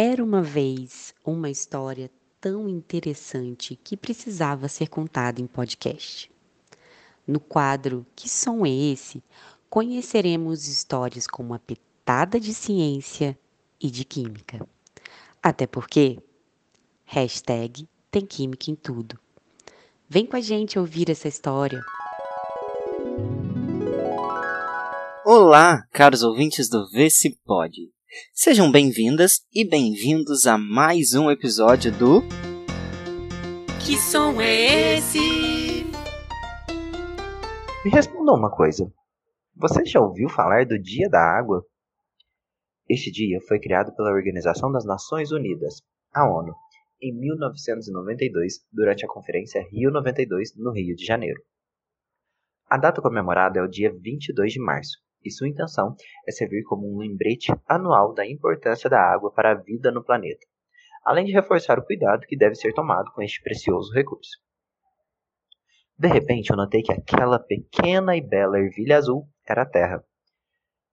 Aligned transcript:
Era 0.00 0.22
uma 0.22 0.40
vez 0.40 1.12
uma 1.24 1.50
história 1.50 2.08
tão 2.40 2.68
interessante 2.68 3.74
que 3.74 3.96
precisava 3.96 4.68
ser 4.68 4.86
contada 4.86 5.40
em 5.40 5.46
podcast. 5.48 6.30
No 7.26 7.40
quadro 7.40 8.06
Que 8.14 8.28
Som 8.28 8.64
é 8.64 8.70
Esse? 8.70 9.20
conheceremos 9.68 10.68
histórias 10.68 11.26
com 11.26 11.42
uma 11.42 11.58
pitada 11.58 12.38
de 12.38 12.54
ciência 12.54 13.36
e 13.82 13.90
de 13.90 14.04
química. 14.04 14.64
Até 15.42 15.66
porque, 15.66 16.20
hashtag 17.04 17.88
tem 18.08 18.24
química 18.24 18.70
em 18.70 18.76
tudo. 18.76 19.18
Vem 20.08 20.24
com 20.24 20.36
a 20.36 20.40
gente 20.40 20.78
ouvir 20.78 21.10
essa 21.10 21.26
história. 21.26 21.82
Olá, 25.26 25.82
caros 25.90 26.22
ouvintes 26.22 26.68
do 26.68 26.88
Vê 26.88 27.10
Se 27.10 27.36
Pode. 27.44 27.97
Sejam 28.32 28.72
bem-vindas 28.72 29.46
e 29.52 29.68
bem-vindos 29.68 30.46
a 30.46 30.56
mais 30.56 31.12
um 31.12 31.30
episódio 31.30 31.92
do 31.92 32.22
Que 33.84 33.98
som 33.98 34.40
é 34.40 34.96
esse? 34.96 35.18
Me 37.84 37.90
responda 37.92 38.32
uma 38.32 38.50
coisa. 38.50 38.90
Você 39.54 39.84
já 39.84 40.00
ouviu 40.00 40.26
falar 40.30 40.64
do 40.64 40.78
Dia 40.78 41.06
da 41.10 41.20
Água? 41.20 41.62
Este 42.88 43.10
dia 43.10 43.40
foi 43.46 43.60
criado 43.60 43.94
pela 43.94 44.10
Organização 44.10 44.72
das 44.72 44.86
Nações 44.86 45.30
Unidas, 45.30 45.82
a 46.14 46.26
ONU, 46.26 46.54
em 47.02 47.14
1992, 47.14 48.64
durante 48.72 49.04
a 49.04 49.08
Conferência 49.08 49.62
Rio 49.70 49.90
92, 49.90 50.56
no 50.56 50.72
Rio 50.72 50.96
de 50.96 51.04
Janeiro. 51.04 51.42
A 52.70 52.78
data 52.78 53.02
comemorada 53.02 53.58
é 53.58 53.62
o 53.62 53.68
dia 53.68 53.92
22 53.92 54.54
de 54.54 54.60
março, 54.60 54.96
e 55.28 55.30
sua 55.30 55.48
intenção 55.48 55.94
é 56.26 56.32
servir 56.32 56.64
como 56.64 56.92
um 56.92 56.98
lembrete 56.98 57.52
anual 57.66 58.12
da 58.12 58.26
importância 58.26 58.90
da 58.90 59.00
água 59.00 59.32
para 59.32 59.52
a 59.52 59.54
vida 59.54 59.92
no 59.92 60.04
planeta, 60.04 60.44
além 61.04 61.24
de 61.24 61.32
reforçar 61.32 61.78
o 61.78 61.84
cuidado 61.84 62.26
que 62.26 62.36
deve 62.36 62.54
ser 62.54 62.72
tomado 62.72 63.12
com 63.12 63.22
este 63.22 63.42
precioso 63.42 63.92
recurso. 63.92 64.38
De 65.98 66.08
repente, 66.08 66.50
eu 66.50 66.56
notei 66.56 66.82
que 66.82 66.92
aquela 66.92 67.38
pequena 67.38 68.16
e 68.16 68.20
bela 68.20 68.58
ervilha 68.58 68.96
azul 68.96 69.28
era 69.48 69.62
a 69.62 69.66
Terra. 69.66 70.04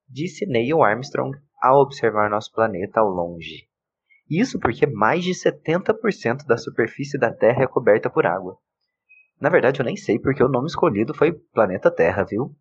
Disse 0.08 0.46
Neil 0.46 0.84
Armstrong 0.84 1.38
ao 1.62 1.82
observar 1.82 2.30
nosso 2.30 2.52
planeta 2.52 3.00
ao 3.00 3.10
longe. 3.10 3.68
Isso 4.30 4.60
porque 4.60 4.88
mais 4.88 5.24
de 5.24 5.32
70% 5.32 6.46
da 6.48 6.58
superfície 6.58 7.20
da 7.20 7.32
Terra 7.32 7.64
é 7.64 7.68
coberta 7.68 8.10
por 8.10 8.26
água. 8.26 8.58
Na 9.40 9.50
verdade, 9.50 9.80
eu 9.80 9.86
nem 9.86 9.96
sei 9.96 10.18
porque 10.18 10.44
o 10.44 10.50
nome 10.50 10.68
escolhido 10.68 11.14
foi 11.14 11.34
Planeta 11.34 11.92
Terra, 11.92 12.24
viu? 12.24 12.56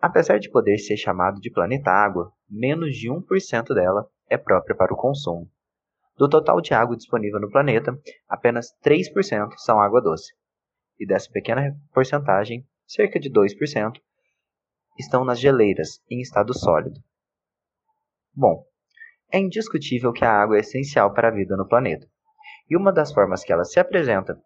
Apesar 0.00 0.38
de 0.38 0.50
poder 0.50 0.78
ser 0.78 0.96
chamado 0.96 1.40
de 1.40 1.50
planeta 1.50 1.90
água, 1.90 2.32
menos 2.48 2.96
de 2.96 3.08
1% 3.08 3.74
dela 3.74 4.08
é 4.28 4.36
própria 4.36 4.76
para 4.76 4.92
o 4.92 4.96
consumo. 4.96 5.50
Do 6.16 6.28
total 6.28 6.60
de 6.60 6.72
água 6.72 6.96
disponível 6.96 7.40
no 7.40 7.50
planeta, 7.50 7.98
apenas 8.28 8.68
3% 8.84 9.54
são 9.56 9.80
água 9.80 10.00
doce. 10.00 10.32
E 10.98 11.06
dessa 11.06 11.30
pequena 11.30 11.76
porcentagem, 11.92 12.64
cerca 12.86 13.18
de 13.18 13.30
2% 13.30 14.00
estão 14.98 15.24
nas 15.24 15.40
geleiras, 15.40 16.00
em 16.08 16.20
estado 16.20 16.56
sólido. 16.56 17.00
Bom, 18.32 18.64
é 19.32 19.38
indiscutível 19.38 20.12
que 20.12 20.24
a 20.24 20.30
água 20.30 20.56
é 20.56 20.60
essencial 20.60 21.12
para 21.12 21.28
a 21.28 21.32
vida 21.32 21.56
no 21.56 21.66
planeta. 21.66 22.06
E 22.70 22.76
uma 22.76 22.92
das 22.92 23.12
formas 23.12 23.42
que 23.42 23.52
ela 23.52 23.64
se 23.64 23.80
apresenta, 23.80 24.40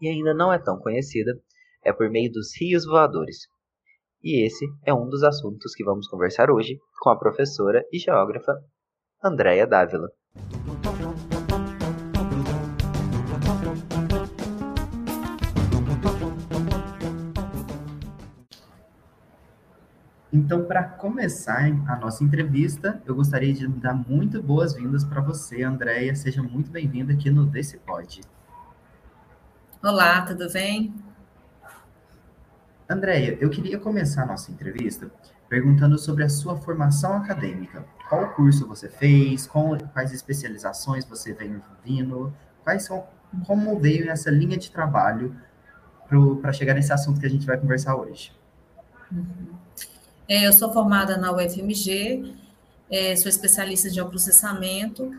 e 0.00 0.08
ainda 0.08 0.32
não 0.32 0.52
é 0.52 0.58
tão 0.58 0.78
conhecida, 0.78 1.38
é 1.82 1.92
por 1.92 2.08
meio 2.08 2.32
dos 2.32 2.48
rios 2.58 2.86
voadores, 2.86 3.46
e 4.24 4.46
esse 4.46 4.66
é 4.86 4.94
um 4.94 5.06
dos 5.06 5.22
assuntos 5.22 5.74
que 5.74 5.84
vamos 5.84 6.08
conversar 6.08 6.50
hoje 6.50 6.80
com 6.98 7.10
a 7.10 7.18
professora 7.18 7.84
e 7.92 7.98
geógrafa 7.98 8.58
Andréia 9.22 9.66
Dávila. 9.66 10.08
Então, 20.32 20.64
para 20.64 20.82
começar 20.82 21.66
a 21.86 21.96
nossa 21.96 22.24
entrevista, 22.24 23.00
eu 23.06 23.14
gostaria 23.14 23.52
de 23.52 23.68
dar 23.68 23.94
muito 23.94 24.42
boas-vindas 24.42 25.04
para 25.04 25.20
você, 25.20 25.62
Andréia. 25.62 26.14
Seja 26.14 26.42
muito 26.42 26.70
bem-vinda 26.70 27.12
aqui 27.12 27.30
no 27.30 27.46
Desse 27.46 27.78
Pode. 27.78 28.22
Olá, 29.82 30.22
tudo 30.22 30.50
bem? 30.50 30.92
Andréia, 32.88 33.38
eu 33.40 33.48
queria 33.48 33.78
começar 33.78 34.26
nossa 34.26 34.52
entrevista 34.52 35.10
perguntando 35.48 35.98
sobre 35.98 36.24
a 36.24 36.28
sua 36.28 36.56
formação 36.56 37.16
acadêmica. 37.16 37.84
Qual 38.08 38.34
curso 38.34 38.66
você 38.66 38.88
fez? 38.88 39.46
Quais 39.46 40.12
especializações 40.12 41.04
você 41.04 41.32
vem 41.32 41.62
vindo? 41.84 42.34
Quais 42.62 42.84
são, 42.84 43.04
como 43.46 43.78
veio 43.78 44.10
essa 44.10 44.30
linha 44.30 44.56
de 44.56 44.70
trabalho 44.70 45.34
para 46.40 46.52
chegar 46.52 46.74
nesse 46.74 46.92
assunto 46.92 47.20
que 47.20 47.26
a 47.26 47.30
gente 47.30 47.46
vai 47.46 47.56
conversar 47.56 47.96
hoje? 47.96 48.32
Uhum. 49.10 49.54
É, 50.28 50.46
eu 50.46 50.52
sou 50.52 50.72
formada 50.72 51.16
na 51.16 51.32
UFMG, 51.32 52.34
é, 52.90 53.16
sou 53.16 53.28
especialista 53.28 53.90
de 53.90 54.02
processamento 54.04 55.10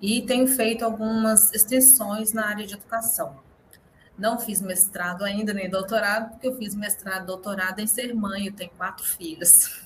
e 0.00 0.22
tenho 0.22 0.46
feito 0.46 0.84
algumas 0.84 1.52
extensões 1.52 2.32
na 2.32 2.46
área 2.46 2.66
de 2.66 2.74
educação. 2.74 3.43
Não 4.16 4.38
fiz 4.38 4.60
mestrado 4.60 5.24
ainda, 5.24 5.52
nem 5.52 5.68
doutorado, 5.68 6.30
porque 6.30 6.46
eu 6.46 6.56
fiz 6.56 6.74
mestrado 6.74 7.24
e 7.24 7.26
doutorado 7.26 7.80
em 7.80 7.86
ser 7.86 8.14
mãe, 8.14 8.46
eu 8.46 8.52
tenho 8.52 8.70
quatro 8.76 9.04
filhas. 9.04 9.82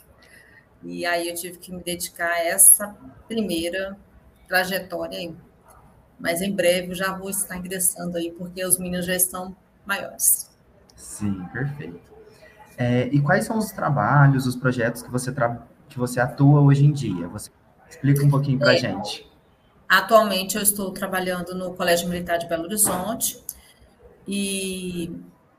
E 0.83 1.05
aí 1.07 1.29
eu 1.29 1.35
tive 1.35 1.59
que 1.59 1.73
me 1.73 1.83
dedicar 1.83 2.31
a 2.31 2.45
essa 2.45 2.95
primeira 3.27 3.97
trajetória 4.47 5.19
aí. 5.19 5.35
Mas 6.19 6.43
em 6.43 6.53
breve 6.53 6.91
eu 6.91 6.95
já 6.95 7.13
vou 7.13 7.31
estar 7.31 7.57
ingressando 7.57 8.17
aí, 8.17 8.31
porque 8.33 8.65
os 8.65 8.79
meninos 8.79 9.07
já 9.07 9.15
estão 9.15 9.57
maiores. 9.87 10.51
Sim, 10.95 11.45
perfeito. 11.53 12.01
É, 12.77 13.07
e 13.09 13.21
quais 13.21 13.45
são 13.45 13.59
os 13.59 13.71
trabalhos, 13.71 14.47
os 14.47 14.55
projetos 14.55 15.03
que 15.03 15.11
você, 15.11 15.33
tra... 15.33 15.63
que 15.89 15.99
você 15.99 16.21
atua 16.21 16.61
hoje 16.61 16.85
em 16.85 16.93
dia? 16.93 17.27
Você 17.29 17.51
explica 17.89 18.25
um 18.25 18.31
pouquinho 18.31 18.59
para 18.59 18.71
a 18.71 18.75
é, 18.75 18.79
gente. 18.79 19.29
Atualmente 19.89 20.57
eu 20.57 20.63
estou 20.63 20.93
trabalhando 20.93 21.55
no 21.55 21.75
Colégio 21.75 22.09
Militar 22.09 22.39
de 22.39 22.47
Belo 22.47 22.65
Horizonte, 22.65 23.43
e, 24.29 25.11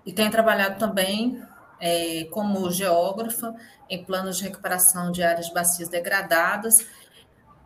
e 0.05 0.13
tenho 0.13 0.29
trabalhado 0.29 0.77
também 0.77 1.41
é, 1.79 2.25
como 2.25 2.69
geógrafa 2.69 3.55
em 3.89 4.03
planos 4.03 4.37
de 4.37 4.43
recuperação 4.43 5.11
de 5.11 5.23
áreas 5.23 5.47
de 5.47 5.53
bacias 5.53 5.89
degradadas, 5.89 6.85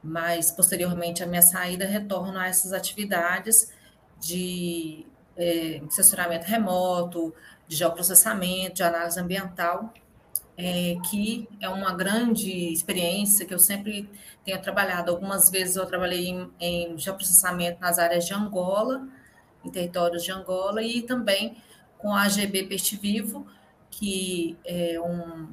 mas 0.02 0.50
posteriormente 0.50 1.22
a 1.22 1.28
minha 1.28 1.42
saída 1.42 1.86
retorno 1.86 2.40
a 2.40 2.48
essas 2.48 2.72
atividades 2.72 3.74
de 4.20 5.06
é, 5.36 5.82
censuramento 5.90 6.46
remoto, 6.46 7.34
de 7.68 7.76
geoprocessamento, 7.76 8.76
de 8.76 8.84
análise 8.84 9.20
ambiental, 9.20 9.94
é, 10.58 10.96
que 11.10 11.50
é 11.60 11.68
uma 11.68 11.94
grande 11.94 12.72
experiência 12.72 13.46
que 13.46 13.54
eu 13.54 13.60
sempre 13.60 14.10
tenho 14.46 14.62
trabalhado. 14.62 15.12
Algumas 15.12 15.50
vezes 15.50 15.76
eu 15.76 15.86
trabalhei 15.86 16.28
em, 16.30 16.52
em 16.60 16.98
geoprocessamento 16.98 17.82
nas 17.82 18.00
áreas 18.00 18.26
de 18.26 18.34
Angola, 18.34 19.06
em 19.64 19.70
territórios 19.70 20.24
de 20.24 20.32
Angola, 20.32 20.82
e 20.82 21.02
também 21.02 21.58
com 21.98 22.14
a 22.14 22.24
AGB 22.24 22.64
Peixe 22.64 22.98
Vivo, 22.98 23.48
que 23.90 24.58
é 24.66 25.00
um 25.00 25.48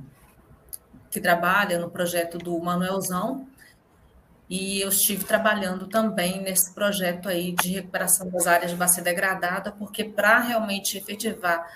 que 1.10 1.21
trabalha 1.21 1.78
no 1.78 1.91
projeto 1.91 2.38
do 2.38 2.56
Manuelzão, 2.60 3.48
e 4.48 4.81
eu 4.81 4.88
estive 4.88 5.25
trabalhando 5.25 5.87
também 5.87 6.41
nesse 6.41 6.72
projeto 6.72 7.28
aí 7.28 7.53
de 7.53 7.71
recuperação 7.71 8.28
das 8.28 8.47
áreas 8.47 8.71
de 8.71 8.76
bacia 8.76 9.03
degradada, 9.03 9.71
porque 9.71 10.04
para 10.04 10.41
realmente 10.41 10.98
efetivar 10.98 11.69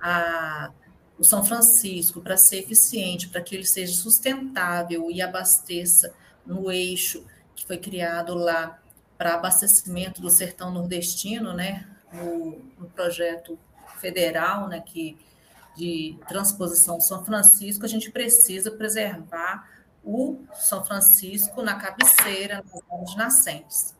a, 0.00 0.72
o 1.16 1.24
São 1.24 1.44
Francisco, 1.44 2.20
para 2.20 2.36
ser 2.36 2.58
eficiente, 2.58 3.28
para 3.28 3.40
que 3.40 3.54
ele 3.54 3.64
seja 3.64 3.94
sustentável 3.94 5.08
e 5.10 5.22
abasteça 5.22 6.12
no 6.44 6.70
eixo 6.70 7.24
que 7.54 7.64
foi 7.64 7.78
criado 7.78 8.34
lá 8.34 8.78
para 9.16 9.34
abastecimento 9.34 10.20
do 10.20 10.30
sertão 10.30 10.70
nordestino, 10.70 11.52
né, 11.52 11.86
no, 12.12 12.58
no, 12.78 12.86
projeto 12.90 13.58
federal, 13.98 14.68
né, 14.68 14.80
que 14.80 15.18
de 15.76 16.18
transposição 16.26 17.00
São 17.00 17.24
Francisco, 17.24 17.84
a 17.84 17.88
gente 17.88 18.10
precisa 18.10 18.70
preservar 18.70 19.68
o 20.02 20.38
São 20.54 20.84
Francisco 20.84 21.62
na 21.62 21.74
cabeceira, 21.74 22.62
nas 22.62 22.82
áreas 22.90 23.16
nascentes. 23.16 23.94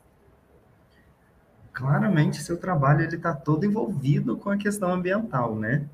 Claramente, 1.71 2.41
seu 2.41 2.57
trabalho 2.57 3.03
ele 3.03 3.17
está 3.17 3.33
todo 3.33 3.65
envolvido 3.65 4.37
com 4.37 4.49
a 4.49 4.57
questão 4.57 4.91
ambiental, 4.91 5.55
né? 5.55 5.87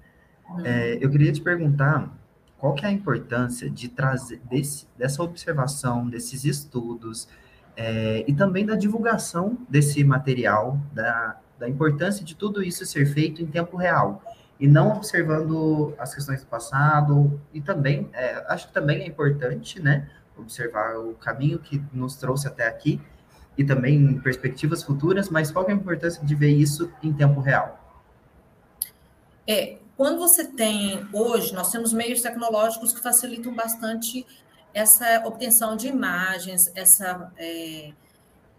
Hum. 0.49 0.61
É, 0.63 0.97
eu 1.01 1.09
queria 1.09 1.33
te 1.33 1.41
perguntar 1.41 2.09
qual 2.57 2.73
que 2.73 2.85
é 2.85 2.87
a 2.87 2.91
importância 2.91 3.69
de 3.69 3.89
trazer 3.89 4.39
desse, 4.49 4.87
dessa 4.97 5.21
observação, 5.21 6.07
desses 6.07 6.45
estudos, 6.45 7.27
é, 7.75 8.23
e 8.27 8.33
também 8.33 8.65
da 8.65 8.75
divulgação 8.75 9.57
desse 9.69 10.03
material, 10.03 10.79
da, 10.93 11.39
da 11.59 11.67
importância 11.67 12.23
de 12.23 12.35
tudo 12.35 12.63
isso 12.63 12.85
ser 12.85 13.05
feito 13.05 13.41
em 13.41 13.47
tempo 13.47 13.77
real 13.77 14.21
e 14.59 14.67
não 14.67 14.95
observando 14.95 15.93
as 15.97 16.13
questões 16.13 16.41
do 16.41 16.47
passado 16.47 17.41
e 17.53 17.59
também 17.59 18.09
é, 18.13 18.45
acho 18.47 18.67
que 18.67 18.73
também 18.73 19.01
é 19.01 19.07
importante, 19.07 19.81
né, 19.81 20.09
observar 20.37 20.97
o 20.97 21.13
caminho 21.15 21.59
que 21.59 21.81
nos 21.91 22.15
trouxe 22.15 22.47
até 22.47 22.67
aqui, 22.67 23.01
e 23.57 23.63
também 23.63 24.19
perspectivas 24.19 24.83
futuras, 24.83 25.29
mas 25.29 25.51
qual 25.51 25.67
é 25.67 25.71
a 25.71 25.75
importância 25.75 26.23
de 26.25 26.35
ver 26.35 26.49
isso 26.49 26.91
em 27.01 27.13
tempo 27.13 27.39
real? 27.39 27.79
É, 29.47 29.77
quando 29.95 30.17
você 30.17 30.45
tem, 30.45 31.07
hoje, 31.13 31.53
nós 31.53 31.69
temos 31.71 31.93
meios 31.93 32.21
tecnológicos 32.21 32.93
que 32.93 33.01
facilitam 33.01 33.53
bastante 33.53 34.25
essa 34.73 35.25
obtenção 35.25 35.75
de 35.75 35.87
imagens, 35.87 36.71
essa, 36.75 37.31
é, 37.37 37.93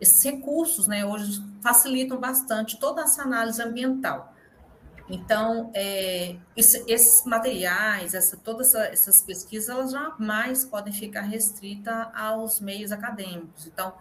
esses 0.00 0.22
recursos, 0.22 0.86
né, 0.86 1.04
hoje 1.04 1.42
facilitam 1.62 2.18
bastante 2.18 2.78
toda 2.78 3.02
essa 3.02 3.22
análise 3.22 3.60
ambiental. 3.62 4.32
Então, 5.08 5.70
é, 5.74 6.36
esse, 6.56 6.82
esses 6.88 7.26
materiais, 7.26 8.14
essa, 8.14 8.36
todas 8.36 8.74
essa, 8.74 8.86
essas 8.86 9.22
pesquisas, 9.22 9.68
elas 9.68 9.90
jamais 9.90 10.64
podem 10.64 10.92
ficar 10.92 11.22
restritas 11.22 12.06
aos 12.14 12.60
meios 12.60 12.90
acadêmicos. 12.90 13.66
Então, 13.66 13.92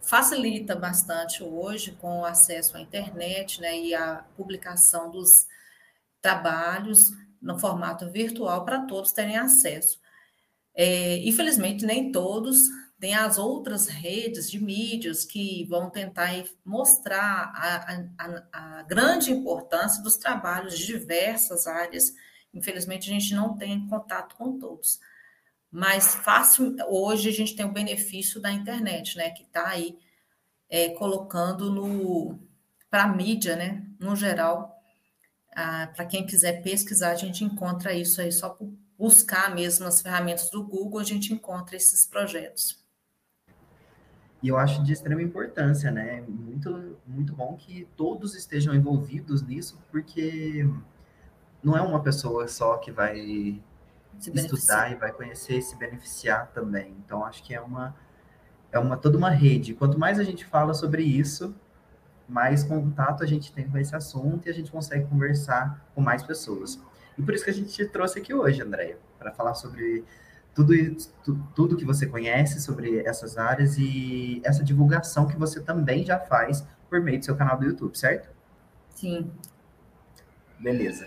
facilita 0.00 0.74
bastante 0.74 1.44
hoje 1.44 1.92
com 1.92 2.20
o 2.20 2.24
acesso 2.24 2.76
à 2.76 2.80
internet 2.80 3.60
né, 3.60 3.78
e 3.78 3.94
a 3.94 4.24
publicação 4.36 5.10
dos 5.10 5.46
trabalhos 6.20 7.12
no 7.40 7.58
formato 7.58 8.10
virtual 8.10 8.64
para 8.64 8.80
todos 8.86 9.12
terem 9.12 9.36
acesso. 9.36 10.01
É, 10.74 11.18
infelizmente, 11.26 11.84
nem 11.84 12.10
todos 12.10 12.58
têm 12.98 13.14
as 13.14 13.36
outras 13.36 13.88
redes 13.88 14.50
de 14.50 14.62
mídias 14.62 15.24
que 15.24 15.64
vão 15.64 15.90
tentar 15.90 16.30
mostrar 16.64 17.52
a, 17.54 17.94
a, 18.18 18.78
a 18.78 18.82
grande 18.84 19.32
importância 19.32 20.02
dos 20.02 20.16
trabalhos 20.16 20.78
de 20.78 20.86
diversas 20.86 21.66
áreas. 21.66 22.12
Infelizmente, 22.54 23.10
a 23.10 23.14
gente 23.14 23.34
não 23.34 23.56
tem 23.56 23.86
contato 23.88 24.36
com 24.36 24.58
todos 24.58 25.00
mas 25.72 26.14
fácil 26.14 26.76
hoje 26.86 27.30
a 27.30 27.32
gente 27.32 27.56
tem 27.56 27.64
o 27.64 27.72
benefício 27.72 28.38
da 28.38 28.52
internet, 28.52 29.16
né, 29.16 29.30
que 29.30 29.42
está 29.42 29.68
aí 29.68 29.98
é, 30.68 30.90
colocando 30.90 31.72
no 31.72 32.38
para 32.90 33.04
a 33.04 33.08
mídia, 33.08 33.56
né, 33.56 33.82
no 33.98 34.14
geral, 34.14 34.70
para 35.94 36.04
quem 36.04 36.26
quiser 36.26 36.62
pesquisar, 36.62 37.12
a 37.12 37.16
gente 37.16 37.42
encontra 37.42 37.94
isso 37.94 38.20
aí 38.20 38.30
só 38.30 38.50
por 38.50 38.70
buscar 39.02 39.52
mesmo 39.52 39.84
as 39.84 40.00
ferramentas 40.00 40.48
do 40.48 40.62
Google, 40.62 41.00
a 41.00 41.04
gente 41.04 41.34
encontra 41.34 41.74
esses 41.74 42.06
projetos. 42.06 42.80
E 44.40 44.46
eu 44.46 44.56
acho 44.56 44.80
de 44.84 44.92
extrema 44.92 45.20
importância, 45.20 45.90
né? 45.90 46.22
Muito, 46.28 46.96
muito 47.04 47.34
bom 47.34 47.56
que 47.56 47.88
todos 47.96 48.36
estejam 48.36 48.72
envolvidos 48.72 49.42
nisso, 49.42 49.76
porque 49.90 50.68
não 51.60 51.76
é 51.76 51.82
uma 51.82 52.00
pessoa 52.00 52.46
só 52.46 52.76
que 52.76 52.92
vai 52.92 53.60
estudar 54.20 54.92
e 54.92 54.94
vai 54.94 55.10
conhecer 55.10 55.58
e 55.58 55.62
se 55.62 55.76
beneficiar 55.76 56.52
também. 56.52 56.94
Então, 57.04 57.24
acho 57.24 57.42
que 57.42 57.52
é 57.52 57.60
uma, 57.60 57.96
é 58.70 58.78
uma 58.78 58.96
toda 58.96 59.18
uma 59.18 59.30
rede. 59.30 59.74
Quanto 59.74 59.98
mais 59.98 60.20
a 60.20 60.24
gente 60.24 60.44
fala 60.44 60.74
sobre 60.74 61.02
isso, 61.02 61.52
mais 62.28 62.62
contato 62.62 63.24
a 63.24 63.26
gente 63.26 63.52
tem 63.52 63.68
com 63.68 63.76
esse 63.78 63.96
assunto 63.96 64.46
e 64.46 64.50
a 64.50 64.54
gente 64.54 64.70
consegue 64.70 65.06
conversar 65.08 65.84
com 65.92 66.00
mais 66.00 66.22
pessoas. 66.22 66.80
E 67.18 67.22
por 67.22 67.34
isso 67.34 67.44
que 67.44 67.50
a 67.50 67.54
gente 67.54 67.72
te 67.72 67.86
trouxe 67.86 68.18
aqui 68.18 68.32
hoje, 68.32 68.62
Andréia, 68.62 68.98
para 69.18 69.32
falar 69.32 69.54
sobre 69.54 70.04
tudo, 70.54 70.74
tudo 71.54 71.76
que 71.76 71.84
você 71.84 72.06
conhece 72.06 72.60
sobre 72.60 72.98
essas 73.00 73.38
áreas 73.38 73.76
e 73.78 74.40
essa 74.44 74.62
divulgação 74.62 75.26
que 75.26 75.36
você 75.36 75.60
também 75.60 76.04
já 76.04 76.18
faz 76.18 76.66
por 76.88 77.00
meio 77.00 77.18
do 77.18 77.24
seu 77.24 77.36
canal 77.36 77.58
do 77.58 77.64
YouTube, 77.64 77.96
certo? 77.96 78.28
Sim. 78.90 79.30
Beleza. 80.58 81.06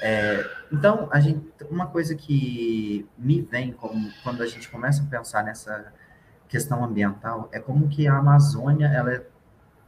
É, 0.00 0.48
então, 0.72 1.08
a 1.10 1.20
gente, 1.20 1.44
uma 1.70 1.86
coisa 1.86 2.14
que 2.14 3.08
me 3.16 3.40
vem 3.40 3.72
como, 3.72 4.10
quando 4.22 4.42
a 4.42 4.46
gente 4.46 4.68
começa 4.68 5.02
a 5.02 5.06
pensar 5.06 5.42
nessa 5.42 5.92
questão 6.48 6.84
ambiental 6.84 7.48
é 7.52 7.58
como 7.58 7.88
que 7.88 8.06
a 8.06 8.16
Amazônia 8.16 8.86
ela 8.86 9.12
é 9.12 9.26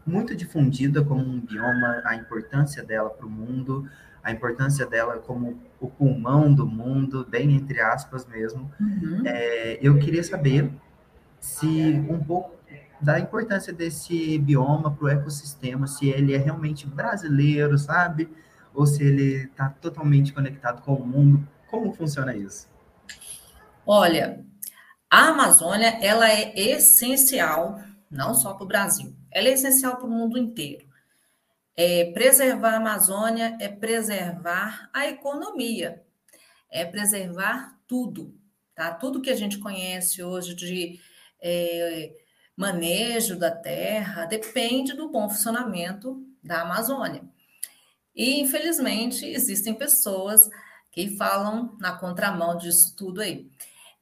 muito 0.04 0.34
difundida 0.34 1.04
como 1.04 1.20
um 1.20 1.40
bioma, 1.40 2.00
a 2.04 2.16
importância 2.16 2.82
dela 2.82 3.10
para 3.10 3.26
o 3.26 3.30
mundo, 3.30 3.88
a 4.28 4.32
importância 4.32 4.86
dela 4.86 5.18
como 5.18 5.60
o 5.80 5.88
pulmão 5.88 6.52
do 6.52 6.66
mundo, 6.66 7.26
bem 7.28 7.54
entre 7.54 7.80
aspas 7.80 8.26
mesmo. 8.26 8.70
Uhum. 8.80 9.22
É, 9.24 9.78
eu 9.80 9.98
queria 9.98 10.22
saber 10.22 10.70
se 11.40 12.04
um 12.08 12.18
pouco 12.18 12.56
da 13.00 13.18
importância 13.20 13.72
desse 13.72 14.38
bioma 14.38 14.90
para 14.90 15.04
o 15.04 15.08
ecossistema, 15.08 15.86
se 15.86 16.08
ele 16.08 16.34
é 16.34 16.38
realmente 16.38 16.86
brasileiro, 16.86 17.78
sabe? 17.78 18.28
ou 18.78 18.86
se 18.86 19.02
ele 19.02 19.44
está 19.44 19.70
totalmente 19.70 20.32
conectado 20.32 20.82
com 20.82 20.94
o 20.94 21.04
mundo. 21.04 21.46
Como 21.68 21.92
funciona 21.92 22.36
isso? 22.36 22.68
Olha, 23.84 24.44
a 25.10 25.28
Amazônia 25.28 25.98
ela 26.00 26.30
é 26.30 26.56
essencial 26.56 27.80
não 28.08 28.34
só 28.34 28.54
para 28.54 28.64
o 28.64 28.68
Brasil, 28.68 29.14
ela 29.32 29.48
é 29.48 29.52
essencial 29.52 29.96
para 29.96 30.06
o 30.06 30.10
mundo 30.10 30.38
inteiro. 30.38 30.86
É, 31.80 32.06
preservar 32.06 32.72
a 32.72 32.76
Amazônia 32.78 33.56
é 33.60 33.68
preservar 33.68 34.90
a 34.92 35.06
economia, 35.06 36.04
é 36.68 36.84
preservar 36.84 37.78
tudo, 37.86 38.36
tá? 38.74 38.92
Tudo 38.92 39.22
que 39.22 39.30
a 39.30 39.36
gente 39.36 39.58
conhece 39.58 40.20
hoje 40.20 40.56
de 40.56 40.98
é, 41.40 42.16
manejo 42.56 43.38
da 43.38 43.52
terra 43.52 44.24
depende 44.24 44.92
do 44.92 45.08
bom 45.08 45.28
funcionamento 45.28 46.20
da 46.42 46.62
Amazônia. 46.62 47.22
E, 48.12 48.40
infelizmente, 48.40 49.24
existem 49.24 49.72
pessoas 49.72 50.50
que 50.90 51.16
falam 51.16 51.76
na 51.78 51.96
contramão 51.96 52.56
disso 52.56 52.96
tudo 52.96 53.20
aí. 53.20 53.48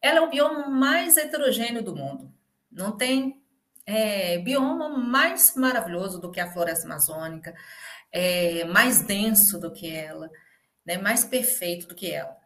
Ela 0.01 0.21
é 0.21 0.23
o 0.23 0.31
bioma 0.31 0.67
mais 0.71 1.19
heterogêneo 1.19 1.83
do 1.83 1.95
mundo. 1.95 2.33
Não 2.73 2.97
tem 2.97 3.39
é, 3.87 4.39
bioma 4.39 4.89
mais 4.89 5.55
maravilhoso 5.55 6.21
do 6.21 6.31
que 6.31 6.41
a 6.41 6.53
floresta 6.53 6.87
amazônica, 6.87 7.55
é, 8.13 8.65
mais 8.65 9.03
denso 9.03 9.59
do 9.59 9.73
que 9.73 9.89
ela, 9.89 10.29
né, 10.85 10.99
mais 10.99 11.25
perfeito 11.25 11.87
do 11.87 11.95
que 11.95 12.11
ela. 12.11 12.37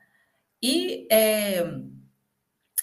E 0.62 1.08
é, 1.10 1.64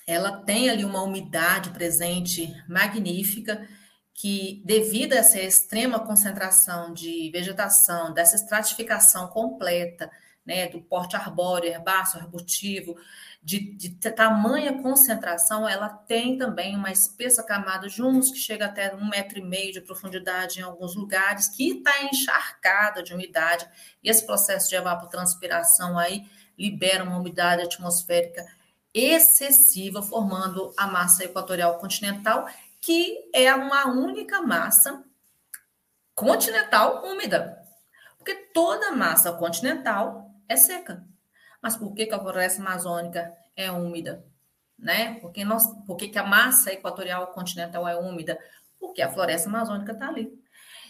ela 0.07 0.43
tem 0.43 0.69
ali 0.69 0.83
uma 0.83 1.03
umidade 1.03 1.69
presente 1.71 2.51
magnífica 2.67 3.67
que, 4.13 4.63
devido 4.65 5.13
a 5.13 5.17
essa 5.17 5.39
extrema 5.39 5.99
concentração 5.99 6.91
de 6.91 7.29
vegetação, 7.31 8.11
dessa 8.13 8.35
estratificação 8.35 9.27
completa, 9.27 10.09
né, 10.47 10.67
do 10.67 10.81
porte 10.81 11.17
arbóreo, 11.17 11.69
herbáceo, 11.69 12.19
arbustivo, 12.21 12.95
de, 13.43 13.59
de, 13.75 13.89
tamanha 14.11 14.81
concentração, 14.81 15.67
ela 15.67 15.89
tem 15.89 16.37
também 16.37 16.75
uma 16.75 16.91
espessa 16.91 17.43
camada 17.43 17.87
de 17.87 18.01
humus 18.01 18.31
que 18.31 18.37
chega 18.37 18.65
até 18.65 18.95
um 18.95 19.07
metro 19.07 19.39
e 19.39 19.43
meio 19.43 19.73
de 19.73 19.81
profundidade 19.81 20.59
em 20.59 20.63
alguns 20.63 20.95
lugares, 20.95 21.49
que 21.49 21.77
está 21.77 22.03
encharcada 22.03 23.03
de 23.03 23.13
umidade, 23.13 23.67
e 24.03 24.09
esse 24.09 24.25
processo 24.25 24.69
de 24.69 24.75
evapotranspiração 24.75 25.99
aí 25.99 26.25
libera 26.57 27.03
uma 27.03 27.17
umidade 27.17 27.61
atmosférica 27.61 28.45
excessiva, 28.93 30.01
formando 30.01 30.73
a 30.77 30.87
massa 30.87 31.25
equatorial 31.25 31.77
continental 31.77 32.47
que 32.79 33.29
é 33.33 33.53
uma 33.53 33.87
única 33.87 34.41
massa 34.41 35.03
continental 36.15 37.05
úmida. 37.05 37.61
Porque 38.17 38.33
toda 38.53 38.91
massa 38.91 39.31
continental 39.33 40.26
é 40.47 40.55
seca. 40.55 41.05
Mas 41.61 41.75
por 41.75 41.93
que, 41.93 42.05
que 42.05 42.13
a 42.13 42.19
floresta 42.19 42.61
amazônica 42.61 43.33
é 43.55 43.71
úmida? 43.71 44.25
Né? 44.77 45.19
Porque, 45.19 45.43
nós, 45.43 45.65
por 45.85 45.97
que, 45.97 46.07
que 46.07 46.19
a 46.19 46.23
massa 46.23 46.71
equatorial 46.71 47.27
continental 47.27 47.87
é 47.87 47.97
úmida? 47.97 48.37
Porque 48.79 49.01
a 49.01 49.11
floresta 49.11 49.49
amazônica 49.49 49.91
está 49.91 50.07
ali. 50.07 50.31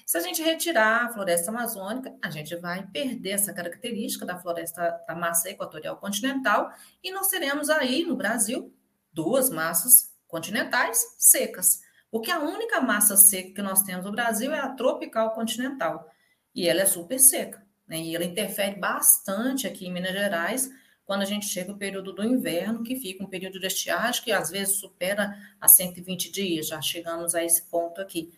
Se 0.05 0.17
a 0.17 0.21
gente 0.21 0.41
retirar 0.41 1.05
a 1.05 1.09
floresta 1.09 1.51
amazônica, 1.51 2.15
a 2.21 2.29
gente 2.29 2.55
vai 2.55 2.87
perder 2.87 3.31
essa 3.31 3.53
característica 3.53 4.25
da 4.25 4.39
floresta 4.39 5.03
da 5.05 5.13
massa 5.13 5.49
equatorial 5.49 5.97
continental 5.97 6.71
e 7.03 7.11
nós 7.11 7.27
teremos 7.27 7.69
aí 7.69 8.05
no 8.05 8.15
Brasil 8.15 8.73
duas 9.11 9.49
massas 9.49 10.15
continentais 10.25 10.97
secas. 11.17 11.81
Porque 12.09 12.31
a 12.31 12.39
única 12.39 12.79
massa 12.79 13.17
seca 13.17 13.53
que 13.53 13.61
nós 13.61 13.81
temos 13.83 14.05
no 14.05 14.13
Brasil 14.13 14.53
é 14.53 14.59
a 14.59 14.69
tropical 14.69 15.31
continental. 15.31 16.09
E 16.55 16.69
ela 16.69 16.81
é 16.81 16.85
super 16.85 17.19
seca. 17.19 17.66
Né? 17.87 17.99
E 17.99 18.15
ela 18.15 18.25
interfere 18.25 18.79
bastante 18.79 19.65
aqui 19.65 19.87
em 19.87 19.93
Minas 19.93 20.11
Gerais, 20.11 20.69
quando 21.05 21.21
a 21.21 21.25
gente 21.25 21.45
chega 21.45 21.71
o 21.71 21.77
período 21.77 22.11
do 22.11 22.23
inverno, 22.23 22.83
que 22.83 22.97
fica 22.97 23.23
um 23.23 23.27
período 23.27 23.59
de 23.59 23.67
estiagem 23.67 24.23
que 24.23 24.31
às 24.31 24.49
vezes 24.49 24.75
supera 24.75 25.37
a 25.59 25.67
120 25.67 26.31
dias. 26.31 26.67
Já 26.67 26.81
chegamos 26.81 27.33
a 27.33 27.43
esse 27.43 27.63
ponto 27.63 28.01
aqui. 28.01 28.33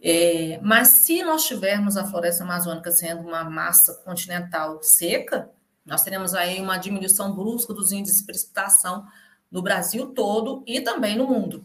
É, 0.00 0.58
mas 0.62 0.88
se 0.88 1.22
nós 1.22 1.46
tivermos 1.46 1.96
a 1.96 2.04
floresta 2.04 2.42
amazônica 2.42 2.90
sendo 2.90 3.20
uma 3.20 3.44
massa 3.44 3.94
continental 4.04 4.82
seca, 4.82 5.50
nós 5.84 6.02
teremos 6.02 6.34
aí 6.34 6.60
uma 6.60 6.78
diminuição 6.78 7.34
brusca 7.34 7.74
dos 7.74 7.92
índices 7.92 8.20
de 8.20 8.26
precipitação 8.26 9.06
no 9.50 9.60
Brasil 9.60 10.08
todo 10.14 10.64
e 10.66 10.80
também 10.80 11.16
no 11.16 11.26
mundo. 11.26 11.64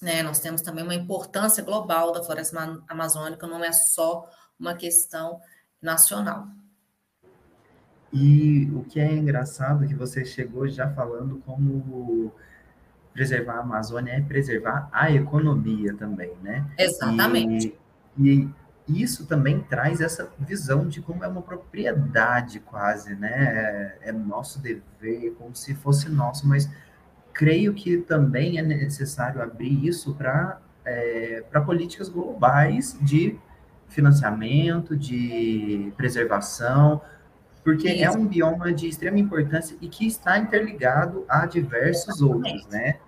Né? 0.00 0.22
Nós 0.22 0.38
temos 0.38 0.60
também 0.60 0.84
uma 0.84 0.94
importância 0.94 1.62
global 1.62 2.12
da 2.12 2.22
floresta 2.22 2.82
amazônica, 2.86 3.46
não 3.46 3.64
é 3.64 3.72
só 3.72 4.28
uma 4.58 4.74
questão 4.74 5.40
nacional. 5.80 6.48
E 8.12 8.70
o 8.74 8.84
que 8.84 9.00
é 9.00 9.12
engraçado 9.12 9.84
é 9.84 9.88
que 9.88 9.94
você 9.94 10.24
chegou 10.24 10.66
já 10.66 10.88
falando 10.90 11.42
como 11.44 12.32
preservar 13.12 13.54
a 13.54 13.60
Amazônia 13.60 14.12
é 14.12 14.20
preservar 14.20 14.88
a 14.92 15.10
economia 15.10 15.94
também, 15.94 16.32
né? 16.42 16.64
Exatamente. 16.78 17.74
E, 18.16 18.48
e 18.86 19.02
isso 19.02 19.26
também 19.26 19.60
traz 19.60 20.00
essa 20.00 20.32
visão 20.38 20.88
de 20.88 21.02
como 21.02 21.22
é 21.24 21.28
uma 21.28 21.42
propriedade 21.42 22.60
quase, 22.60 23.14
né? 23.14 23.98
É, 24.02 24.08
é 24.08 24.12
nosso 24.12 24.60
dever, 24.60 25.34
como 25.38 25.54
se 25.54 25.74
fosse 25.74 26.08
nosso, 26.08 26.48
mas 26.48 26.70
creio 27.32 27.74
que 27.74 27.98
também 27.98 28.58
é 28.58 28.62
necessário 28.62 29.42
abrir 29.42 29.86
isso 29.86 30.14
para 30.14 30.60
é, 30.84 31.44
para 31.50 31.60
políticas 31.60 32.08
globais 32.08 32.96
de 33.02 33.38
financiamento, 33.88 34.96
de 34.96 35.92
preservação, 35.96 37.00
porque 37.64 37.88
Isso. 37.88 38.04
é 38.04 38.10
um 38.10 38.26
bioma 38.26 38.72
de 38.72 38.88
extrema 38.88 39.18
importância 39.18 39.76
e 39.80 39.88
que 39.88 40.06
está 40.06 40.38
interligado 40.38 41.24
a 41.28 41.46
diversos 41.46 42.20
Exatamente. 42.20 42.52
outros, 42.52 42.66
né? 42.68 42.98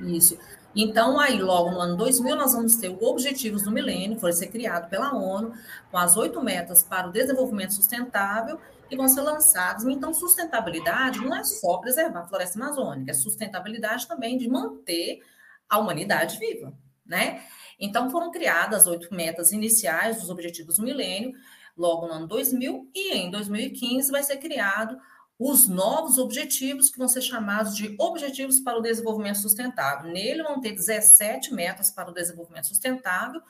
Isso. 0.00 0.38
Então, 0.74 1.20
aí, 1.20 1.40
logo 1.40 1.70
no 1.70 1.80
ano 1.80 1.96
2000, 1.96 2.34
nós 2.34 2.52
vamos 2.52 2.74
ter 2.76 2.88
os 2.88 3.00
Objetivos 3.00 3.62
do 3.62 3.70
Milênio, 3.70 4.18
foi 4.18 4.32
ser 4.32 4.48
criado 4.48 4.90
pela 4.90 5.14
ONU, 5.14 5.52
com 5.90 5.96
as 5.96 6.16
oito 6.16 6.42
metas 6.42 6.82
para 6.82 7.08
o 7.08 7.12
desenvolvimento 7.12 7.74
sustentável, 7.74 8.58
que 8.88 8.96
vão 8.96 9.06
ser 9.06 9.20
lançados. 9.20 9.84
Então, 9.84 10.12
sustentabilidade 10.12 11.20
não 11.20 11.36
é 11.36 11.44
só 11.44 11.78
preservar 11.78 12.20
a 12.20 12.26
floresta 12.26 12.58
amazônica, 12.58 13.12
é 13.12 13.14
sustentabilidade 13.14 14.08
também 14.08 14.36
de 14.36 14.48
manter 14.48 15.20
a 15.68 15.78
humanidade 15.78 16.38
viva, 16.38 16.72
né? 17.06 17.42
Então, 17.78 18.10
foram 18.10 18.30
criadas 18.30 18.86
oito 18.86 19.12
metas 19.14 19.52
iniciais 19.52 20.20
dos 20.20 20.30
Objetivos 20.30 20.76
do 20.76 20.82
Milênio, 20.82 21.32
logo 21.76 22.06
no 22.06 22.12
ano 22.12 22.26
2000, 22.26 22.90
e 22.94 23.14
em 23.14 23.30
2015 23.30 24.10
vai 24.10 24.22
ser 24.22 24.36
criado 24.38 24.96
os 25.38 25.68
novos 25.68 26.16
objetivos, 26.16 26.90
que 26.90 26.98
vão 26.98 27.08
ser 27.08 27.20
chamados 27.20 27.74
de 27.74 27.94
Objetivos 27.98 28.60
para 28.60 28.78
o 28.78 28.82
Desenvolvimento 28.82 29.38
Sustentável. 29.38 30.10
Nele 30.10 30.42
vão 30.42 30.60
ter 30.60 30.72
17 30.72 31.52
metas 31.52 31.90
para 31.90 32.10
o 32.10 32.14
desenvolvimento 32.14 32.68
sustentável 32.68 33.42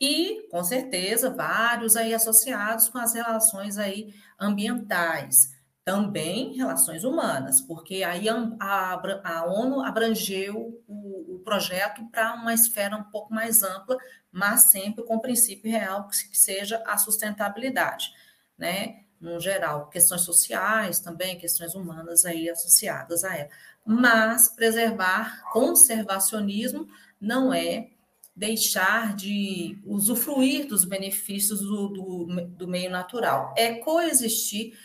e, 0.00 0.46
com 0.50 0.62
certeza, 0.64 1.28
vários 1.28 1.96
aí 1.96 2.14
associados 2.14 2.88
com 2.88 2.98
as 2.98 3.14
relações 3.14 3.76
aí 3.76 4.14
ambientais, 4.40 5.52
também 5.88 6.52
relações 6.52 7.02
humanas, 7.02 7.62
porque 7.62 8.02
aí 8.02 8.28
a, 8.28 8.36
a, 8.60 9.20
a 9.24 9.46
ONU 9.46 9.80
abrangeu 9.80 10.84
o, 10.86 11.36
o 11.36 11.38
projeto 11.38 12.06
para 12.10 12.34
uma 12.34 12.52
esfera 12.52 12.94
um 12.94 13.04
pouco 13.04 13.32
mais 13.32 13.62
ampla, 13.62 13.96
mas 14.30 14.70
sempre 14.70 15.02
com 15.02 15.16
o 15.16 15.20
princípio 15.20 15.70
real 15.70 16.06
que, 16.06 16.28
que 16.28 16.38
seja 16.38 16.82
a 16.86 16.98
sustentabilidade, 16.98 18.12
né? 18.58 19.04
no 19.18 19.40
geral, 19.40 19.88
questões 19.88 20.20
sociais 20.20 21.00
também, 21.00 21.38
questões 21.38 21.74
humanas 21.74 22.26
aí 22.26 22.50
associadas 22.50 23.24
a 23.24 23.34
ela. 23.34 23.48
Mas 23.82 24.46
preservar 24.54 25.42
conservacionismo 25.50 26.86
não 27.18 27.50
é 27.50 27.88
deixar 28.36 29.16
de 29.16 29.78
usufruir 29.86 30.68
dos 30.68 30.84
benefícios 30.84 31.60
do, 31.60 31.88
do, 31.88 32.46
do 32.46 32.68
meio 32.68 32.90
natural, 32.90 33.54
é 33.56 33.76
coexistir 33.76 34.78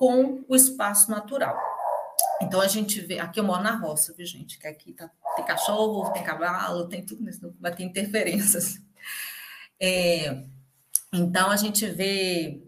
com 0.00 0.42
o 0.48 0.56
espaço 0.56 1.10
natural. 1.10 1.54
Então 2.40 2.58
a 2.58 2.66
gente 2.66 3.02
vê, 3.02 3.18
aqui 3.18 3.38
eu 3.38 3.44
moro 3.44 3.62
na 3.62 3.76
roça, 3.76 4.14
viu, 4.14 4.24
gente? 4.24 4.58
Que 4.58 4.66
aqui 4.66 4.94
tá, 4.94 5.10
tem 5.36 5.44
cachorro, 5.44 6.10
tem 6.14 6.24
cavalo, 6.24 6.88
tem 6.88 7.04
tudo 7.04 7.28
isso, 7.28 7.54
vai 7.60 7.74
ter 7.74 7.84
interferências. 7.84 8.80
É, 9.82 10.44
então 11.10 11.50
a 11.50 11.56
gente 11.56 11.86
vê 11.86 12.62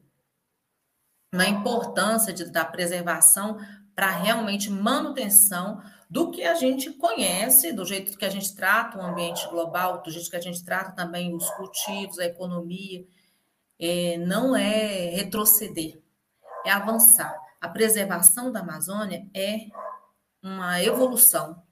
na 1.30 1.46
importância 1.46 2.32
de, 2.32 2.50
da 2.50 2.64
preservação 2.64 3.58
para 3.94 4.10
realmente 4.10 4.70
manutenção 4.70 5.82
do 6.08 6.30
que 6.30 6.42
a 6.42 6.54
gente 6.54 6.90
conhece, 6.92 7.70
do 7.70 7.84
jeito 7.84 8.16
que 8.16 8.24
a 8.24 8.30
gente 8.30 8.56
trata 8.56 8.96
o 8.96 9.02
ambiente 9.02 9.46
global, 9.50 10.00
do 10.00 10.10
jeito 10.10 10.30
que 10.30 10.36
a 10.36 10.40
gente 10.40 10.64
trata 10.64 10.92
também 10.92 11.34
os 11.34 11.50
cultivos, 11.50 12.18
a 12.18 12.24
economia, 12.24 13.06
é, 13.78 14.16
não 14.16 14.56
é 14.56 15.10
retroceder, 15.10 16.01
é 16.64 16.70
avançar. 16.70 17.34
A 17.60 17.68
preservação 17.68 18.50
da 18.50 18.60
Amazônia 18.60 19.26
é 19.34 19.66
uma 20.42 20.82
evolução. 20.82 21.62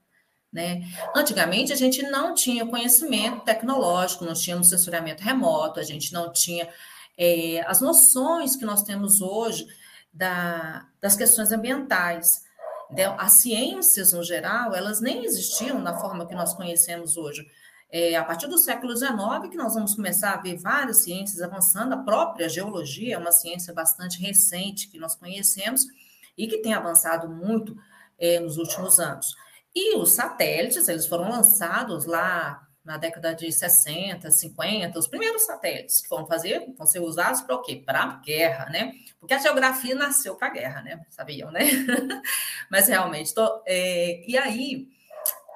Né? 0.51 0.81
Antigamente, 1.15 1.71
a 1.71 1.75
gente 1.75 2.01
não 2.03 2.33
tinha 2.33 2.65
conhecimento 2.65 3.45
tecnológico, 3.45 4.25
não 4.25 4.33
tínhamos 4.33 4.69
censuramento 4.69 5.23
remoto, 5.23 5.79
a 5.79 5.83
gente 5.83 6.11
não 6.11 6.31
tinha 6.31 6.67
é, 7.17 7.61
as 7.67 7.79
noções 7.79 8.55
que 8.55 8.65
nós 8.65 8.83
temos 8.83 9.21
hoje 9.21 9.65
da, 10.13 10.85
das 10.99 11.15
questões 11.15 11.51
ambientais. 11.51 12.43
Né? 12.89 13.05
As 13.17 13.33
ciências, 13.33 14.11
no 14.11 14.23
geral, 14.23 14.75
elas 14.75 14.99
nem 14.99 15.23
existiam 15.23 15.81
da 15.83 15.97
forma 15.97 16.25
que 16.27 16.35
nós 16.35 16.53
conhecemos 16.53 17.15
hoje. 17.15 17.45
É, 17.91 18.15
a 18.15 18.23
partir 18.23 18.47
do 18.47 18.57
século 18.57 18.95
XIX 18.95 19.49
que 19.49 19.57
nós 19.57 19.73
vamos 19.73 19.93
começar 19.93 20.33
a 20.33 20.41
ver 20.41 20.55
várias 20.55 21.03
ciências 21.03 21.41
avançando, 21.41 21.93
a 21.93 21.97
própria 21.97 22.47
geologia 22.47 23.15
é 23.15 23.17
uma 23.17 23.33
ciência 23.33 23.73
bastante 23.73 24.19
recente 24.21 24.87
que 24.87 24.97
nós 24.97 25.13
conhecemos 25.13 25.85
e 26.37 26.47
que 26.47 26.59
tem 26.59 26.73
avançado 26.73 27.27
muito 27.27 27.75
é, 28.17 28.39
nos 28.39 28.57
últimos 28.57 28.97
anos. 28.97 29.35
E 29.75 29.97
os 29.97 30.13
satélites, 30.13 30.87
eles 30.87 31.05
foram 31.05 31.29
lançados 31.29 32.05
lá 32.05 32.65
na 32.83 32.97
década 32.97 33.35
de 33.35 33.51
60, 33.51 34.31
50, 34.31 34.97
os 34.97 35.07
primeiros 35.07 35.43
satélites 35.43 36.01
que 36.01 36.09
vão 36.09 36.25
fazer, 36.25 36.73
vão 36.77 36.87
ser 36.87 36.99
usados 36.99 37.41
para 37.41 37.55
o 37.55 37.61
quê? 37.61 37.83
Para 37.85 38.03
a 38.03 38.15
guerra, 38.17 38.69
né? 38.69 38.93
Porque 39.19 39.33
a 39.33 39.37
geografia 39.37 39.93
nasceu 39.93 40.35
para 40.35 40.47
a 40.47 40.51
guerra, 40.51 40.81
né? 40.81 41.05
Sabiam, 41.09 41.51
né? 41.51 41.61
Mas 42.71 42.87
realmente, 42.87 43.33
tô, 43.33 43.61
é, 43.67 44.23
e 44.27 44.37
aí, 44.37 44.87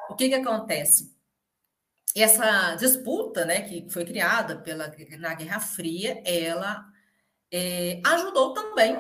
o 0.09 0.15
que 0.15 0.29
que 0.29 0.35
acontece? 0.35 1.14
Essa 2.15 2.75
disputa, 2.75 3.43
né, 3.43 3.61
que 3.61 3.89
foi 3.89 4.05
criada 4.05 4.57
pela, 4.57 4.89
na 5.19 5.33
Guerra 5.33 5.59
Fria, 5.59 6.23
ela 6.25 6.85
é, 7.51 8.01
ajudou 8.05 8.53
também 8.53 8.97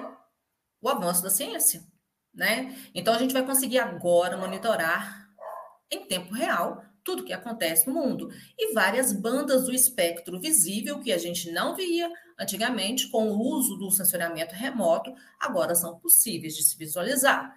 o 0.81 0.89
avanço 0.89 1.23
da 1.23 1.29
ciência, 1.29 1.81
né? 2.33 2.75
Então, 2.93 3.13
a 3.13 3.17
gente 3.17 3.33
vai 3.33 3.45
conseguir 3.45 3.79
agora 3.79 4.37
monitorar 4.37 5.29
em 5.89 6.05
tempo 6.07 6.33
real 6.33 6.83
tudo 7.05 7.23
que 7.23 7.31
acontece 7.31 7.87
no 7.87 7.93
mundo. 7.93 8.29
E 8.57 8.73
várias 8.73 9.13
bandas 9.13 9.65
do 9.65 9.71
espectro 9.71 10.39
visível 10.39 10.99
que 10.99 11.13
a 11.13 11.17
gente 11.17 11.51
não 11.51 11.75
via 11.75 12.11
antigamente 12.37 13.09
com 13.09 13.29
o 13.29 13.39
uso 13.39 13.77
do 13.77 13.91
sensoriamento 13.91 14.53
remoto, 14.55 15.13
agora 15.39 15.75
são 15.75 15.99
possíveis 15.99 16.55
de 16.55 16.63
se 16.63 16.75
visualizar. 16.75 17.55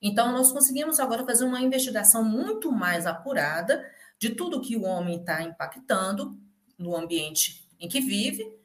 Então, 0.00 0.32
nós 0.32 0.52
conseguimos 0.52 1.00
agora 1.00 1.24
fazer 1.24 1.44
uma 1.44 1.60
investigação 1.60 2.22
muito 2.22 2.70
mais 2.70 3.06
apurada 3.06 3.84
de 4.20 4.30
tudo 4.30 4.60
que 4.60 4.76
o 4.76 4.84
homem 4.84 5.18
está 5.18 5.42
impactando 5.42 6.38
no 6.78 6.96
ambiente 6.96 7.66
em 7.80 7.88
que 7.88 8.00
vive 8.00 8.56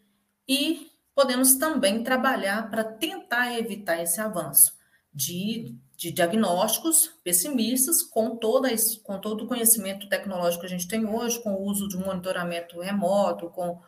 e 0.47 0.91
podemos 1.15 1.55
também 1.55 2.03
trabalhar 2.03 2.69
para 2.69 2.83
tentar 2.83 3.57
evitar 3.57 4.01
esse 4.01 4.21
avanço 4.21 4.77
de 5.11 5.75
de 5.97 6.11
diagnósticos 6.11 7.11
pessimistas 7.23 8.01
com, 8.03 8.35
toda 8.35 8.71
esse, 8.71 8.99
com 8.99 9.19
todo 9.19 9.45
o 9.45 9.47
conhecimento 9.47 10.09
tecnológico 10.09 10.61
que 10.61 10.67
a 10.67 10.69
gente 10.69 10.87
tem 10.87 11.05
hoje, 11.05 11.41
com 11.41 11.53
o 11.53 11.63
uso 11.63 11.87
de 11.87 11.97
monitoramento 11.97 12.79
remoto, 12.81 13.49
com 13.49 13.81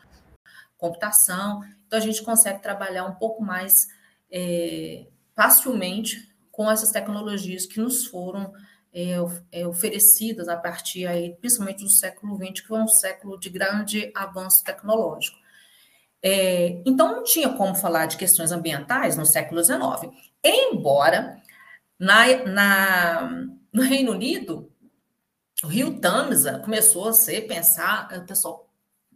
computação. 0.78 1.62
Então, 1.86 2.00
a 2.00 2.02
gente 2.02 2.24
consegue 2.24 2.62
trabalhar 2.62 3.06
um 3.06 3.16
pouco 3.16 3.44
mais 3.44 3.88
é, 4.32 5.08
facilmente 5.36 6.34
com 6.52 6.72
essas 6.72 6.92
tecnologias 6.92 7.66
que 7.66 7.80
nos 7.80 8.06
foram 8.06 8.54
é, 8.94 9.16
é, 9.52 9.68
oferecidas 9.68 10.48
a 10.48 10.58
partir, 10.58 11.06
aí, 11.06 11.36
principalmente 11.36 11.84
do 11.84 11.90
século 11.90 12.36
XX, 12.36 12.62
que 12.62 12.68
foi 12.68 12.80
um 12.80 12.88
século 12.88 13.40
de 13.40 13.50
grande 13.50 14.12
avanço 14.16 14.64
tecnológico. 14.64 15.38
É, 16.22 16.82
então, 16.86 17.16
não 17.16 17.24
tinha 17.24 17.50
como 17.50 17.76
falar 17.76 18.08
de 18.08 18.18
questões 18.18 18.52
ambientais 18.52 19.16
no 19.16 19.26
século 19.26 19.64
XIX, 19.64 20.12
embora 20.44 21.42
na, 22.00 22.46
na, 22.46 23.48
no 23.72 23.82
Reino 23.82 24.12
Unido, 24.12 24.72
o 25.64 25.68
rio 25.68 26.00
Tamisa 26.00 26.60
começou 26.60 27.10
a 27.10 27.14
ser 27.14 27.48
pensar, 27.48 28.10
o 28.16 28.26
pessoal 28.26 28.70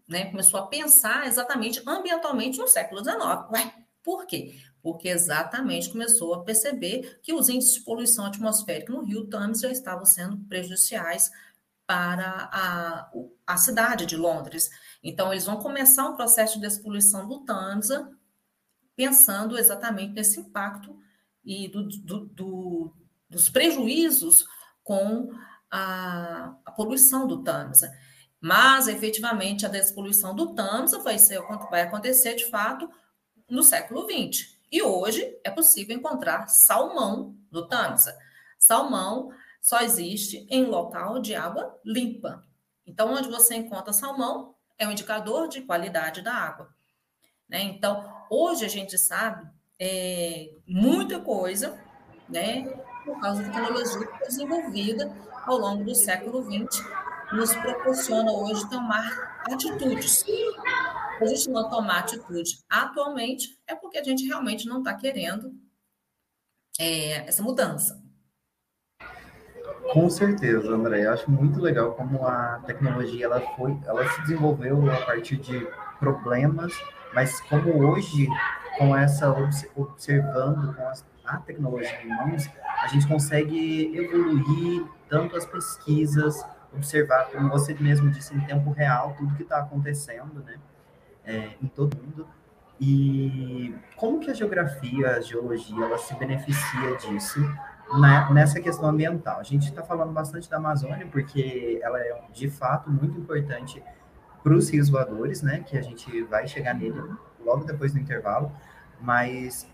né, 0.08 0.26
começou 0.26 0.60
a 0.60 0.68
pensar 0.68 1.28
exatamente 1.28 1.82
ambientalmente 1.88 2.58
no 2.58 2.68
século 2.68 3.04
XIX. 3.04 3.20
Ué, 3.54 3.74
por 4.04 4.26
quê? 4.26 4.56
Porque 4.82 5.10
exatamente 5.10 5.90
começou 5.90 6.34
a 6.34 6.44
perceber 6.44 7.20
que 7.22 7.34
os 7.34 7.50
índices 7.50 7.76
de 7.76 7.82
poluição 7.82 8.26
atmosférica 8.26 8.92
no 8.92 9.04
rio 9.04 9.28
Thames 9.28 9.62
já 9.62 9.72
estavam 9.72 10.06
sendo 10.06 10.38
prejudiciais 10.46 11.30
para 11.86 12.50
a, 12.54 13.12
a 13.46 13.58
cidade 13.58 14.06
de 14.06 14.16
Londres. 14.16 14.70
Então, 15.04 15.32
eles 15.32 15.46
vão 15.46 15.58
começar 15.58 16.08
um 16.08 16.16
processo 16.16 16.56
de 16.56 16.62
despoluição 16.62 17.28
do 17.28 17.42
Tamisa, 17.42 18.10
pensando 18.96 19.58
exatamente 19.58 20.14
nesse 20.14 20.40
impacto 20.40 20.98
e 21.44 21.68
do, 21.68 21.84
do, 21.88 22.26
do, 22.28 22.94
dos 23.30 23.50
prejuízos 23.50 24.46
com 24.84 25.32
a, 25.70 26.56
a, 26.66 26.72
poluição 26.72 27.28
do 27.28 27.44
Tamsa. 27.44 27.92
Mas, 28.40 28.88
efetivamente, 28.88 29.66
a 29.66 29.70
despoluição 29.70 30.34
do 30.36 30.54
Tamsa 30.54 31.00
vai, 31.00 31.20
ser, 31.20 31.42
vai 31.70 31.82
acontecer, 31.82 32.36
de 32.36 32.50
fato, 32.50 32.90
no 33.50 33.64
século 33.64 34.08
XX. 34.10 34.61
E 34.72 34.82
hoje 34.82 35.38
é 35.44 35.52
possível 35.52 35.96
encontrar 35.96 36.48
salmão 36.48 37.36
no 37.52 37.68
Tamsa. 37.68 38.18
Salmão 38.58 39.32
só 39.62 39.82
existe 39.82 40.48
em 40.50 40.66
local 40.66 41.20
de 41.20 41.36
água 41.36 41.78
limpa. 41.86 42.44
Então, 42.86 43.14
onde 43.14 43.30
você 43.30 43.56
encontra 43.56 43.92
salmão 43.92 44.56
é 44.78 44.88
um 44.88 44.92
indicador 44.92 45.48
de 45.48 45.62
qualidade 45.62 46.22
da 46.22 46.34
água. 46.34 46.74
Né? 47.48 47.62
Então, 47.64 48.10
hoje 48.30 48.66
a 48.66 48.70
gente 48.70 48.98
sabe 48.98 49.48
é, 49.80 50.52
muita 50.66 51.20
coisa, 51.20 51.80
né, 52.30 52.64
por 53.04 53.20
causa 53.20 53.44
da 53.44 53.50
tecnologia 53.50 54.08
desenvolvida 54.22 55.12
ao 55.46 55.58
longo 55.58 55.84
do 55.84 55.94
século 55.94 56.44
XX, 56.44 56.86
nos 57.34 57.54
proporciona 57.56 58.32
hoje 58.32 58.70
tomar 58.70 59.42
atitudes. 59.52 60.24
A 61.24 61.28
gente 61.28 61.50
não 61.50 61.70
tomar 61.70 62.00
atitude 62.00 62.60
atualmente 62.70 63.60
é 63.68 63.76
porque 63.76 63.98
a 63.98 64.04
gente 64.04 64.26
realmente 64.26 64.68
não 64.68 64.80
está 64.80 64.94
querendo 64.94 65.54
é, 66.80 67.28
essa 67.28 67.44
mudança. 67.44 68.02
Com 69.92 70.10
certeza, 70.10 70.70
André. 70.72 71.06
Eu 71.06 71.14
acho 71.14 71.30
muito 71.30 71.60
legal 71.60 71.94
como 71.94 72.26
a 72.26 72.62
tecnologia 72.66 73.26
ela 73.26 73.42
foi, 73.56 73.78
ela 73.86 74.08
se 74.10 74.22
desenvolveu 74.22 74.90
a 74.90 75.06
partir 75.06 75.38
de 75.38 75.68
problemas, 76.00 76.74
mas 77.14 77.42
como 77.42 77.78
hoje, 77.86 78.28
com 78.78 78.96
essa 78.96 79.30
observando 79.76 80.74
com 80.76 80.92
a 81.26 81.38
tecnologia 81.38 82.02
em 82.04 82.08
mãos, 82.08 82.50
a 82.82 82.88
gente 82.88 83.08
consegue 83.08 83.96
evoluir 83.96 84.86
tanto 85.10 85.36
as 85.36 85.46
pesquisas, 85.46 86.44
observar, 86.74 87.30
como 87.30 87.50
você 87.50 87.74
mesmo 87.74 88.10
disse, 88.10 88.34
em 88.34 88.42
tempo 88.46 88.72
real, 88.72 89.14
tudo 89.18 89.36
que 89.36 89.44
está 89.44 89.60
acontecendo, 89.60 90.42
né, 90.44 90.58
é, 91.26 91.52
em 91.62 91.68
todo 91.68 91.98
mundo. 91.98 92.28
E 92.80 93.76
como 93.96 94.20
que 94.20 94.32
a 94.32 94.34
geografia, 94.34 95.16
a 95.16 95.22
geologia, 95.22 95.86
ela 95.86 95.98
se 95.98 96.16
beneficia 96.16 96.96
disso 96.98 97.40
na, 97.94 98.32
nessa 98.32 98.60
questão 98.60 98.90
ambiental? 98.90 99.40
A 99.40 99.44
gente 99.44 99.70
está 99.70 99.84
falando 99.84 100.12
bastante 100.12 100.50
da 100.50 100.58
Amazônia, 100.58 101.08
porque 101.12 101.80
ela 101.84 102.00
é, 102.00 102.22
de 102.34 102.50
fato, 102.50 102.90
muito 102.90 103.20
importante 103.20 103.84
para 104.44 104.54
os 104.54 104.70
rios 104.70 104.90
voadores, 104.90 105.44
né, 105.44 105.60
que 105.60 105.78
a 105.78 105.82
gente 105.82 106.24
vai 106.24 106.48
chegar 106.48 106.74
nele 106.74 107.00
logo 107.40 107.64
depois 107.64 107.94
do 107.94 108.00
intervalo, 108.00 108.52
mas 109.00 109.70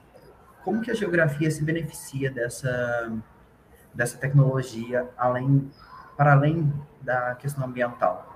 como 0.63 0.81
que 0.81 0.91
a 0.91 0.93
geografia 0.93 1.49
se 1.49 1.63
beneficia 1.63 2.29
dessa, 2.29 3.13
dessa 3.93 4.17
tecnologia 4.17 5.07
além, 5.17 5.71
para 6.17 6.33
além 6.33 6.73
da 7.01 7.35
questão 7.35 7.63
ambiental? 7.63 8.26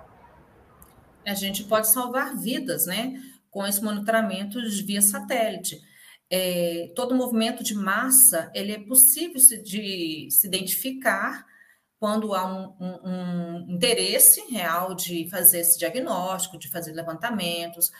A 1.26 1.34
gente 1.34 1.64
pode 1.64 1.88
salvar 1.90 2.36
vidas, 2.38 2.86
né? 2.86 3.22
Com 3.50 3.66
esse 3.66 3.84
monitoramento 3.84 4.60
via 4.86 5.02
satélite. 5.02 5.82
É, 6.30 6.92
todo 6.96 7.16
movimento 7.16 7.64
de 7.64 7.74
massa 7.74 8.50
ele 8.56 8.72
é 8.72 8.80
possível 8.80 9.38
se, 9.40 9.62
de 9.62 10.30
se 10.32 10.48
identificar 10.48 11.46
quando 12.00 12.34
há 12.34 12.46
um, 12.46 12.74
um, 12.80 13.10
um, 13.10 13.66
interesse 13.70 14.42
real 14.50 14.96
de 14.96 15.30
fazer 15.30 15.60
esse 15.60 15.78
diagnóstico, 15.78 16.58
de 16.58 16.70
fazer 16.70 16.94
levantamentos. 16.94 17.92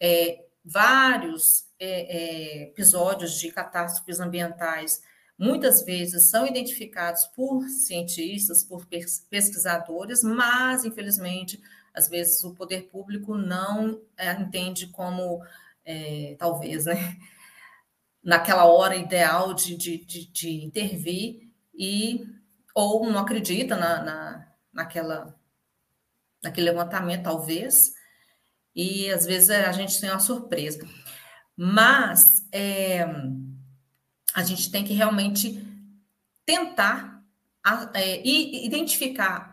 É, 0.00 0.44
vários 0.64 1.64
é, 1.78 1.88
é, 1.88 2.62
episódios 2.68 3.38
de 3.38 3.50
catástrofes 3.50 4.20
ambientais 4.20 5.02
muitas 5.38 5.82
vezes 5.82 6.28
são 6.30 6.46
identificados 6.46 7.26
por 7.34 7.66
cientistas, 7.68 8.62
por 8.62 8.86
pesquisadores, 9.30 10.22
mas, 10.22 10.84
infelizmente, 10.84 11.60
às 12.00 12.08
vezes 12.08 12.42
o 12.42 12.54
poder 12.54 12.88
público 12.88 13.36
não 13.36 14.00
é, 14.16 14.32
entende 14.32 14.86
como, 14.88 15.42
é, 15.84 16.34
talvez, 16.38 16.86
né, 16.86 17.16
naquela 18.24 18.64
hora 18.64 18.96
ideal 18.96 19.54
de, 19.54 19.76
de, 19.76 19.98
de, 19.98 20.26
de, 20.26 20.64
intervir 20.64 21.50
e 21.74 22.26
ou 22.74 23.10
não 23.10 23.20
acredita 23.20 23.76
na, 23.76 24.02
na, 24.02 24.48
naquela, 24.72 25.38
naquele 26.42 26.70
levantamento, 26.70 27.24
talvez, 27.24 27.92
e 28.74 29.10
às 29.10 29.26
vezes 29.26 29.50
a 29.50 29.72
gente 29.72 30.00
tem 30.00 30.10
uma 30.10 30.20
surpresa. 30.20 30.86
Mas 31.56 32.46
é, 32.52 33.04
a 34.34 34.42
gente 34.42 34.70
tem 34.70 34.84
que 34.84 34.94
realmente 34.94 35.62
tentar 36.46 37.22
é, 37.94 38.26
identificar 38.26 39.49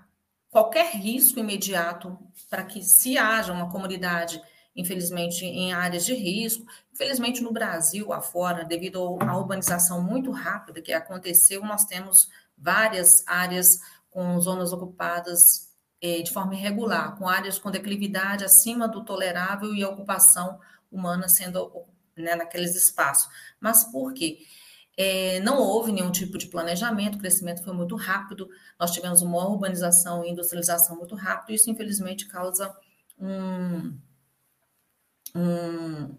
qualquer 0.49 0.95
risco 0.95 1.39
imediato 1.39 2.17
para 2.49 2.63
que, 2.63 2.83
se 2.83 3.17
haja 3.17 3.53
uma 3.53 3.69
comunidade, 3.69 4.41
infelizmente, 4.75 5.45
em 5.45 5.73
áreas 5.73 6.05
de 6.05 6.13
risco, 6.13 6.65
infelizmente 6.93 7.41
no 7.41 7.51
Brasil, 7.51 8.13
afora, 8.13 8.63
devido 8.63 9.17
à 9.21 9.37
urbanização 9.37 10.01
muito 10.01 10.31
rápida 10.31 10.81
que 10.81 10.93
aconteceu, 10.93 11.61
nós 11.63 11.85
temos 11.85 12.29
várias 12.57 13.27
áreas 13.27 13.79
com 14.09 14.39
zonas 14.39 14.73
ocupadas 14.73 15.67
é, 16.01 16.21
de 16.21 16.31
forma 16.31 16.55
irregular, 16.55 17.15
com 17.17 17.27
áreas 17.27 17.59
com 17.59 17.71
declividade 17.71 18.45
acima 18.45 18.87
do 18.87 19.03
tolerável 19.03 19.73
e 19.73 19.83
a 19.83 19.89
ocupação 19.89 20.59
humana 20.91 21.27
sendo 21.27 21.71
né, 22.15 22.35
naqueles 22.35 22.75
espaços. 22.75 23.29
Mas 23.59 23.83
por 23.83 24.13
quê? 24.13 24.39
É, 24.97 25.39
não 25.41 25.59
houve 25.59 25.91
nenhum 25.91 26.11
tipo 26.11 26.37
de 26.39 26.47
planejamento, 26.47 27.15
o 27.15 27.19
crescimento 27.19 27.63
foi 27.63 27.73
muito 27.73 27.95
rápido, 27.95 28.49
nós 28.79 28.91
tivemos 28.91 29.21
uma 29.21 29.47
urbanização 29.47 30.25
e 30.25 30.31
industrialização 30.31 30.97
muito 30.97 31.13
rápido, 31.13 31.53
isso 31.53 31.69
infelizmente 31.69 32.27
causa 32.27 32.75
um, 33.19 33.95
um, 35.35 36.17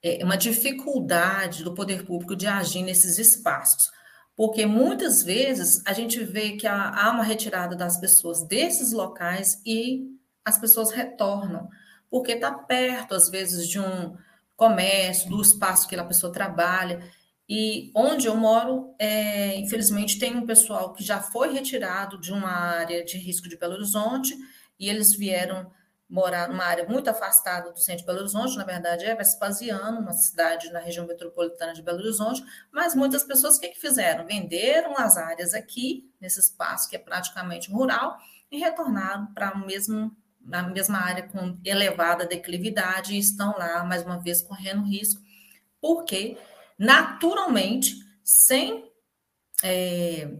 é, 0.00 0.24
uma 0.24 0.36
dificuldade 0.36 1.64
do 1.64 1.74
poder 1.74 2.06
público 2.06 2.36
de 2.36 2.46
agir 2.46 2.82
nesses 2.82 3.18
espaços, 3.18 3.90
porque 4.36 4.64
muitas 4.64 5.24
vezes 5.24 5.82
a 5.84 5.92
gente 5.92 6.22
vê 6.22 6.52
que 6.52 6.66
há, 6.66 6.90
há 6.90 7.10
uma 7.10 7.24
retirada 7.24 7.74
das 7.74 7.98
pessoas 7.98 8.46
desses 8.46 8.92
locais 8.92 9.60
e 9.66 10.16
as 10.44 10.56
pessoas 10.56 10.92
retornam, 10.92 11.68
porque 12.08 12.32
está 12.32 12.52
perto, 12.52 13.14
às 13.14 13.28
vezes, 13.28 13.68
de 13.68 13.80
um 13.80 14.16
comércio, 14.56 15.28
do 15.28 15.42
espaço 15.42 15.86
que 15.88 15.96
a 15.96 16.04
pessoa 16.04 16.32
trabalha. 16.32 17.02
E 17.48 17.90
onde 17.94 18.26
eu 18.26 18.36
moro, 18.36 18.94
é, 18.98 19.56
infelizmente, 19.56 20.18
tem 20.18 20.36
um 20.36 20.44
pessoal 20.44 20.92
que 20.92 21.02
já 21.02 21.20
foi 21.20 21.52
retirado 21.52 22.20
de 22.20 22.30
uma 22.32 22.50
área 22.50 23.02
de 23.02 23.16
risco 23.16 23.48
de 23.48 23.56
Belo 23.56 23.74
Horizonte 23.74 24.36
e 24.78 24.88
eles 24.88 25.16
vieram 25.16 25.70
morar 26.08 26.48
numa 26.48 26.64
área 26.64 26.86
muito 26.86 27.08
afastada 27.08 27.70
do 27.70 27.78
centro 27.78 28.00
de 28.00 28.06
Belo 28.06 28.20
Horizonte, 28.20 28.56
na 28.56 28.64
verdade 28.64 29.04
é 29.04 29.14
Vespasiano, 29.14 30.00
uma 30.00 30.12
cidade 30.12 30.70
na 30.72 30.78
região 30.78 31.06
metropolitana 31.06 31.74
de 31.74 31.82
Belo 31.82 31.98
Horizonte, 31.98 32.42
mas 32.72 32.94
muitas 32.94 33.24
pessoas 33.24 33.56
o 33.56 33.60
que, 33.60 33.68
que 33.68 33.80
fizeram? 33.80 34.26
Venderam 34.26 34.94
as 34.96 35.18
áreas 35.18 35.52
aqui, 35.52 36.10
nesse 36.20 36.40
espaço 36.40 36.88
que 36.88 36.96
é 36.96 36.98
praticamente 36.98 37.70
rural, 37.70 38.16
e 38.50 38.58
retornaram 38.58 39.26
para 39.34 39.54
o 39.54 39.66
mesmo 39.66 40.16
na 40.40 40.62
mesma 40.62 40.98
área 40.98 41.28
com 41.28 41.58
elevada 41.62 42.24
declividade 42.24 43.14
e 43.14 43.18
estão 43.18 43.54
lá, 43.58 43.84
mais 43.84 44.02
uma 44.02 44.18
vez, 44.18 44.40
correndo 44.40 44.82
risco, 44.82 45.20
porque 45.78 46.38
naturalmente, 46.78 47.96
sem, 48.24 48.90
é, 49.62 50.30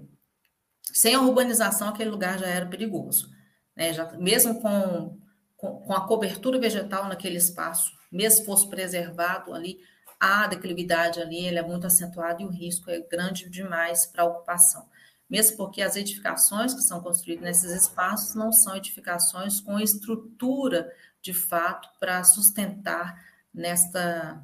sem 0.93 1.15
a 1.15 1.21
urbanização, 1.21 1.89
aquele 1.89 2.11
lugar 2.11 2.39
já 2.39 2.47
era 2.47 2.67
perigoso. 2.67 3.31
Né? 3.77 3.93
Já, 3.93 4.13
mesmo 4.13 4.61
com, 4.61 5.19
com, 5.57 5.81
com 5.81 5.93
a 5.93 6.07
cobertura 6.07 6.59
vegetal 6.59 7.09
naquele 7.09 7.37
espaço, 7.37 7.93
mesmo 8.11 8.45
fosse 8.45 8.69
preservado 8.69 9.53
ali, 9.53 9.81
a 10.21 10.47
declividade 10.47 11.21
ali 11.21 11.47
ele 11.47 11.59
é 11.59 11.63
muito 11.63 11.87
acentuada 11.87 12.43
e 12.43 12.47
o 12.47 12.51
risco 12.51 12.91
é 12.91 13.01
grande 13.01 13.49
demais 13.49 14.07
para 14.07 14.23
a 14.23 14.27
ocupação 14.27 14.89
mesmo 15.29 15.57
porque 15.57 15.83
as 15.83 15.97
edificações 15.97 16.73
que 16.73 16.81
são 16.81 17.03
construídas 17.03 17.45
nesses 17.45 17.71
espaços 17.71 18.35
não 18.35 18.53
são 18.53 18.77
edificações 18.77 19.61
com 19.61 19.79
estrutura 19.79 20.91
de 21.21 21.35
fato 21.35 21.89
para 22.01 22.25
sustentar 22.25 23.23
nesta, 23.53 24.43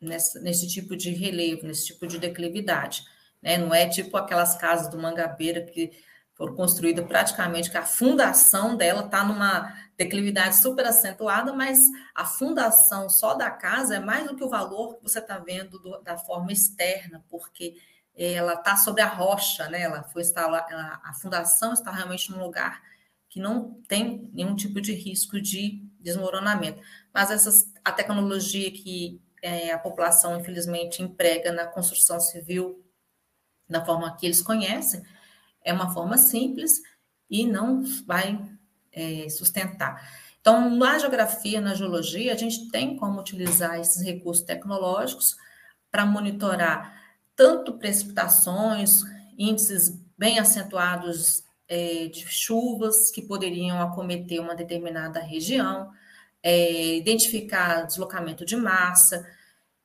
nessa, 0.00 0.40
nesse 0.40 0.66
tipo 0.66 0.96
de 0.96 1.10
relevo, 1.10 1.66
nesse 1.66 1.86
tipo 1.86 2.06
de 2.06 2.18
declividade. 2.18 3.04
Né? 3.42 3.58
Não 3.58 3.74
é 3.74 3.88
tipo 3.88 4.16
aquelas 4.16 4.56
casas 4.56 4.88
do 4.88 4.98
Mangabeira 4.98 5.62
que 5.62 5.92
foram 6.34 6.54
construídas 6.54 7.04
praticamente 7.04 7.68
que 7.68 7.76
a 7.76 7.84
fundação 7.84 8.76
dela 8.76 9.04
está 9.04 9.24
numa 9.24 9.74
declividade 9.96 10.62
super 10.62 10.86
acentuada, 10.86 11.52
mas 11.52 11.80
a 12.14 12.24
fundação 12.24 13.10
só 13.10 13.34
da 13.34 13.50
casa 13.50 13.96
é 13.96 14.00
mais 14.00 14.28
do 14.28 14.36
que 14.36 14.44
o 14.44 14.48
valor 14.48 14.96
que 14.96 15.02
você 15.02 15.18
está 15.18 15.38
vendo 15.38 15.80
do, 15.80 15.98
da 16.00 16.16
forma 16.16 16.52
externa, 16.52 17.24
porque 17.28 17.76
ela 18.14 18.54
está 18.54 18.76
sobre 18.76 19.02
a 19.02 19.08
rocha, 19.08 19.68
né? 19.68 19.82
Ela 19.82 20.04
foi 20.04 20.22
instalada, 20.22 21.00
a 21.04 21.12
fundação 21.14 21.72
está 21.72 21.90
realmente 21.90 22.30
num 22.30 22.42
lugar 22.42 22.82
que 23.28 23.40
não 23.40 23.80
tem 23.88 24.30
nenhum 24.32 24.54
tipo 24.54 24.80
de 24.80 24.92
risco 24.92 25.40
de 25.40 25.84
desmoronamento. 26.00 26.80
Mas 27.12 27.30
essas, 27.30 27.72
a 27.84 27.92
tecnologia 27.92 28.70
que 28.70 29.20
é, 29.42 29.72
a 29.72 29.78
população, 29.78 30.38
infelizmente, 30.38 31.02
emprega 31.02 31.52
na 31.52 31.66
construção 31.66 32.20
civil, 32.20 32.84
da 33.68 33.84
forma 33.84 34.16
que 34.16 34.26
eles 34.26 34.40
conhecem, 34.40 35.02
é 35.62 35.72
uma 35.72 35.92
forma 35.92 36.16
simples 36.16 36.80
e 37.28 37.46
não 37.46 37.84
vai 38.06 38.40
é, 38.92 39.28
sustentar. 39.28 40.00
Então, 40.40 40.70
na 40.70 40.98
geografia, 40.98 41.60
na 41.60 41.74
geologia, 41.74 42.32
a 42.32 42.36
gente 42.36 42.70
tem 42.70 42.96
como 42.96 43.20
utilizar 43.20 43.78
esses 43.78 44.02
recursos 44.02 44.44
tecnológicos 44.44 45.36
para 45.90 46.06
monitorar 46.06 46.98
tanto 47.36 47.74
precipitações, 47.74 49.00
índices 49.36 50.00
bem 50.16 50.38
acentuados 50.38 51.44
é, 51.68 52.06
de 52.06 52.26
chuvas 52.26 53.10
que 53.10 53.22
poderiam 53.22 53.80
acometer 53.80 54.40
uma 54.40 54.56
determinada 54.56 55.20
região, 55.20 55.92
é, 56.42 56.96
identificar 56.96 57.82
deslocamento 57.82 58.44
de 58.44 58.56
massa 58.56 59.26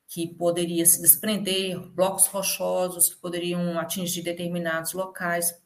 que 0.08 0.28
poderia 0.28 0.86
se 0.86 1.02
desprender, 1.02 1.80
blocos 1.80 2.28
rochosos 2.28 3.10
que 3.10 3.20
poderiam 3.20 3.80
atingir 3.80 4.22
determinados 4.22 4.94
locais. 4.94 5.60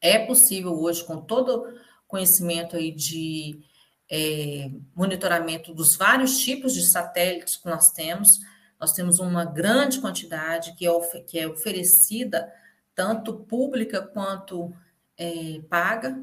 É 0.00 0.18
possível 0.18 0.72
hoje, 0.72 1.04
com 1.04 1.20
todo 1.20 1.72
conhecimento 2.08 2.76
aí 2.76 2.90
de 2.90 3.62
é, 4.10 4.70
monitoramento 4.94 5.72
dos 5.72 5.94
vários 5.94 6.38
tipos 6.38 6.74
de 6.74 6.82
satélites 6.82 7.56
que 7.56 7.66
nós 7.66 7.92
temos, 7.92 8.40
nós 8.80 8.92
temos 8.92 9.20
uma 9.20 9.44
grande 9.44 10.00
quantidade 10.00 10.74
que 10.74 10.86
é, 10.86 11.20
que 11.20 11.38
é 11.38 11.46
oferecida, 11.46 12.52
tanto 12.94 13.34
pública 13.44 14.02
quanto 14.02 14.74
é, 15.16 15.60
paga, 15.68 16.20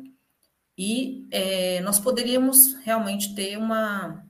e 0.77 1.27
é, 1.31 1.81
nós 1.81 1.99
poderíamos 1.99 2.75
realmente 2.83 3.33
ter 3.33 3.57
uma, 3.57 4.23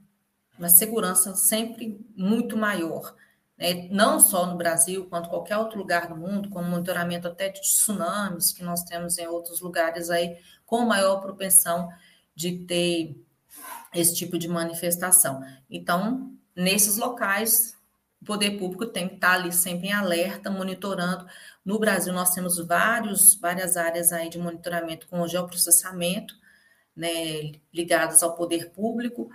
uma 0.58 0.68
segurança 0.68 1.34
sempre 1.34 2.00
muito 2.16 2.56
maior, 2.56 3.14
né? 3.58 3.86
não 3.90 4.18
só 4.18 4.46
no 4.46 4.56
Brasil, 4.56 5.06
quanto 5.06 5.28
qualquer 5.28 5.58
outro 5.58 5.78
lugar 5.78 6.08
do 6.08 6.16
mundo, 6.16 6.48
com 6.48 6.62
monitoramento 6.62 7.28
até 7.28 7.50
de 7.50 7.60
tsunamis, 7.60 8.52
que 8.52 8.62
nós 8.62 8.82
temos 8.82 9.18
em 9.18 9.26
outros 9.26 9.60
lugares 9.60 10.08
aí, 10.08 10.38
com 10.64 10.86
maior 10.86 11.20
propensão 11.20 11.90
de 12.34 12.58
ter 12.64 13.20
esse 13.94 14.14
tipo 14.14 14.38
de 14.38 14.48
manifestação. 14.48 15.42
Então, 15.68 16.32
nesses 16.54 16.96
locais, 16.96 17.76
o 18.20 18.24
poder 18.24 18.58
público 18.58 18.86
tem 18.86 19.08
que 19.08 19.14
estar 19.14 19.34
ali 19.34 19.52
sempre 19.52 19.88
em 19.88 19.92
alerta, 19.92 20.50
monitorando. 20.50 21.26
No 21.68 21.78
Brasil, 21.78 22.14
nós 22.14 22.32
temos 22.32 22.56
vários, 22.66 23.34
várias 23.34 23.76
áreas 23.76 24.10
aí 24.10 24.30
de 24.30 24.38
monitoramento 24.38 25.06
com 25.06 25.28
geoprocessamento, 25.28 26.34
né, 26.96 27.52
ligadas 27.70 28.22
ao 28.22 28.34
poder 28.34 28.70
público, 28.70 29.28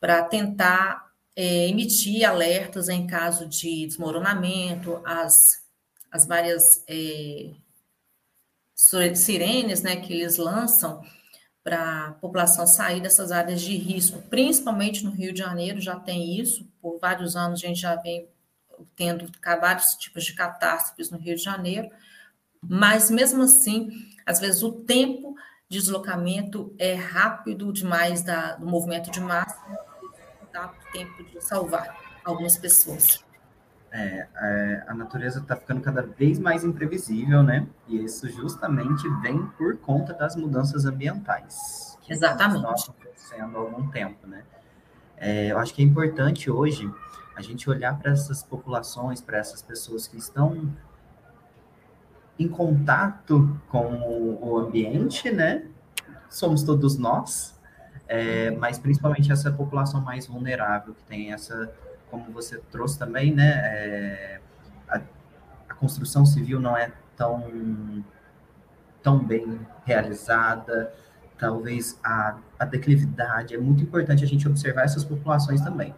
para 0.00 0.22
tentar 0.22 1.12
é, 1.36 1.68
emitir 1.68 2.26
alertas 2.26 2.88
em 2.88 3.06
caso 3.06 3.46
de 3.46 3.86
desmoronamento, 3.86 5.02
as, 5.04 5.66
as 6.10 6.26
várias 6.26 6.82
é, 6.88 7.50
sirenes 9.14 9.82
né, 9.82 9.96
que 9.96 10.14
eles 10.14 10.38
lançam 10.38 11.02
para 11.62 12.06
a 12.06 12.12
população 12.12 12.66
sair 12.66 13.02
dessas 13.02 13.30
áreas 13.30 13.60
de 13.60 13.76
risco, 13.76 14.22
principalmente 14.30 15.04
no 15.04 15.10
Rio 15.10 15.30
de 15.30 15.40
Janeiro, 15.40 15.78
já 15.78 16.00
tem 16.00 16.40
isso, 16.40 16.66
por 16.80 16.98
vários 16.98 17.36
anos 17.36 17.62
a 17.62 17.66
gente 17.66 17.80
já 17.82 17.96
vem 17.96 18.26
tendo 18.94 19.30
vários 19.60 19.94
tipos 19.94 20.24
de 20.24 20.34
catástrofes 20.34 21.10
no 21.10 21.18
Rio 21.18 21.36
de 21.36 21.42
Janeiro, 21.42 21.88
mas 22.60 23.10
mesmo 23.10 23.42
assim, 23.42 23.90
às 24.24 24.40
vezes 24.40 24.62
o 24.62 24.72
tempo 24.72 25.34
de 25.68 25.78
deslocamento 25.78 26.74
é 26.78 26.94
rápido 26.94 27.72
demais 27.72 28.22
da, 28.22 28.56
do 28.56 28.66
movimento 28.66 29.10
de 29.10 29.20
massa, 29.20 29.60
dá 30.52 30.68
tempo 30.92 31.24
de 31.24 31.40
salvar 31.40 31.96
algumas 32.24 32.56
pessoas. 32.56 33.24
É, 33.90 34.26
é, 34.36 34.84
a 34.88 34.94
natureza 34.94 35.38
está 35.40 35.56
ficando 35.56 35.80
cada 35.80 36.02
vez 36.02 36.38
mais 36.38 36.64
imprevisível, 36.64 37.42
né? 37.42 37.66
E 37.88 38.04
isso 38.04 38.28
justamente 38.28 39.08
vem 39.22 39.46
por 39.56 39.78
conta 39.78 40.12
das 40.12 40.36
mudanças 40.36 40.84
ambientais. 40.84 41.96
Que 42.02 42.12
Exatamente. 42.12 42.66
Estão 42.78 42.94
acontecendo 42.94 43.56
há 43.56 43.60
algum 43.60 43.88
tempo, 43.88 44.26
né? 44.26 44.42
É, 45.16 45.50
eu 45.50 45.58
acho 45.58 45.72
que 45.72 45.82
é 45.82 45.84
importante 45.84 46.50
hoje 46.50 46.90
a 47.36 47.42
gente 47.42 47.68
olhar 47.68 47.98
para 47.98 48.12
essas 48.12 48.42
populações, 48.42 49.20
para 49.20 49.38
essas 49.38 49.62
pessoas 49.62 50.08
que 50.08 50.16
estão 50.16 50.72
em 52.38 52.48
contato 52.48 53.60
com 53.68 54.38
o 54.40 54.58
ambiente, 54.58 55.30
né? 55.30 55.66
Somos 56.28 56.62
todos 56.62 56.98
nós, 56.98 57.58
é, 58.08 58.50
mas 58.52 58.78
principalmente 58.78 59.30
essa 59.30 59.50
população 59.52 60.00
mais 60.00 60.26
vulnerável 60.26 60.94
que 60.94 61.04
tem 61.04 61.32
essa 61.32 61.72
como 62.10 62.32
você 62.32 62.58
trouxe 62.70 62.98
também, 62.98 63.34
né, 63.34 63.50
é, 63.64 64.40
a, 64.88 65.00
a, 65.68 65.74
construção 65.74 66.24
civil 66.24 66.60
não 66.60 66.76
é 66.76 66.92
tão, 67.16 68.04
tão 69.02 69.18
bem 69.18 69.60
realizada, 69.84 70.92
talvez 71.38 71.98
a, 72.02 72.38
a 72.58 72.64
declividade, 72.64 73.54
é 73.54 73.58
muito 73.58 73.82
importante 73.82 74.24
a 74.24 74.26
gente 74.26 74.48
observar 74.48 74.84
essas 74.84 75.04
populações 75.04 75.60
também. 75.60 75.94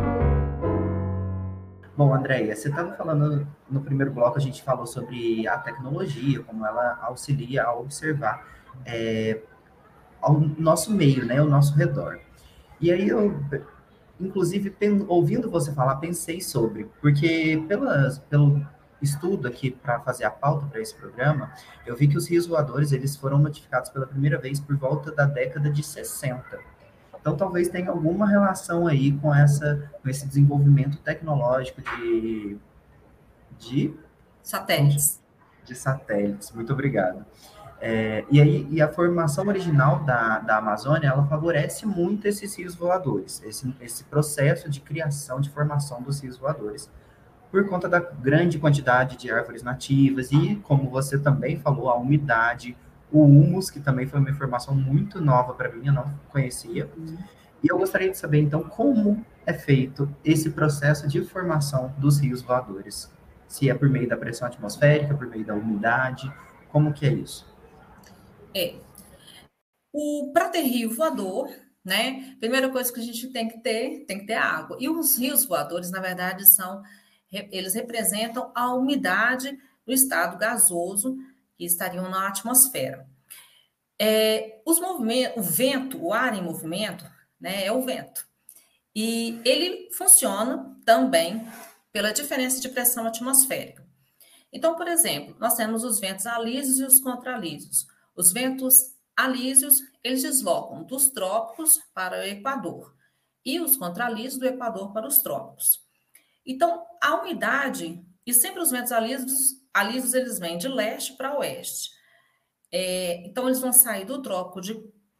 Bom, 1.97 2.13
Andréia, 2.13 2.55
você 2.55 2.69
estava 2.69 2.93
falando 2.93 3.47
no 3.67 3.81
primeiro 3.81 4.11
bloco, 4.11 4.37
a 4.37 4.39
gente 4.39 4.61
falou 4.61 4.85
sobre 4.85 5.47
a 5.47 5.57
tecnologia, 5.57 6.43
como 6.43 6.63
ela 6.63 6.95
auxilia 7.01 7.63
a 7.63 7.73
observar 7.73 8.45
é, 8.85 9.41
nosso 10.59 10.93
meio, 10.93 11.25
né, 11.25 11.41
o 11.41 11.49
nosso 11.49 11.75
redor. 11.75 12.19
E 12.79 12.91
aí 12.91 13.09
eu, 13.09 13.43
inclusive, 14.19 14.75
ouvindo 15.07 15.49
você 15.49 15.73
falar, 15.73 15.95
pensei 15.95 16.39
sobre, 16.39 16.87
porque 17.01 17.65
pelo 17.67 18.63
estudo 19.01 19.47
aqui 19.47 19.71
para 19.71 19.99
fazer 20.01 20.25
a 20.25 20.29
pauta 20.29 20.67
para 20.67 20.79
esse 20.79 20.93
programa, 20.93 21.51
eu 21.83 21.95
vi 21.95 22.07
que 22.07 22.15
os 22.15 22.29
rios 22.29 22.45
voadores 22.45 22.91
eles 22.91 23.15
foram 23.15 23.39
notificados 23.39 23.89
pela 23.89 24.05
primeira 24.05 24.37
vez 24.37 24.59
por 24.59 24.77
volta 24.77 25.11
da 25.11 25.25
década 25.25 25.67
de 25.67 25.81
60. 25.81 26.76
Então 27.27 27.35
talvez 27.35 27.67
tenha 27.67 27.89
alguma 27.89 28.25
relação 28.25 28.87
aí 28.87 29.11
com 29.11 29.35
essa 29.35 29.91
com 30.01 30.09
esse 30.09 30.25
desenvolvimento 30.25 30.97
tecnológico 30.99 31.81
de 31.81 32.57
de 33.59 33.93
satélites. 34.41 35.21
De 35.65 35.75
satélites. 35.75 36.53
Muito 36.53 36.71
obrigado. 36.71 37.25
É, 37.81 38.23
e 38.31 38.39
aí 38.39 38.65
e 38.71 38.81
a 38.81 38.87
formação 38.87 39.45
original 39.45 40.05
da, 40.05 40.39
da 40.39 40.57
Amazônia 40.59 41.09
ela 41.09 41.27
favorece 41.27 41.85
muito 41.85 42.25
esses 42.29 42.57
rios 42.57 42.75
voadores, 42.75 43.43
esse, 43.43 43.75
esse 43.81 44.05
processo 44.05 44.69
de 44.69 44.79
criação, 44.79 45.41
de 45.41 45.49
formação 45.49 46.01
dos 46.01 46.21
rios 46.21 46.37
voadores 46.37 46.89
por 47.51 47.67
conta 47.67 47.89
da 47.89 47.99
grande 47.99 48.57
quantidade 48.57 49.17
de 49.17 49.29
árvores 49.29 49.63
nativas 49.63 50.31
e, 50.31 50.55
como 50.63 50.89
você 50.89 51.17
também 51.17 51.59
falou, 51.59 51.89
a 51.89 51.95
umidade, 51.95 52.75
o 53.11 53.23
humus, 53.23 53.69
que 53.69 53.79
também 53.79 54.07
foi 54.07 54.19
uma 54.19 54.29
informação 54.29 54.75
muito 54.75 55.21
nova 55.21 55.53
para 55.53 55.71
mim, 55.71 55.87
eu 55.87 55.93
não 55.93 56.13
conhecia. 56.29 56.89
Uhum. 56.97 57.17
E 57.63 57.71
eu 57.71 57.77
gostaria 57.77 58.09
de 58.09 58.17
saber, 58.17 58.39
então, 58.39 58.63
como 58.63 59.25
é 59.45 59.53
feito 59.53 60.13
esse 60.23 60.49
processo 60.51 61.07
de 61.07 61.23
formação 61.23 61.93
dos 61.97 62.19
rios 62.19 62.41
voadores? 62.41 63.11
Se 63.47 63.69
é 63.69 63.73
por 63.73 63.89
meio 63.89 64.07
da 64.07 64.17
pressão 64.17 64.47
atmosférica, 64.47 65.15
por 65.15 65.27
meio 65.27 65.45
da 65.45 65.55
umidade, 65.55 66.31
como 66.69 66.93
que 66.93 67.05
é 67.05 67.13
isso? 67.13 67.47
É. 68.53 68.75
O, 69.93 70.31
para 70.33 70.49
ter 70.49 70.61
rio 70.61 70.93
voador, 70.93 71.49
né, 71.83 72.35
primeira 72.39 72.69
coisa 72.69 72.91
que 72.91 72.99
a 72.99 73.03
gente 73.03 73.29
tem 73.29 73.47
que 73.47 73.59
ter, 73.59 74.05
tem 74.05 74.19
que 74.19 74.25
ter 74.25 74.33
água. 74.33 74.77
E 74.79 74.89
os 74.89 75.17
rios 75.17 75.45
voadores, 75.45 75.89
na 75.89 76.01
verdade, 76.01 76.45
são 76.53 76.83
eles 77.31 77.73
representam 77.73 78.51
a 78.55 78.73
umidade 78.73 79.57
do 79.85 79.93
estado 79.93 80.37
gasoso 80.37 81.17
que 81.57 81.65
estariam 81.65 82.09
na 82.09 82.27
atmosfera. 82.27 83.09
É, 83.99 84.61
os 84.65 84.79
movimentos, 84.79 85.37
o 85.37 85.41
vento, 85.41 86.03
o 86.03 86.13
ar 86.13 86.37
em 86.37 86.43
movimento, 86.43 87.03
né, 87.39 87.65
é 87.65 87.71
o 87.71 87.81
vento. 87.81 88.27
E 88.95 89.41
ele 89.43 89.89
funciona 89.93 90.77
também 90.85 91.47
pela 91.91 92.13
diferença 92.13 92.61
de 92.61 92.69
pressão 92.69 93.07
atmosférica. 93.07 93.85
Então, 94.51 94.75
por 94.75 94.87
exemplo, 94.87 95.35
nós 95.39 95.55
temos 95.55 95.83
os 95.83 95.99
ventos 95.99 96.25
alísios 96.25 96.79
e 96.79 96.83
os 96.83 96.99
contralísios. 96.99 97.85
Os 98.15 98.31
ventos 98.31 98.75
alísios, 99.15 99.81
eles 100.03 100.21
deslocam 100.21 100.83
dos 100.83 101.09
trópicos 101.09 101.79
para 101.93 102.19
o 102.19 102.23
Equador. 102.23 102.95
e 103.45 103.61
os 103.61 103.77
contralisos 103.77 104.37
do 104.37 104.45
Equador 104.45 104.91
para 104.91 105.07
os 105.07 105.19
trópicos. 105.19 105.79
Então, 106.45 106.85
a 107.01 107.21
umidade, 107.21 108.05
e 108.27 108.33
sempre 108.33 108.61
os 108.61 108.69
ventos 108.69 108.91
alísios, 109.73 110.13
eles 110.13 110.37
vêm 110.37 110.57
de 110.57 110.67
leste 110.67 111.13
para 111.13 111.39
oeste. 111.39 111.91
É, 112.69 113.25
então, 113.25 113.45
eles 113.45 113.61
vão 113.61 113.71
sair 113.71 114.03
do 114.03 114.21
trópico 114.21 114.59
de 114.59 114.77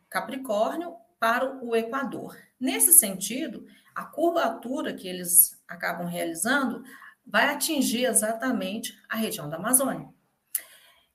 Capricórnio 0.09 0.93
para 1.17 1.63
o 1.63 1.73
Equador. 1.73 2.37
Nesse 2.59 2.91
sentido, 2.91 3.65
a 3.95 4.03
curvatura 4.03 4.93
que 4.93 5.07
eles 5.07 5.57
acabam 5.65 6.05
realizando 6.05 6.83
vai 7.25 7.47
atingir 7.47 8.03
exatamente 8.03 9.01
a 9.07 9.15
região 9.15 9.49
da 9.49 9.55
Amazônia. 9.55 10.09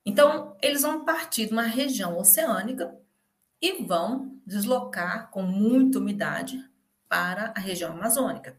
Então, 0.03 0.57
eles 0.63 0.81
vão 0.81 1.05
partir 1.05 1.45
de 1.45 1.53
uma 1.53 1.61
região 1.61 2.17
oceânica 2.17 2.97
e 3.61 3.83
vão 3.83 4.41
deslocar 4.45 5.29
com 5.29 5.43
muita 5.43 5.99
umidade 5.99 6.59
para 7.07 7.53
a 7.55 7.59
região 7.59 7.91
amazônica. 7.91 8.57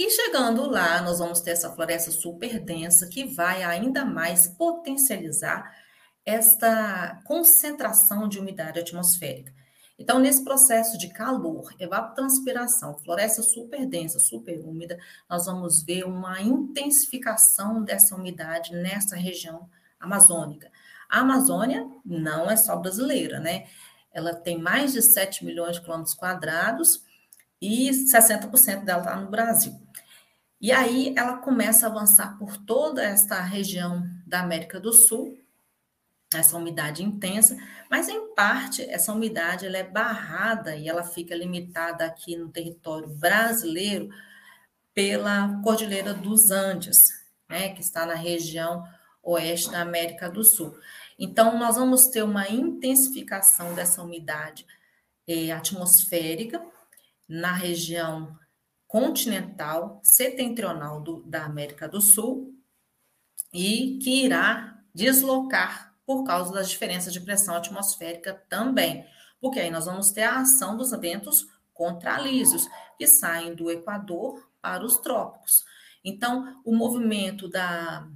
E 0.00 0.08
chegando 0.08 0.66
lá, 0.66 1.02
nós 1.02 1.18
vamos 1.18 1.42
ter 1.42 1.50
essa 1.50 1.70
floresta 1.72 2.10
super 2.10 2.58
densa 2.58 3.06
que 3.06 3.22
vai 3.22 3.62
ainda 3.62 4.02
mais 4.02 4.46
potencializar 4.48 5.76
esta 6.24 7.20
concentração 7.26 8.26
de 8.26 8.38
umidade 8.38 8.80
atmosférica. 8.80 9.52
Então, 9.98 10.18
nesse 10.18 10.42
processo 10.42 10.96
de 10.96 11.10
calor, 11.10 11.70
evapotranspiração, 11.78 12.98
floresta 13.00 13.42
super 13.42 13.84
densa, 13.84 14.18
super 14.18 14.58
úmida, 14.60 14.98
nós 15.28 15.44
vamos 15.44 15.82
ver 15.82 16.04
uma 16.04 16.40
intensificação 16.40 17.84
dessa 17.84 18.16
umidade 18.16 18.72
nessa 18.72 19.16
região 19.16 19.68
amazônica. 20.00 20.72
A 21.10 21.20
Amazônia 21.20 21.86
não 22.06 22.50
é 22.50 22.56
só 22.56 22.74
brasileira, 22.74 23.38
né? 23.38 23.66
Ela 24.10 24.34
tem 24.34 24.56
mais 24.56 24.94
de 24.94 25.02
7 25.02 25.44
milhões 25.44 25.76
de 25.76 25.82
quilômetros 25.82 26.14
quadrados 26.14 27.04
e 27.60 27.90
60% 27.90 28.84
dela 28.84 29.00
está 29.00 29.16
no 29.16 29.30
Brasil. 29.30 29.80
E 30.60 30.72
aí 30.72 31.14
ela 31.16 31.38
começa 31.38 31.86
a 31.86 31.90
avançar 31.90 32.38
por 32.38 32.56
toda 32.56 33.02
esta 33.02 33.40
região 33.40 34.02
da 34.26 34.40
América 34.40 34.78
do 34.78 34.92
Sul, 34.92 35.38
essa 36.32 36.56
umidade 36.56 37.02
intensa, 37.02 37.56
mas 37.90 38.08
em 38.08 38.34
parte 38.34 38.82
essa 38.82 39.12
umidade 39.12 39.66
ela 39.66 39.78
é 39.78 39.82
barrada 39.82 40.76
e 40.76 40.88
ela 40.88 41.02
fica 41.02 41.34
limitada 41.34 42.04
aqui 42.04 42.36
no 42.36 42.48
território 42.50 43.08
brasileiro 43.08 44.10
pela 44.94 45.60
Cordilheira 45.62 46.14
dos 46.14 46.50
Andes, 46.50 47.08
né, 47.48 47.70
que 47.70 47.80
está 47.80 48.06
na 48.06 48.14
região 48.14 48.86
oeste 49.22 49.70
da 49.70 49.80
América 49.80 50.28
do 50.28 50.44
Sul. 50.44 50.76
Então, 51.18 51.58
nós 51.58 51.76
vamos 51.76 52.06
ter 52.08 52.22
uma 52.22 52.48
intensificação 52.48 53.74
dessa 53.74 54.02
umidade 54.02 54.66
é, 55.26 55.50
atmosférica 55.52 56.62
na 57.30 57.52
região 57.52 58.36
continental 58.88 60.00
setentrional 60.02 61.00
do, 61.00 61.22
da 61.22 61.44
América 61.44 61.88
do 61.88 62.00
Sul 62.00 62.52
e 63.52 64.00
que 64.02 64.24
irá 64.24 64.82
deslocar 64.92 65.94
por 66.04 66.24
causa 66.24 66.52
das 66.52 66.68
diferenças 66.68 67.12
de 67.12 67.20
pressão 67.20 67.54
atmosférica 67.54 68.34
também, 68.48 69.06
porque 69.40 69.60
aí 69.60 69.70
nós 69.70 69.86
vamos 69.86 70.10
ter 70.10 70.24
a 70.24 70.40
ação 70.40 70.76
dos 70.76 70.90
ventos 70.90 71.46
contralísios, 71.72 72.66
que 72.98 73.06
saem 73.06 73.54
do 73.54 73.70
Equador 73.70 74.50
para 74.60 74.84
os 74.84 74.96
trópicos. 74.96 75.64
Então, 76.04 76.60
o 76.64 76.74
movimento 76.74 77.48
da, 77.48 78.08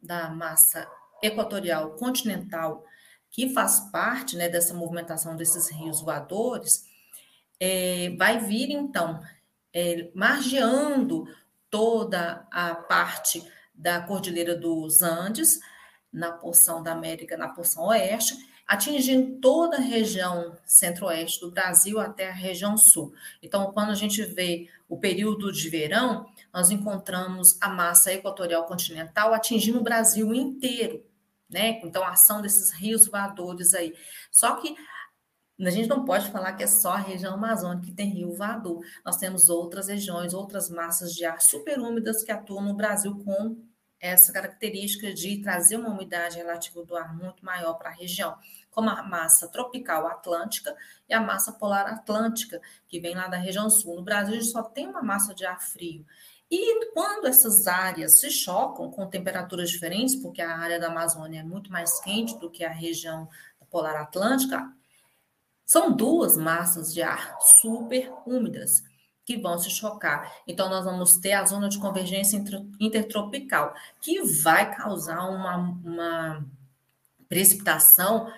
da 0.00 0.30
massa 0.30 0.88
equatorial 1.20 1.96
continental, 1.96 2.84
que 3.30 3.52
faz 3.52 3.80
parte 3.90 4.36
né, 4.36 4.48
dessa 4.48 4.72
movimentação 4.72 5.36
desses 5.36 5.68
rios 5.68 6.00
voadores, 6.00 6.84
é, 7.58 8.14
vai 8.16 8.38
vir, 8.38 8.70
então, 8.70 9.20
é, 9.72 10.10
margeando 10.14 11.26
toda 11.70 12.46
a 12.50 12.74
parte 12.74 13.42
da 13.74 14.00
Cordilheira 14.00 14.54
dos 14.56 15.02
Andes, 15.02 15.58
na 16.12 16.30
porção 16.30 16.82
da 16.82 16.92
América, 16.92 17.36
na 17.36 17.48
porção 17.48 17.86
oeste, 17.86 18.36
atingindo 18.66 19.40
toda 19.40 19.76
a 19.76 19.80
região 19.80 20.56
centro-oeste 20.64 21.40
do 21.40 21.50
Brasil 21.50 21.98
até 21.98 22.30
a 22.30 22.32
região 22.32 22.76
sul. 22.76 23.12
Então, 23.42 23.72
quando 23.72 23.90
a 23.90 23.94
gente 23.94 24.22
vê 24.22 24.68
o 24.88 24.96
período 24.96 25.52
de 25.52 25.68
verão, 25.68 26.26
nós 26.52 26.70
encontramos 26.70 27.58
a 27.60 27.68
massa 27.68 28.12
equatorial 28.12 28.64
continental 28.64 29.34
atingindo 29.34 29.80
o 29.80 29.84
Brasil 29.84 30.32
inteiro, 30.32 31.04
né? 31.50 31.80
Então, 31.82 32.02
a 32.02 32.10
ação 32.10 32.40
desses 32.40 32.70
rios 32.70 33.06
voadores 33.06 33.74
aí. 33.74 33.94
Só 34.30 34.56
que 34.56 34.74
a 35.60 35.70
gente 35.70 35.88
não 35.88 36.04
pode 36.04 36.30
falar 36.30 36.52
que 36.54 36.64
é 36.64 36.66
só 36.66 36.92
a 36.94 36.98
região 36.98 37.34
amazônica 37.34 37.86
que 37.86 37.92
tem 37.92 38.08
rio 38.10 38.34
voador. 38.34 38.84
Nós 39.04 39.16
temos 39.16 39.48
outras 39.48 39.88
regiões, 39.88 40.34
outras 40.34 40.68
massas 40.68 41.12
de 41.12 41.24
ar 41.24 41.40
superúmidas 41.40 42.24
que 42.24 42.32
atuam 42.32 42.62
no 42.62 42.74
Brasil 42.74 43.16
com 43.24 43.56
essa 44.00 44.32
característica 44.32 45.14
de 45.14 45.40
trazer 45.40 45.76
uma 45.76 45.88
umidade 45.88 46.36
relativa 46.36 46.84
do 46.84 46.96
ar 46.96 47.16
muito 47.16 47.44
maior 47.44 47.74
para 47.74 47.88
a 47.88 47.92
região, 47.92 48.36
como 48.70 48.90
a 48.90 49.02
massa 49.02 49.48
tropical 49.48 50.06
atlântica 50.06 50.76
e 51.08 51.14
a 51.14 51.20
massa 51.20 51.52
polar 51.52 51.86
atlântica, 51.86 52.60
que 52.86 53.00
vem 53.00 53.14
lá 53.14 53.28
da 53.28 53.38
região 53.38 53.70
sul. 53.70 53.96
No 53.96 54.02
Brasil, 54.02 54.34
a 54.34 54.36
gente 54.36 54.50
só 54.50 54.62
tem 54.62 54.86
uma 54.86 55.02
massa 55.02 55.34
de 55.34 55.46
ar 55.46 55.60
frio. 55.62 56.04
E 56.50 56.92
quando 56.92 57.26
essas 57.26 57.66
áreas 57.66 58.20
se 58.20 58.30
chocam 58.30 58.90
com 58.90 59.06
temperaturas 59.06 59.70
diferentes, 59.70 60.16
porque 60.16 60.42
a 60.42 60.54
área 60.56 60.78
da 60.78 60.88
Amazônia 60.88 61.40
é 61.40 61.44
muito 61.44 61.72
mais 61.72 61.98
quente 62.00 62.38
do 62.38 62.50
que 62.50 62.62
a 62.62 62.70
região 62.70 63.28
polar 63.70 63.96
atlântica, 63.96 64.70
são 65.64 65.92
duas 65.92 66.36
massas 66.36 66.92
de 66.92 67.02
ar 67.02 67.36
super 67.40 68.12
úmidas 68.26 68.82
que 69.24 69.38
vão 69.38 69.58
se 69.58 69.70
chocar. 69.70 70.30
Então, 70.46 70.68
nós 70.68 70.84
vamos 70.84 71.16
ter 71.16 71.32
a 71.32 71.44
zona 71.44 71.68
de 71.68 71.78
convergência 71.78 72.42
intertropical, 72.78 73.74
que 74.00 74.20
vai 74.22 74.74
causar 74.74 75.28
uma, 75.30 75.56
uma 75.56 76.46
precipitação, 77.28 78.30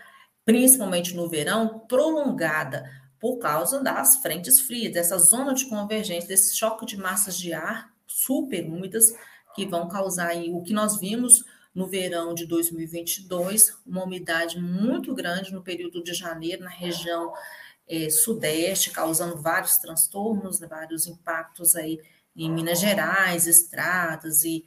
principalmente 0.44 1.14
no 1.14 1.28
verão, 1.28 1.80
prolongada, 1.88 2.88
por 3.18 3.38
causa 3.38 3.82
das 3.82 4.16
frentes 4.16 4.60
frias, 4.60 4.92
dessa 4.92 5.18
zona 5.18 5.54
de 5.54 5.66
convergência, 5.66 6.28
desse 6.28 6.56
choque 6.56 6.86
de 6.86 6.96
massas 6.96 7.36
de 7.36 7.52
ar 7.52 7.90
super 8.06 8.64
úmidas, 8.64 9.12
que 9.54 9.66
vão 9.66 9.88
causar 9.88 10.28
aí 10.28 10.52
o 10.52 10.62
que 10.62 10.72
nós 10.72 11.00
vimos 11.00 11.42
no 11.76 11.86
verão 11.86 12.32
de 12.32 12.46
2022, 12.46 13.78
uma 13.86 14.02
umidade 14.02 14.58
muito 14.58 15.14
grande 15.14 15.52
no 15.52 15.62
período 15.62 16.02
de 16.02 16.14
janeiro, 16.14 16.64
na 16.64 16.70
região 16.70 17.34
é, 17.86 18.08
sudeste, 18.08 18.90
causando 18.90 19.36
vários 19.36 19.76
transtornos, 19.76 20.58
né, 20.58 20.66
vários 20.66 21.06
impactos 21.06 21.76
aí 21.76 22.00
em 22.34 22.50
Minas 22.50 22.80
Gerais, 22.80 23.46
estradas 23.46 24.42
e 24.42 24.64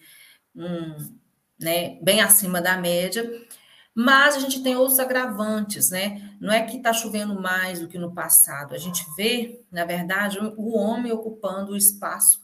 um, 0.56 1.18
né, 1.60 1.98
bem 2.04 2.22
acima 2.22 2.62
da 2.62 2.78
média. 2.78 3.28
Mas 3.96 4.36
a 4.36 4.40
gente 4.40 4.62
tem 4.62 4.76
outros 4.76 5.00
agravantes, 5.00 5.90
né? 5.90 6.38
Não 6.40 6.54
é 6.54 6.64
que 6.64 6.78
está 6.78 6.94
chovendo 6.94 7.42
mais 7.42 7.80
do 7.80 7.88
que 7.88 7.98
no 7.98 8.14
passado. 8.14 8.76
A 8.76 8.78
gente 8.78 9.04
vê, 9.18 9.66
na 9.72 9.84
verdade, 9.84 10.38
o 10.40 10.78
homem 10.78 11.12
ocupando 11.12 11.72
o 11.72 11.78
espaço 11.78 12.40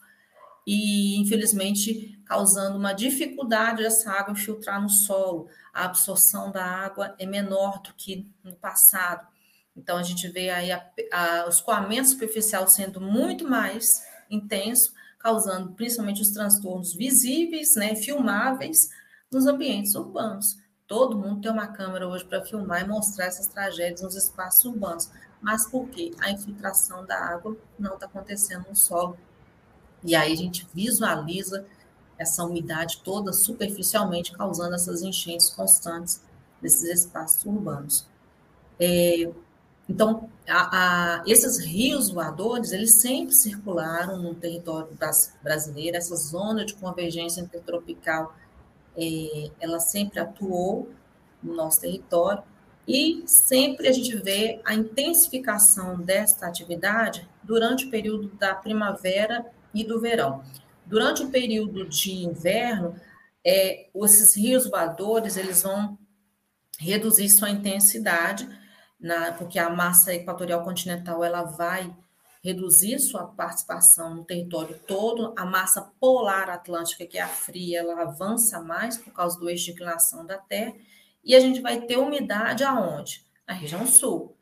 e, 0.66 1.16
infelizmente, 1.20 2.20
causando 2.24 2.76
uma 2.76 2.92
dificuldade 2.92 3.84
dessa 3.84 4.10
água 4.10 4.34
filtrar 4.34 4.82
no 4.82 4.88
solo. 4.88 5.48
A 5.72 5.84
absorção 5.84 6.50
da 6.50 6.64
água 6.64 7.14
é 7.18 7.24
menor 7.24 7.80
do 7.82 7.94
que 7.94 8.28
no 8.42 8.56
passado. 8.56 9.26
Então, 9.76 9.96
a 9.96 10.02
gente 10.02 10.26
vê 10.28 10.50
aí 10.50 10.72
a, 10.72 10.84
a, 11.12 11.46
o 11.46 11.50
escoamento 11.50 12.08
superficial 12.08 12.66
sendo 12.66 13.00
muito 13.00 13.48
mais 13.48 14.04
intenso, 14.28 14.92
causando 15.20 15.72
principalmente 15.72 16.22
os 16.22 16.30
transtornos 16.30 16.94
visíveis, 16.94 17.76
né, 17.76 17.94
filmáveis 17.94 18.90
nos 19.30 19.46
ambientes 19.46 19.94
urbanos. 19.94 20.56
Todo 20.86 21.18
mundo 21.18 21.40
tem 21.42 21.50
uma 21.50 21.68
câmera 21.68 22.08
hoje 22.08 22.24
para 22.24 22.44
filmar 22.44 22.82
e 22.82 22.88
mostrar 22.88 23.26
essas 23.26 23.46
tragédias 23.46 24.02
nos 24.02 24.16
espaços 24.16 24.64
urbanos. 24.64 25.10
Mas 25.40 25.68
por 25.68 25.88
quê? 25.90 26.12
A 26.20 26.30
infiltração 26.30 27.04
da 27.04 27.18
água 27.18 27.56
não 27.78 27.94
está 27.94 28.06
acontecendo 28.06 28.66
no 28.68 28.74
solo. 28.74 29.16
E 30.06 30.14
aí 30.14 30.32
a 30.32 30.36
gente 30.36 30.66
visualiza 30.72 31.66
essa 32.16 32.44
umidade 32.44 33.02
toda 33.04 33.32
superficialmente, 33.32 34.32
causando 34.32 34.76
essas 34.76 35.02
enchentes 35.02 35.50
constantes 35.50 36.22
nesses 36.62 36.84
espaços 36.84 37.44
urbanos. 37.44 38.06
É, 38.78 39.28
então, 39.88 40.30
a, 40.48 41.18
a, 41.18 41.22
esses 41.26 41.58
rios 41.58 42.10
voadores, 42.10 42.70
eles 42.72 42.94
sempre 42.94 43.34
circularam 43.34 44.16
no 44.16 44.34
território 44.34 44.88
brasileiro, 45.42 45.96
essa 45.96 46.14
zona 46.14 46.64
de 46.64 46.74
convergência 46.74 47.40
intertropical, 47.40 48.34
é, 48.96 49.50
ela 49.60 49.80
sempre 49.80 50.20
atuou 50.20 50.88
no 51.42 51.52
nosso 51.54 51.80
território, 51.80 52.42
e 52.86 53.24
sempre 53.26 53.88
a 53.88 53.92
gente 53.92 54.14
vê 54.16 54.60
a 54.64 54.72
intensificação 54.72 56.00
desta 56.00 56.46
atividade 56.46 57.28
durante 57.42 57.86
o 57.86 57.90
período 57.90 58.28
da 58.36 58.54
primavera 58.54 59.44
e 59.80 59.84
do 59.84 60.00
verão. 60.00 60.42
Durante 60.84 61.22
o 61.22 61.30
período 61.30 61.88
de 61.88 62.12
inverno, 62.24 62.94
é, 63.44 63.88
esses 63.94 64.36
rios 64.36 64.68
voadores, 64.68 65.36
eles 65.36 65.62
vão 65.62 65.98
reduzir 66.78 67.28
sua 67.28 67.50
intensidade, 67.50 68.48
na, 68.98 69.32
porque 69.32 69.58
a 69.58 69.70
massa 69.70 70.14
equatorial 70.14 70.64
continental 70.64 71.22
ela 71.22 71.42
vai 71.42 71.94
reduzir 72.42 72.98
sua 73.00 73.24
participação 73.24 74.14
no 74.14 74.24
território 74.24 74.78
todo, 74.86 75.34
a 75.36 75.44
massa 75.44 75.82
polar 75.98 76.48
atlântica, 76.48 77.04
que 77.04 77.18
é 77.18 77.22
a 77.22 77.28
fria, 77.28 77.80
ela 77.80 78.02
avança 78.02 78.60
mais 78.60 78.96
por 78.96 79.12
causa 79.12 79.38
do 79.38 79.50
eixo 79.50 79.64
de 79.66 79.72
inclinação 79.72 80.24
da 80.24 80.38
Terra, 80.38 80.72
e 81.24 81.34
a 81.34 81.40
gente 81.40 81.60
vai 81.60 81.80
ter 81.80 81.98
umidade 81.98 82.62
aonde? 82.62 83.24
Na 83.46 83.52
região 83.52 83.84
sul. 83.84 84.36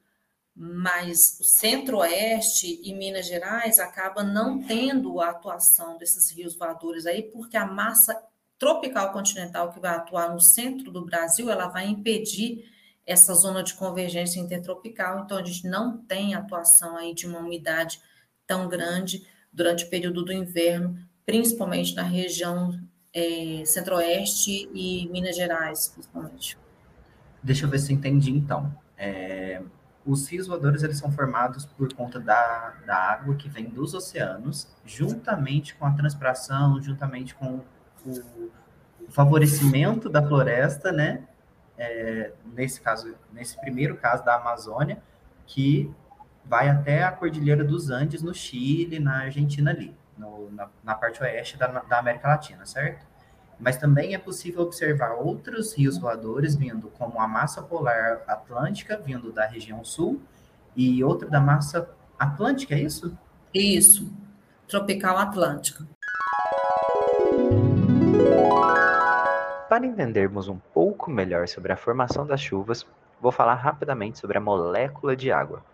Mas 0.55 1.39
o 1.41 1.45
centro-oeste 1.45 2.81
e 2.83 2.95
Minas 2.95 3.27
Gerais 3.27 3.79
acaba 3.79 4.23
não 4.23 4.63
tendo 4.63 5.21
a 5.21 5.31
atuação 5.31 5.99
desses 5.99 6.31
rios 6.31 6.57
voadores 6.57 7.07
aí, 7.07 7.23
porque 7.23 7.57
a 7.57 7.67
massa 7.67 8.17
tropical 8.59 9.13
continental 9.13 9.73
que 9.73 9.81
vai 9.81 9.95
atuar 9.95 10.33
no 10.33 10.41
centro 10.41 10.93
do 10.93 11.05
Brasil, 11.05 11.51
ela 11.51 11.69
vai 11.69 11.87
impedir 11.87 12.73
essa 13.07 13.35
zona 13.35 13.63
de 13.63 13.75
convergência 13.75 14.41
intertropical, 14.41 15.21
então 15.21 15.37
a 15.37 15.45
gente 15.45 15.69
não 15.69 15.99
tem 15.99 16.35
atuação 16.35 16.97
aí 16.97 17.13
de 17.13 17.27
uma 17.27 17.41
umidade 17.41 18.01
tão 18.47 18.69
grande 18.69 19.27
durante 19.53 19.85
o 19.85 19.91
período 19.91 20.25
do 20.25 20.33
inverno, 20.33 20.99
principalmente 21.27 21.95
na 21.95 22.03
região 22.03 22.81
é, 23.13 23.63
centro-oeste 23.67 24.69
e 24.73 25.09
Minas 25.11 25.37
Gerais, 25.37 25.89
principalmente. 25.89 26.59
Deixa 27.43 27.67
eu 27.67 27.71
ver 27.71 27.79
se 27.79 27.93
eu 27.93 27.97
entendi 27.97 28.31
então. 28.31 28.75
É, 28.97 29.63
os 30.07 30.29
rios 30.29 30.47
voadores 30.47 30.83
eles 30.83 30.99
são 30.99 31.11
formados 31.11 31.65
por 31.65 31.93
conta 31.95 32.21
da, 32.21 32.75
da 32.87 32.97
água 32.97 33.35
que 33.35 33.49
vem 33.49 33.69
dos 33.69 33.95
oceanos, 33.95 34.69
juntamente 34.85 35.75
com 35.75 35.87
a 35.87 35.93
transpiração, 35.93 36.81
juntamente 36.83 37.35
com 37.35 37.61
o, 38.07 38.51
favorecimento 39.09 40.09
da 40.09 40.27
floresta, 40.27 40.91
né? 40.91 41.25
é, 41.77 42.33
nesse 42.45 42.81
caso, 42.81 43.15
nesse 43.33 43.59
primeiro 43.61 43.97
caso 43.97 44.25
da 44.25 44.37
Amazônia, 44.37 45.03
que 45.47 45.93
vai 46.45 46.69
até 46.69 47.03
a 47.03 47.11
Cordilheira 47.11 47.65
dos 47.65 47.91
Andes, 47.91 48.23
no 48.23 48.35
Chile, 48.35 48.99
na 48.99 49.23
Argentina 49.23 49.71
ali, 49.71 49.97
no, 50.17 50.51
na, 50.53 50.69
na, 50.83 50.95
parte 50.95 51.23
oeste 51.23 51.57
da, 51.57 51.67
da, 51.67 51.99
América 51.99 52.29
Latina, 52.29 52.65
certo? 52.67 53.07
Mas 53.59 53.77
também 53.77 54.15
é 54.15 54.19
possível 54.19 54.63
observar 54.63 55.13
outros 55.13 55.75
rios 55.75 55.99
voadores 55.99 56.55
vindo, 56.55 56.89
como 56.99 57.21
a 57.21 57.29
massa 57.29 57.63
polar 57.63 58.23
atlântica, 58.27 58.97
vindo 58.97 59.33
da 59.33 59.47
região 59.47 59.85
sul, 59.85 60.21
e 60.77 61.03
outro 61.05 61.31
da 61.31 61.41
massa 61.41 61.89
atlântica, 62.19 62.75
é 62.75 62.81
isso? 62.81 63.17
Isso, 63.53 64.13
tropical 64.67 65.17
atlântica. 65.17 65.87
Para 69.69 69.87
entendermos 69.87 70.49
um 70.49 70.59
pouco 70.73 71.11
melhor 71.11 71.49
sobre 71.49 71.73
a 71.73 71.77
formação 71.77 72.27
das 72.27 72.41
chuvas, 72.41 72.87
vou 73.21 73.33
falar 73.33 73.55
rapidamente 73.55 74.19
sobre 74.19 74.39
a 74.39 74.41
molécula 74.41 75.17
de 75.17 75.33
água. 75.33 75.65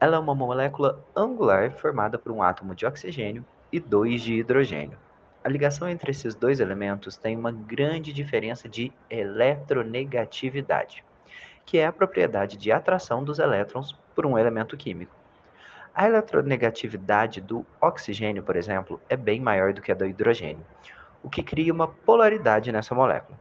Ela 0.00 0.16
é 0.16 0.18
uma 0.18 0.34
molécula 0.34 1.04
angular 1.14 1.70
formada 1.72 2.18
por 2.18 2.32
um 2.32 2.42
átomo 2.42 2.74
de 2.74 2.84
oxigênio 2.86 3.44
e 3.72 3.78
dois 3.78 4.22
de 4.22 4.34
hidrogênio. 4.34 4.98
A 5.46 5.48
ligação 5.48 5.88
entre 5.88 6.10
esses 6.10 6.34
dois 6.34 6.58
elementos 6.58 7.16
tem 7.16 7.36
uma 7.36 7.52
grande 7.52 8.12
diferença 8.12 8.68
de 8.68 8.92
eletronegatividade, 9.08 11.04
que 11.64 11.78
é 11.78 11.86
a 11.86 11.92
propriedade 11.92 12.56
de 12.56 12.72
atração 12.72 13.22
dos 13.22 13.38
elétrons 13.38 13.92
por 14.12 14.26
um 14.26 14.36
elemento 14.36 14.76
químico. 14.76 15.14
A 15.94 16.08
eletronegatividade 16.08 17.40
do 17.40 17.64
oxigênio, 17.80 18.42
por 18.42 18.56
exemplo, 18.56 19.00
é 19.08 19.16
bem 19.16 19.40
maior 19.40 19.72
do 19.72 19.80
que 19.80 19.92
a 19.92 19.94
do 19.94 20.04
hidrogênio, 20.04 20.66
o 21.22 21.30
que 21.30 21.44
cria 21.44 21.72
uma 21.72 21.86
polaridade 21.86 22.72
nessa 22.72 22.92
molécula, 22.92 23.38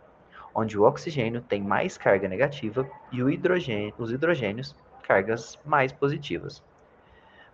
onde 0.53 0.77
o 0.77 0.83
oxigênio 0.83 1.41
tem 1.41 1.59
mais 1.59 1.97
carga 1.97 2.27
negativa 2.27 2.87
e 3.11 3.19
hidrogênio, 3.19 3.95
os 3.97 4.11
hidrogênios 4.11 4.75
cargas 5.01 5.57
mais 5.65 5.91
positivas. 5.91 6.61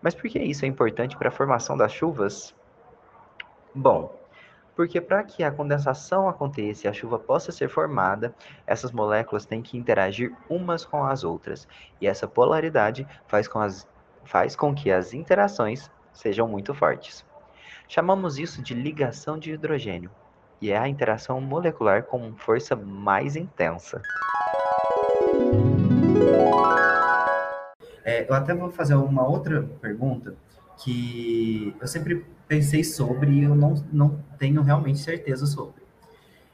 Mas 0.02 0.14
por 0.14 0.30
que 0.30 0.40
isso 0.40 0.66
é 0.66 0.68
importante 0.68 1.16
para 1.16 1.30
a 1.30 1.32
formação 1.32 1.78
das 1.78 1.94
chuvas? 1.94 2.54
Bom, 3.74 4.20
porque 4.76 5.02
para 5.02 5.24
que 5.24 5.44
a 5.44 5.52
condensação 5.52 6.28
aconteça 6.28 6.88
e 6.88 6.90
a 6.90 6.94
chuva 6.94 7.20
possa 7.20 7.52
ser 7.52 7.70
formada, 7.70 8.34
essas 8.66 8.92
moléculas 8.92 9.46
têm 9.46 9.62
que 9.62 9.78
interagir 9.78 10.34
umas 10.50 10.86
com 10.86 11.04
as 11.04 11.24
outras, 11.24 11.68
e 12.00 12.08
essa 12.08 12.28
polaridade 12.28 13.08
faz 13.28 13.48
com, 13.48 13.60
as, 13.60 13.88
faz 14.24 14.56
com 14.56 14.74
que 14.74 14.92
as 14.92 15.14
interações 15.14 15.90
sejam 16.14 16.48
muito 16.48 16.74
fortes. 16.74 17.26
Chamamos 17.88 18.38
isso 18.38 18.62
de 18.62 18.74
ligação 18.74 19.38
de 19.38 19.52
hidrogênio, 19.52 20.10
e 20.62 20.72
é 20.72 20.78
a 20.78 20.88
interação 20.88 21.42
molecular 21.42 22.04
com 22.04 22.34
força 22.36 22.76
mais 22.76 23.36
intensa. 23.36 24.02
É, 28.04 28.28
eu 28.28 28.34
até 28.34 28.54
vou 28.54 28.72
fazer 28.72 28.96
uma 28.96 29.28
outra 29.28 29.64
pergunta 29.82 30.36
que 30.84 31.76
eu 31.80 31.88
sempre 31.88 32.26
pensei 32.48 32.84
sobre 32.84 33.32
e 33.32 33.44
eu 33.44 33.56
não, 33.56 33.74
não 33.92 34.24
tenho 34.38 34.62
realmente 34.62 35.00
certeza 35.00 35.46
sobre. 35.46 35.82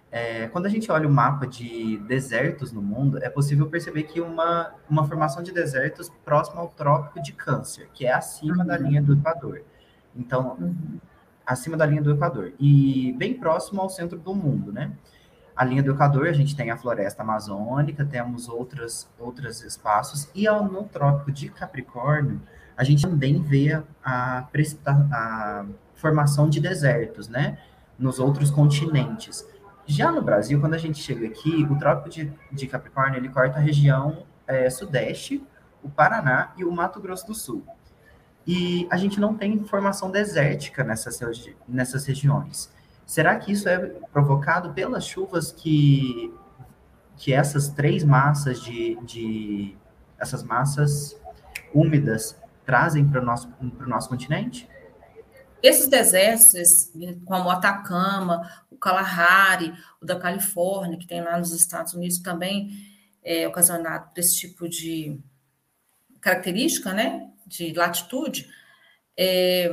É, 0.10 0.48
quando 0.48 0.66
a 0.66 0.70
gente 0.70 0.92
olha 0.92 1.08
o 1.08 1.12
mapa 1.12 1.46
de 1.46 1.98
desertos 2.08 2.72
no 2.72 2.82
mundo, 2.82 3.18
é 3.22 3.30
possível 3.30 3.68
perceber 3.68 4.04
que 4.04 4.22
uma, 4.22 4.74
uma 4.90 5.06
formação 5.06 5.44
de 5.44 5.52
desertos 5.52 6.10
próximo 6.24 6.60
ao 6.60 6.70
trópico 6.70 7.22
de 7.22 7.34
Câncer, 7.34 7.90
que 7.94 8.06
é 8.06 8.14
acima 8.14 8.60
uhum. 8.60 8.66
da 8.66 8.78
linha 8.78 9.02
do 9.02 9.14
Equador. 9.14 9.64
Então, 10.16 10.58
uhum 10.60 11.00
acima 11.48 11.78
da 11.78 11.86
linha 11.86 12.02
do 12.02 12.12
Equador 12.12 12.52
e 12.60 13.14
bem 13.18 13.34
próximo 13.34 13.82
ao 13.82 13.90
centro 13.90 14.20
do 14.20 14.36
mundo, 14.36 14.74
né? 14.74 14.92
A 15.56 15.64
linha 15.64 15.82
do 15.82 15.92
Equador, 15.92 16.28
a 16.28 16.34
gente 16.34 16.56
tem 16.56 16.70
a 16.70 16.78
floresta 16.78 17.24
amazônica, 17.24 18.06
temos 18.06 18.48
outras, 18.50 19.10
outros 19.18 19.64
espaços, 19.64 20.30
e 20.36 20.46
ao, 20.46 20.66
no 20.66 20.84
Trópico 20.84 21.32
de 21.32 21.50
Capricórnio, 21.50 22.40
a 22.78 22.84
gente 22.84 23.02
também 23.02 23.42
vê 23.42 23.82
a, 24.06 24.48
a 25.12 25.66
formação 25.96 26.48
de 26.48 26.60
desertos, 26.60 27.28
né? 27.28 27.58
Nos 27.98 28.20
outros 28.20 28.52
continentes. 28.52 29.44
Já 29.88 30.12
no 30.12 30.22
Brasil, 30.22 30.60
quando 30.60 30.76
a 30.76 30.78
gente 30.78 31.02
chega 31.02 31.26
aqui, 31.26 31.66
o 31.70 31.76
Trópico 31.78 32.10
de, 32.10 32.32
de 32.52 32.68
Capricórnio, 32.68 33.18
ele 33.18 33.30
corta 33.30 33.58
a 33.58 33.62
região 33.62 34.26
é, 34.46 34.70
sudeste, 34.70 35.44
o 35.82 35.90
Paraná 35.90 36.54
e 36.56 36.64
o 36.64 36.72
Mato 36.72 37.02
Grosso 37.02 37.26
do 37.26 37.34
Sul. 37.34 37.66
E 38.46 38.88
a 38.92 38.98
gente 38.98 39.20
não 39.20 39.34
tem 39.34 39.64
formação 39.64 40.12
desértica 40.12 40.84
nessas, 40.84 41.20
nessas 41.68 42.06
regiões. 42.06 42.72
Será 43.06 43.38
que 43.38 43.52
isso 43.52 43.68
é 43.68 43.78
provocado 44.12 44.74
pelas 44.74 45.06
chuvas 45.06 45.52
que, 45.52 46.34
que 47.16 47.34
essas 47.34 47.70
três 47.70 48.04
massas 48.04 48.62
de, 48.62 48.96
de 49.04 49.78
essas 50.20 50.44
massas 50.44 51.20
úmidas 51.74 52.38
trazem 52.68 53.08
para 53.08 53.22
o 53.22 53.26
nosso, 53.26 53.52
nosso 53.88 54.10
continente? 54.10 54.70
Esses 55.64 55.88
desertos, 55.88 56.92
como 57.26 57.46
o 57.46 57.50
Atacama, 57.50 58.48
o 58.70 58.78
Kalahari, 58.78 59.74
o 60.00 60.06
da 60.06 60.20
Califórnia, 60.20 61.00
que 61.00 61.08
tem 61.08 61.24
lá 61.24 61.40
nos 61.40 61.52
Estados 61.52 61.96
Unidos, 61.96 62.20
também 62.20 62.70
é 63.24 63.48
ocasionado 63.48 64.10
por 64.10 64.20
esse 64.20 64.36
tipo 64.36 64.70
de 64.70 65.20
característica, 66.22 66.94
né? 66.94 67.28
de 67.48 67.74
latitude, 67.74 68.50
é, 69.16 69.72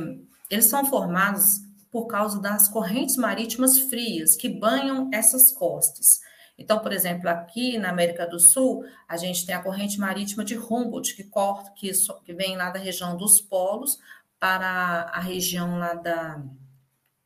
eles 0.49 0.65
são 0.65 0.85
formados 0.85 1.61
por 1.91 2.07
causa 2.07 2.39
das 2.39 2.67
correntes 2.67 3.17
marítimas 3.17 3.79
frias 3.79 4.35
que 4.35 4.49
banham 4.49 5.09
essas 5.13 5.51
costas. 5.51 6.21
Então, 6.57 6.79
por 6.79 6.93
exemplo, 6.93 7.29
aqui 7.29 7.77
na 7.77 7.89
América 7.89 8.25
do 8.25 8.39
Sul, 8.39 8.85
a 9.07 9.17
gente 9.17 9.45
tem 9.45 9.53
a 9.53 9.61
corrente 9.61 9.99
marítima 9.99 10.43
de 10.43 10.57
Humboldt, 10.57 11.15
que 11.15 11.25
corta, 11.25 11.71
que, 11.71 11.91
que 12.23 12.33
vem 12.33 12.55
lá 12.55 12.69
da 12.69 12.79
região 12.79 13.17
dos 13.17 13.41
polos 13.41 13.99
para 14.39 15.09
a 15.13 15.19
região 15.19 15.77
lá 15.77 15.93
da 15.93 16.41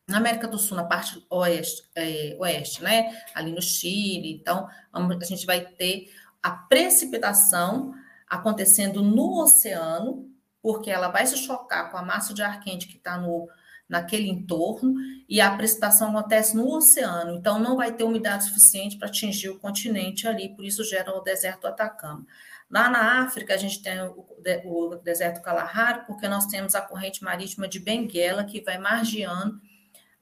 na 0.08 0.18
América 0.18 0.48
do 0.48 0.58
Sul, 0.58 0.76
na 0.76 0.84
parte 0.84 1.24
oeste, 1.30 1.88
é, 1.96 2.36
oeste, 2.40 2.82
né? 2.82 3.16
Ali 3.36 3.52
no 3.52 3.62
Chile. 3.62 4.34
Então, 4.34 4.68
a 4.92 5.24
gente 5.24 5.46
vai 5.46 5.62
ter 5.62 6.12
a 6.42 6.50
precipitação 6.50 7.94
acontecendo 8.28 9.04
no 9.04 9.40
oceano, 9.44 10.28
porque 10.64 10.90
ela 10.90 11.10
vai 11.10 11.28
se 11.28 11.38
chocar 11.38 11.92
com 11.92 11.98
a 11.98 12.02
massa 12.02 12.34
de 12.34 12.42
ar 12.42 12.60
quente 12.60 12.88
que 12.88 12.98
está 12.98 13.20
no 13.20 13.48
naquele 13.90 14.30
entorno 14.30 14.94
e 15.28 15.42
a 15.42 15.56
precipitação 15.58 16.16
acontece 16.16 16.56
no 16.56 16.72
oceano, 16.72 17.36
então 17.36 17.60
não 17.60 17.76
vai 17.76 17.92
ter 17.92 18.04
umidade 18.04 18.46
suficiente 18.46 18.98
para 18.98 19.08
atingir 19.08 19.50
o 19.50 19.58
continente 19.58 20.28
ali, 20.28 20.50
por 20.50 20.64
isso 20.64 20.84
gera 20.84 21.12
o 21.12 21.22
deserto 21.22 21.66
Atacama. 21.66 22.26
Lá 22.70 22.88
na 22.88 23.24
África, 23.24 23.56
a 23.56 23.58
gente 23.58 23.82
tem 23.82 24.00
o, 24.02 24.26
o 24.66 24.96
deserto 24.98 25.42
Kalahari, 25.42 26.06
porque 26.06 26.28
nós 26.28 26.46
temos 26.46 26.76
a 26.76 26.82
corrente 26.82 27.24
marítima 27.24 27.68
de 27.68 27.80
Benguela, 27.80 28.44
que 28.44 28.62
vai 28.62 28.78
margeando 28.78 29.60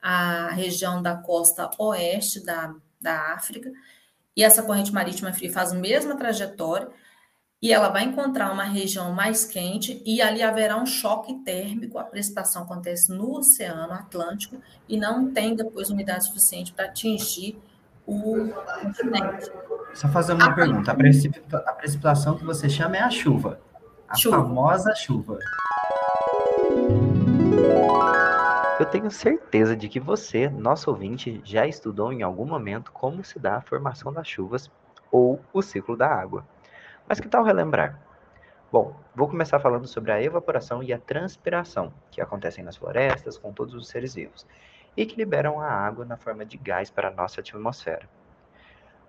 a 0.01 0.49
região 0.51 1.01
da 1.01 1.17
costa 1.17 1.69
oeste 1.77 2.39
da, 2.45 2.73
da 3.01 3.33
África, 3.33 3.69
e 4.33 4.43
essa 4.43 4.63
corrente 4.63 4.93
marítima 4.93 5.33
fria 5.33 5.51
faz 5.51 5.73
a 5.73 5.75
mesma 5.75 6.15
trajetória, 6.15 6.89
e 7.61 7.73
ela 7.73 7.89
vai 7.89 8.03
encontrar 8.03 8.51
uma 8.51 8.63
região 8.63 9.11
mais 9.13 9.43
quente 9.43 10.01
e 10.05 10.21
ali 10.21 10.43
haverá 10.43 10.77
um 10.77 10.85
choque 10.85 11.33
térmico. 11.39 11.97
A 11.97 12.03
precipitação 12.03 12.63
acontece 12.63 13.11
no 13.11 13.37
Oceano 13.37 13.93
Atlântico 13.93 14.57
e 14.87 14.97
não 14.97 15.31
tem 15.31 15.55
depois 15.55 15.89
umidade 15.89 16.25
suficiente 16.25 16.71
para 16.71 16.85
atingir 16.85 17.59
o 18.05 18.49
continente. 18.81 19.51
Só 19.95 20.07
fazer 20.09 20.33
uma 20.33 20.45
a 20.45 20.53
pergunta: 20.53 20.91
a, 20.91 20.95
precipita 20.95 21.57
a, 21.57 21.73
precipitação 21.73 22.37
que 22.37 22.45
você 22.45 22.69
chama 22.69 22.97
é 22.97 23.01
a 23.01 23.09
chuva, 23.09 23.59
a 24.07 24.15
chuva. 24.15 24.37
famosa 24.37 24.93
chuva. 24.95 25.39
tenho 28.85 29.09
certeza 29.09 29.75
de 29.75 29.89
que 29.89 29.99
você, 29.99 30.47
nosso 30.47 30.91
ouvinte, 30.91 31.41
já 31.43 31.65
estudou 31.65 32.13
em 32.13 32.21
algum 32.21 32.45
momento 32.45 32.91
como 32.91 33.23
se 33.23 33.39
dá 33.39 33.57
a 33.57 33.61
formação 33.61 34.13
das 34.13 34.27
chuvas 34.27 34.69
ou 35.11 35.41
o 35.51 35.61
ciclo 35.63 35.97
da 35.97 36.07
água. 36.07 36.45
Mas 37.07 37.19
que 37.21 37.29
tal 37.29 37.43
relembrar? 37.43 37.99
Bom, 38.69 38.93
vou 39.15 39.29
começar 39.29 39.59
falando 39.59 39.87
sobre 39.87 40.11
a 40.11 40.21
evaporação 40.21 40.83
e 40.83 40.91
a 40.91 40.99
transpiração, 40.99 41.93
que 42.11 42.19
acontecem 42.19 42.65
nas 42.65 42.75
florestas 42.75 43.37
com 43.37 43.53
todos 43.53 43.73
os 43.73 43.87
seres 43.87 44.13
vivos, 44.13 44.45
e 44.95 45.05
que 45.05 45.15
liberam 45.15 45.61
a 45.61 45.69
água 45.69 46.03
na 46.03 46.17
forma 46.17 46.45
de 46.45 46.57
gás 46.57 46.91
para 46.91 47.07
a 47.07 47.11
nossa 47.11 47.39
atmosfera. 47.39 48.09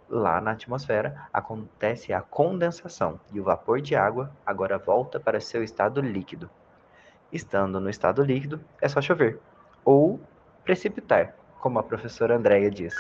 Lá 0.09 0.41
na 0.41 0.53
atmosfera 0.53 1.29
acontece 1.33 2.13
a 2.13 2.23
condensação 2.23 3.21
e 3.33 3.41
o 3.41 3.45
vapor 3.45 3.81
de 3.81 3.97
água 3.97 4.31
agora 4.47 4.79
volta 4.79 5.19
para 5.19 5.41
seu 5.41 5.65
estado 5.65 6.01
líquido. 6.01 6.49
Estando 7.33 7.81
no 7.81 7.91
estado 7.91 8.23
líquido, 8.23 8.61
é 8.81 8.89
só 8.89 9.03
chover 9.03 9.41
ou 9.85 10.21
precipitar, 10.65 11.35
como 11.61 11.79
a 11.79 11.83
professora 11.83 12.37
Andréia 12.37 12.71
diz. 12.71 12.95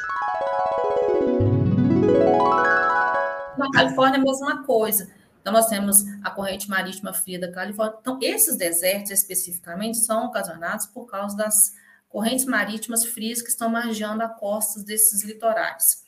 Na 3.58 3.70
Califórnia 3.70 4.18
é 4.18 4.20
a 4.20 4.24
mesma 4.24 4.64
coisa. 4.64 5.10
Então, 5.40 5.52
nós 5.52 5.66
temos 5.66 6.04
a 6.22 6.30
corrente 6.30 6.68
marítima 6.68 7.12
fria 7.12 7.40
da 7.40 7.50
Califórnia. 7.50 7.98
Então, 8.00 8.18
esses 8.20 8.56
desertos, 8.56 9.10
especificamente, 9.10 9.98
são 9.98 10.26
ocasionados 10.26 10.86
por 10.86 11.06
causa 11.06 11.36
das 11.36 11.72
correntes 12.08 12.44
marítimas 12.44 13.04
frias 13.04 13.42
que 13.42 13.48
estão 13.48 13.68
margeando 13.68 14.22
a 14.22 14.28
costas 14.28 14.82
desses 14.84 15.22
litorais, 15.24 16.04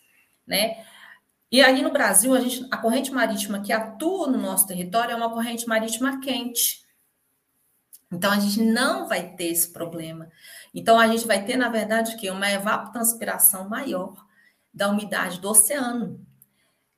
né? 0.46 0.84
E 1.53 1.61
aí 1.61 1.82
no 1.82 1.90
Brasil, 1.90 2.32
a, 2.34 2.40
gente, 2.40 2.66
a 2.70 2.76
corrente 2.76 3.11
marítima 3.11 3.61
que 3.61 3.72
atua 3.72 4.28
no 4.28 4.38
nosso 4.38 4.66
território 4.66 5.12
é 5.12 5.16
uma 5.16 5.30
corrente 5.30 5.66
marítima 5.66 6.20
quente. 6.20 6.84
Então, 8.12 8.30
a 8.30 8.38
gente 8.38 8.62
não 8.62 9.09
vai 9.09 9.34
ter 9.34 9.46
esse 9.46 9.72
problema. 9.72 10.28
Então, 10.74 10.98
a 10.98 11.07
gente 11.07 11.26
vai 11.26 11.44
ter, 11.44 11.57
na 11.57 11.68
verdade, 11.68 12.16
que 12.16 12.30
uma 12.30 12.51
evapotranspiração 12.51 13.68
maior 13.68 14.14
da 14.72 14.88
umidade 14.88 15.40
do 15.40 15.48
oceano. 15.48 16.24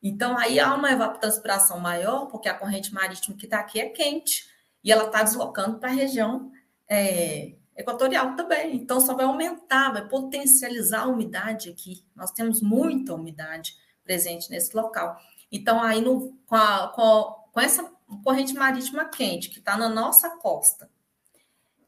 Então, 0.02 0.36
aí 0.36 0.58
há 0.58 0.74
uma 0.74 0.90
evapotranspiração 0.90 1.78
maior, 1.78 2.26
porque 2.26 2.48
a 2.48 2.54
corrente 2.54 2.92
marítima 2.92 3.36
que 3.36 3.44
está 3.44 3.60
aqui 3.60 3.80
é 3.80 3.88
quente, 3.88 4.50
e 4.82 4.90
ela 4.90 5.04
está 5.04 5.22
deslocando 5.22 5.78
para 5.78 5.90
a 5.90 5.94
região 5.94 6.50
é, 6.88 7.54
equatorial 7.76 8.34
também. 8.34 8.74
Então, 8.74 9.00
só 9.00 9.14
vai 9.14 9.24
aumentar, 9.24 9.92
vai 9.92 10.08
potencializar 10.08 11.02
a 11.02 11.06
umidade 11.06 11.70
aqui. 11.70 12.04
Nós 12.16 12.32
temos 12.32 12.60
muita 12.60 13.14
umidade 13.14 13.76
presente 14.02 14.50
nesse 14.50 14.76
local. 14.76 15.16
Então, 15.50 15.80
aí 15.80 16.00
no, 16.00 16.36
com, 16.46 16.56
a, 16.56 16.88
com, 16.88 17.48
com 17.52 17.60
essa 17.60 17.88
corrente 18.24 18.54
marítima 18.54 19.04
quente 19.04 19.50
que 19.50 19.58
está 19.60 19.76
na 19.76 19.88
nossa 19.88 20.30
costa, 20.38 20.90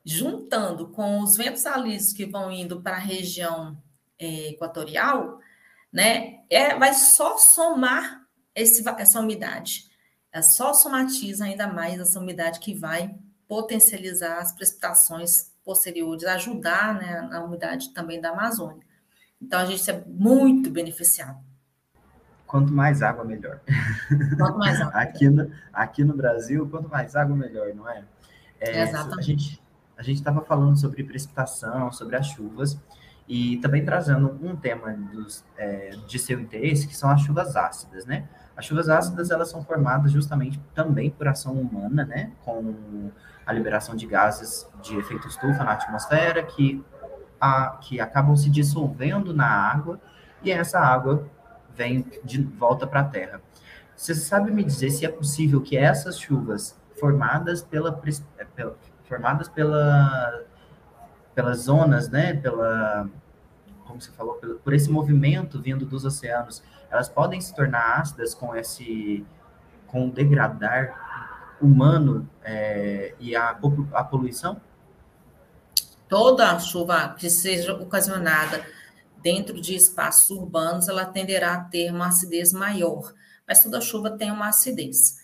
juntando 0.05 0.89
com 0.89 1.21
os 1.21 1.37
ventos 1.37 1.67
alísios 1.67 2.13
que 2.13 2.27
vão 2.27 2.53
indo 2.53 2.81
para 2.81 2.97
a 2.97 3.01
região 3.01 3.77
é, 4.19 4.51
equatorial, 4.51 5.41
né, 5.95 6.41
é, 6.51 6.77
vai 6.77 6.93
só 6.93 7.39
somar 7.39 8.27
esse, 8.53 8.83
essa 8.99 9.21
umidade. 9.21 9.85
É 10.33 10.43
só 10.43 10.75
somatiza 10.75 11.45
ainda 11.45 11.69
mais 11.69 12.01
essa 12.01 12.19
umidade 12.19 12.59
que 12.59 12.75
vai 12.75 13.15
potencializar 13.47 14.39
as 14.39 14.51
precipitações 14.51 15.53
posteriores, 15.65 16.25
ajudar 16.25 16.95
né, 16.95 17.23
na 17.31 17.45
umidade 17.45 17.95
também 17.95 18.21
da 18.21 18.31
Amazônia. 18.31 18.83
Então, 19.41 19.61
a 19.61 19.67
gente 19.67 19.89
é 19.89 20.05
muito 20.05 20.69
beneficiado. 20.69 21.39
Quanto 22.45 22.73
mais 22.73 23.01
água, 23.01 23.25
melhor. 23.25 23.61
Quanto 24.37 24.59
mais 24.59 24.81
água. 24.83 25.01
aqui, 25.01 25.29
no, 25.29 25.53
aqui 25.73 26.03
no 26.03 26.17
Brasil, 26.17 26.69
quanto 26.69 26.89
mais 26.89 27.15
água, 27.15 27.37
melhor, 27.37 27.73
não 27.73 27.89
é? 27.89 28.03
é 28.59 28.83
Exatamente. 28.83 29.63
A 29.97 30.03
gente 30.03 30.19
a 30.19 30.19
estava 30.19 30.41
falando 30.41 30.77
sobre 30.77 31.05
precipitação, 31.05 31.93
sobre 31.93 32.17
as 32.17 32.27
chuvas, 32.27 32.77
e 33.27 33.57
também 33.59 33.85
trazendo 33.85 34.39
um 34.43 34.55
tema 34.55 34.93
dos, 34.93 35.45
é, 35.57 35.91
de 36.07 36.19
seu 36.19 36.39
interesse, 36.39 36.87
que 36.87 36.97
são 36.97 37.11
as 37.11 37.21
chuvas 37.23 37.57
ácidas, 37.57 38.05
né? 38.05 38.29
As 38.57 38.67
chuvas 38.67 38.89
ácidas, 38.89 39.31
elas 39.31 39.49
são 39.49 39.65
formadas 39.65 40.13
justamente 40.13 40.61
também 40.75 41.11
por 41.11 41.27
ação 41.27 41.55
humana, 41.55 42.05
né? 42.05 42.33
Com 42.45 43.11
a 43.47 43.53
liberação 43.53 43.97
de 43.97 44.07
gases 44.07 44.69
de 44.83 44.97
efeito 44.97 45.27
estufa 45.27 45.65
na 45.65 45.73
atmosfera, 45.73 46.43
que, 46.43 46.85
a, 47.41 47.79
que 47.81 47.99
acabam 47.99 48.37
se 48.37 48.51
dissolvendo 48.51 49.35
na 49.35 49.47
água, 49.47 50.01
e 50.43 50.51
essa 50.51 50.79
água 50.79 51.27
vem 51.75 52.07
de 52.23 52.43
volta 52.43 52.87
para 52.87 53.01
a 53.01 53.05
Terra. 53.05 53.41
Você 53.97 54.15
sabe 54.15 54.51
me 54.51 54.63
dizer 54.63 54.91
se 54.91 55.07
é 55.07 55.09
possível 55.09 55.61
que 55.61 55.77
essas 55.77 56.19
chuvas 56.19 56.79
formadas 56.99 57.63
pela, 57.63 57.93
pela 58.55 58.77
formadas 59.05 59.49
pela 59.49 60.43
pelas 61.35 61.63
zonas, 61.63 62.09
né, 62.09 62.35
pela, 62.35 63.09
como 63.85 64.01
você 64.01 64.11
falou, 64.13 64.35
por, 64.35 64.57
por 64.57 64.73
esse 64.73 64.91
movimento 64.91 65.61
vindo 65.61 65.85
dos 65.85 66.05
oceanos, 66.05 66.63
elas 66.91 67.09
podem 67.09 67.41
se 67.41 67.55
tornar 67.55 68.01
ácidas 68.01 68.35
com 68.35 68.55
esse, 68.55 69.25
com 69.87 70.09
o 70.09 70.13
degradar 70.13 71.57
humano 71.61 72.29
é, 72.43 73.15
e 73.19 73.35
a, 73.35 73.59
a 73.93 74.05
poluição? 74.05 74.61
Toda 76.09 76.59
chuva 76.59 77.15
que 77.19 77.29
seja 77.29 77.75
ocasionada 77.75 78.65
dentro 79.23 79.61
de 79.61 79.75
espaços 79.75 80.31
urbanos, 80.31 80.89
ela 80.89 81.07
tenderá 81.07 81.55
a 81.55 81.65
ter 81.65 81.91
uma 81.91 82.09
acidez 82.09 82.53
maior, 82.53 83.13
mas 83.49 83.63
toda 83.63 83.81
chuva 83.81 84.11
tem 84.11 84.31
uma 84.31 84.49
acidez. 84.49 85.17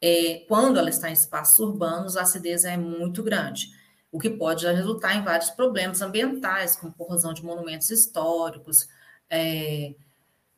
É, 0.00 0.44
quando 0.48 0.78
ela 0.78 0.88
está 0.88 1.10
em 1.10 1.12
espaços 1.12 1.58
urbanos, 1.58 2.16
a 2.16 2.22
acidez 2.22 2.64
é 2.64 2.76
muito 2.76 3.22
grande 3.22 3.76
o 4.10 4.18
que 4.18 4.30
pode 4.30 4.66
resultar 4.66 5.14
em 5.16 5.22
vários 5.22 5.50
problemas 5.50 6.00
ambientais, 6.00 6.76
como 6.76 6.94
corrosão 6.94 7.34
de 7.34 7.44
monumentos 7.44 7.90
históricos, 7.90 8.88
é, 9.28 9.94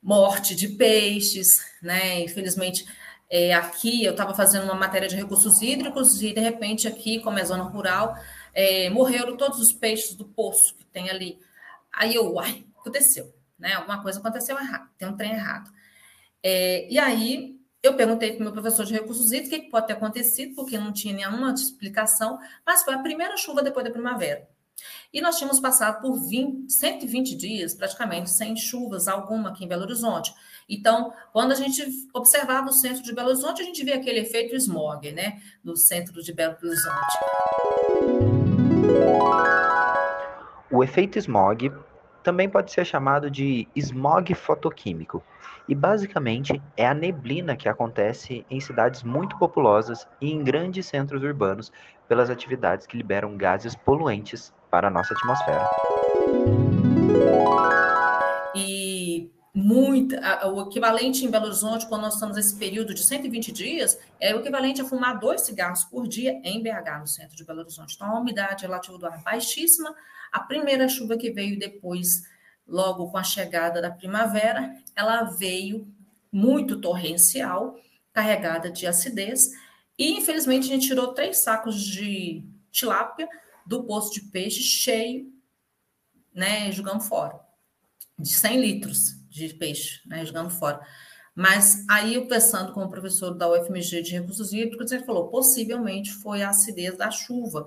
morte 0.02 0.54
de 0.54 0.68
peixes, 0.68 1.60
né? 1.82 2.20
Infelizmente, 2.20 2.86
é, 3.30 3.54
aqui 3.54 4.04
eu 4.04 4.12
estava 4.12 4.34
fazendo 4.34 4.64
uma 4.64 4.74
matéria 4.74 5.08
de 5.08 5.16
recursos 5.16 5.60
hídricos 5.60 6.22
e 6.22 6.32
de 6.32 6.40
repente 6.40 6.88
aqui, 6.88 7.20
como 7.20 7.38
é 7.38 7.44
zona 7.44 7.64
rural, 7.64 8.16
é, 8.54 8.88
morreram 8.90 9.36
todos 9.36 9.60
os 9.60 9.72
peixes 9.72 10.14
do 10.14 10.24
poço 10.24 10.74
que 10.76 10.84
tem 10.86 11.10
ali. 11.10 11.38
Aí 11.92 12.14
eu, 12.14 12.32
uai, 12.34 12.64
aconteceu, 12.78 13.34
né? 13.58 13.74
Alguma 13.74 14.02
coisa 14.02 14.20
aconteceu 14.20 14.58
errado, 14.58 14.88
tem 14.96 15.08
um 15.08 15.16
trem 15.16 15.32
errado. 15.32 15.70
É, 16.42 16.88
e 16.90 16.98
aí 16.98 17.57
eu 17.82 17.94
perguntei 17.94 18.32
para 18.32 18.40
o 18.40 18.42
meu 18.42 18.52
professor 18.52 18.84
de 18.84 18.92
recursos 18.92 19.30
hídricos 19.30 19.58
o 19.58 19.62
que 19.62 19.70
pode 19.70 19.86
ter 19.86 19.92
acontecido, 19.92 20.54
porque 20.54 20.76
não 20.76 20.92
tinha 20.92 21.14
nenhuma 21.14 21.52
explicação, 21.52 22.38
mas 22.66 22.82
foi 22.82 22.94
a 22.94 22.98
primeira 22.98 23.36
chuva 23.36 23.62
depois 23.62 23.84
da 23.84 23.92
primavera. 23.92 24.48
E 25.12 25.20
nós 25.20 25.36
tínhamos 25.36 25.58
passado 25.58 26.00
por 26.00 26.16
20, 26.16 26.72
120 26.72 27.36
dias, 27.36 27.74
praticamente, 27.74 28.30
sem 28.30 28.56
chuvas 28.56 29.08
alguma 29.08 29.50
aqui 29.50 29.64
em 29.64 29.68
Belo 29.68 29.82
Horizonte. 29.82 30.32
Então, 30.68 31.12
quando 31.32 31.52
a 31.52 31.54
gente 31.54 31.82
observava 32.12 32.68
o 32.68 32.72
centro 32.72 33.02
de 33.02 33.14
Belo 33.14 33.28
Horizonte, 33.28 33.62
a 33.62 33.64
gente 33.64 33.84
via 33.84 33.96
aquele 33.96 34.20
efeito 34.20 34.54
smog, 34.56 35.10
né? 35.12 35.40
No 35.64 35.76
centro 35.76 36.22
de 36.22 36.32
Belo 36.32 36.56
Horizonte. 36.62 37.18
O 40.70 40.84
efeito 40.84 41.18
smog 41.18 41.72
também 42.22 42.48
pode 42.48 42.72
ser 42.72 42.84
chamado 42.84 43.30
de 43.30 43.68
smog 43.76 44.34
fotoquímico 44.34 45.24
e 45.68 45.74
basicamente 45.74 46.62
é 46.76 46.86
a 46.86 46.94
neblina 46.94 47.56
que 47.56 47.68
acontece 47.68 48.44
em 48.50 48.60
cidades 48.60 49.02
muito 49.02 49.38
populosas 49.38 50.06
e 50.20 50.30
em 50.30 50.42
grandes 50.42 50.86
centros 50.86 51.22
urbanos 51.22 51.70
pelas 52.08 52.30
atividades 52.30 52.86
que 52.86 52.96
liberam 52.96 53.36
gases 53.36 53.76
poluentes 53.76 54.52
para 54.70 54.88
a 54.88 54.90
nossa 54.90 55.14
atmosfera. 55.14 55.70
Muito, 59.60 60.14
o 60.54 60.68
equivalente 60.68 61.24
em 61.24 61.30
Belo 61.30 61.46
Horizonte, 61.46 61.84
quando 61.88 62.02
nós 62.02 62.14
estamos 62.14 62.36
nesse 62.36 62.56
período 62.56 62.94
de 62.94 63.02
120 63.02 63.50
dias, 63.50 63.98
é 64.20 64.32
o 64.32 64.38
equivalente 64.38 64.80
a 64.80 64.84
fumar 64.84 65.18
dois 65.18 65.40
cigarros 65.40 65.82
por 65.82 66.06
dia 66.06 66.40
em 66.44 66.62
BH, 66.62 67.00
no 67.00 67.08
centro 67.08 67.36
de 67.36 67.44
Belo 67.44 67.62
Horizonte. 67.62 67.96
Então, 67.96 68.06
a 68.08 68.20
umidade 68.20 68.62
relativa 68.62 68.96
do 68.96 69.04
ar 69.04 69.20
baixíssima. 69.20 69.92
A 70.30 70.38
primeira 70.38 70.88
chuva 70.88 71.16
que 71.16 71.32
veio 71.32 71.58
depois 71.58 72.22
logo 72.68 73.10
com 73.10 73.18
a 73.18 73.24
chegada 73.24 73.82
da 73.82 73.90
primavera, 73.90 74.76
ela 74.94 75.24
veio 75.24 75.92
muito 76.30 76.80
torrencial, 76.80 77.76
carregada 78.12 78.70
de 78.70 78.86
acidez, 78.86 79.50
e 79.98 80.12
infelizmente 80.18 80.68
a 80.68 80.74
gente 80.74 80.86
tirou 80.86 81.14
três 81.14 81.38
sacos 81.38 81.82
de 81.82 82.44
tilápia 82.70 83.28
do 83.66 83.82
poço 83.82 84.12
de 84.12 84.20
peixe 84.20 84.62
cheio, 84.62 85.32
né, 86.32 86.70
jogando 86.70 87.00
fora, 87.00 87.40
de 88.16 88.32
100 88.32 88.60
litros 88.60 89.17
de 89.28 89.54
peixe, 89.54 90.00
né, 90.06 90.24
jogando 90.24 90.50
fora. 90.50 90.80
Mas 91.34 91.84
aí 91.88 92.14
eu 92.14 92.26
pensando 92.26 92.72
com 92.72 92.82
o 92.82 92.90
professor 92.90 93.32
da 93.34 93.48
UFMG 93.48 94.02
de 94.02 94.12
recursos 94.12 94.52
hídricos, 94.52 94.90
ele 94.90 95.04
falou, 95.04 95.28
possivelmente 95.28 96.12
foi 96.12 96.42
a 96.42 96.50
acidez 96.50 96.96
da 96.96 97.10
chuva, 97.10 97.64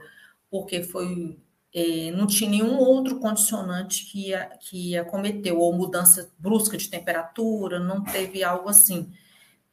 porque 0.49 0.83
foi 0.83 1.37
é, 1.73 2.11
não 2.11 2.27
tinha 2.27 2.49
nenhum 2.49 2.77
outro 2.77 3.19
condicionante 3.19 4.05
que, 4.05 4.27
ia, 4.29 4.45
que 4.59 4.97
acometeu, 4.97 5.57
ou 5.57 5.73
mudança 5.73 6.29
brusca 6.37 6.77
de 6.77 6.89
temperatura, 6.89 7.79
não 7.79 8.03
teve 8.03 8.43
algo 8.43 8.67
assim 8.67 9.11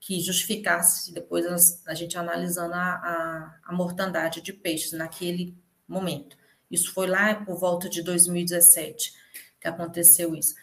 que 0.00 0.20
justificasse 0.20 1.12
depois 1.12 1.44
a, 1.46 1.90
a 1.90 1.94
gente 1.94 2.16
analisando 2.16 2.74
a, 2.74 2.78
a, 2.78 3.58
a, 3.64 3.72
mortandade 3.72 4.40
de 4.40 4.52
peixes 4.52 4.92
naquele 4.92 5.56
momento. 5.88 6.36
Isso 6.70 6.92
foi 6.94 7.08
lá 7.08 7.34
por 7.34 7.58
volta 7.58 7.88
de 7.88 8.00
2017 8.02 9.12
que 9.60 9.66
aconteceu 9.66 10.36
isso. 10.36 10.54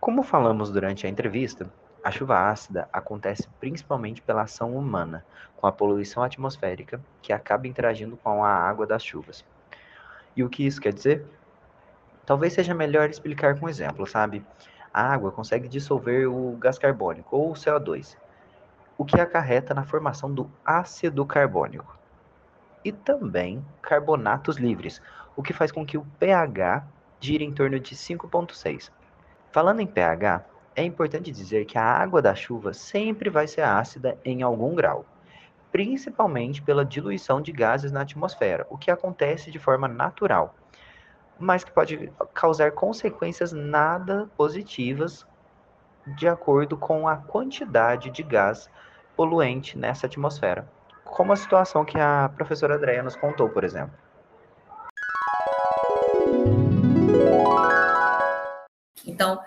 Como 0.00 0.22
falamos 0.22 0.70
durante 0.70 1.06
a 1.06 1.10
entrevista, 1.10 1.70
a 2.02 2.10
chuva 2.10 2.48
ácida 2.48 2.88
acontece 2.92 3.48
principalmente 3.60 4.22
pela 4.22 4.42
ação 4.42 4.76
humana, 4.76 5.24
com 5.56 5.66
a 5.66 5.72
poluição 5.72 6.22
atmosférica 6.22 7.00
que 7.20 7.32
acaba 7.32 7.66
interagindo 7.66 8.16
com 8.16 8.42
a 8.44 8.48
água 8.48 8.86
das 8.86 9.04
chuvas. 9.04 9.44
E 10.34 10.42
o 10.42 10.48
que 10.48 10.66
isso 10.66 10.80
quer 10.80 10.92
dizer? 10.92 11.26
Talvez 12.24 12.52
seja 12.52 12.74
melhor 12.74 13.10
explicar 13.10 13.58
com 13.58 13.66
um 13.66 13.68
exemplo, 13.68 14.06
sabe? 14.06 14.44
A 14.92 15.02
água 15.02 15.32
consegue 15.32 15.68
dissolver 15.68 16.26
o 16.26 16.56
gás 16.56 16.78
carbônico 16.78 17.36
ou 17.36 17.50
o 17.50 17.54
CO2, 17.54 18.16
o 18.96 19.04
que 19.04 19.20
acarreta 19.20 19.74
na 19.74 19.84
formação 19.84 20.32
do 20.32 20.50
ácido 20.64 21.26
carbônico. 21.26 21.98
E 22.84 22.92
também 22.92 23.64
carbonatos 23.82 24.56
livres, 24.56 25.02
o 25.36 25.42
que 25.42 25.52
faz 25.52 25.70
com 25.70 25.84
que 25.84 25.98
o 25.98 26.06
pH 26.18 26.84
gire 27.20 27.44
em 27.44 27.52
torno 27.52 27.78
de 27.80 27.94
5,6. 27.94 28.90
Falando 29.50 29.80
em 29.80 29.86
pH, 29.86 30.44
é 30.76 30.84
importante 30.84 31.32
dizer 31.32 31.64
que 31.64 31.76
a 31.76 31.82
água 31.82 32.22
da 32.22 32.34
chuva 32.34 32.72
sempre 32.72 33.28
vai 33.28 33.48
ser 33.48 33.62
ácida 33.62 34.16
em 34.24 34.42
algum 34.42 34.74
grau, 34.74 35.04
principalmente 35.72 36.62
pela 36.62 36.84
diluição 36.84 37.40
de 37.40 37.50
gases 37.50 37.90
na 37.90 38.02
atmosfera, 38.02 38.66
o 38.70 38.78
que 38.78 38.90
acontece 38.90 39.50
de 39.50 39.58
forma 39.58 39.88
natural, 39.88 40.54
mas 41.38 41.64
que 41.64 41.72
pode 41.72 42.12
causar 42.32 42.72
consequências 42.72 43.52
nada 43.52 44.30
positivas 44.36 45.26
de 46.16 46.28
acordo 46.28 46.76
com 46.76 47.08
a 47.08 47.16
quantidade 47.16 48.10
de 48.10 48.22
gás 48.22 48.70
poluente 49.16 49.76
nessa 49.76 50.06
atmosfera, 50.06 50.70
como 51.04 51.32
a 51.32 51.36
situação 51.36 51.84
que 51.84 51.98
a 51.98 52.30
professora 52.36 52.76
Andrea 52.76 53.02
nos 53.02 53.16
contou, 53.16 53.48
por 53.48 53.64
exemplo. 53.64 53.92
Então, 59.08 59.40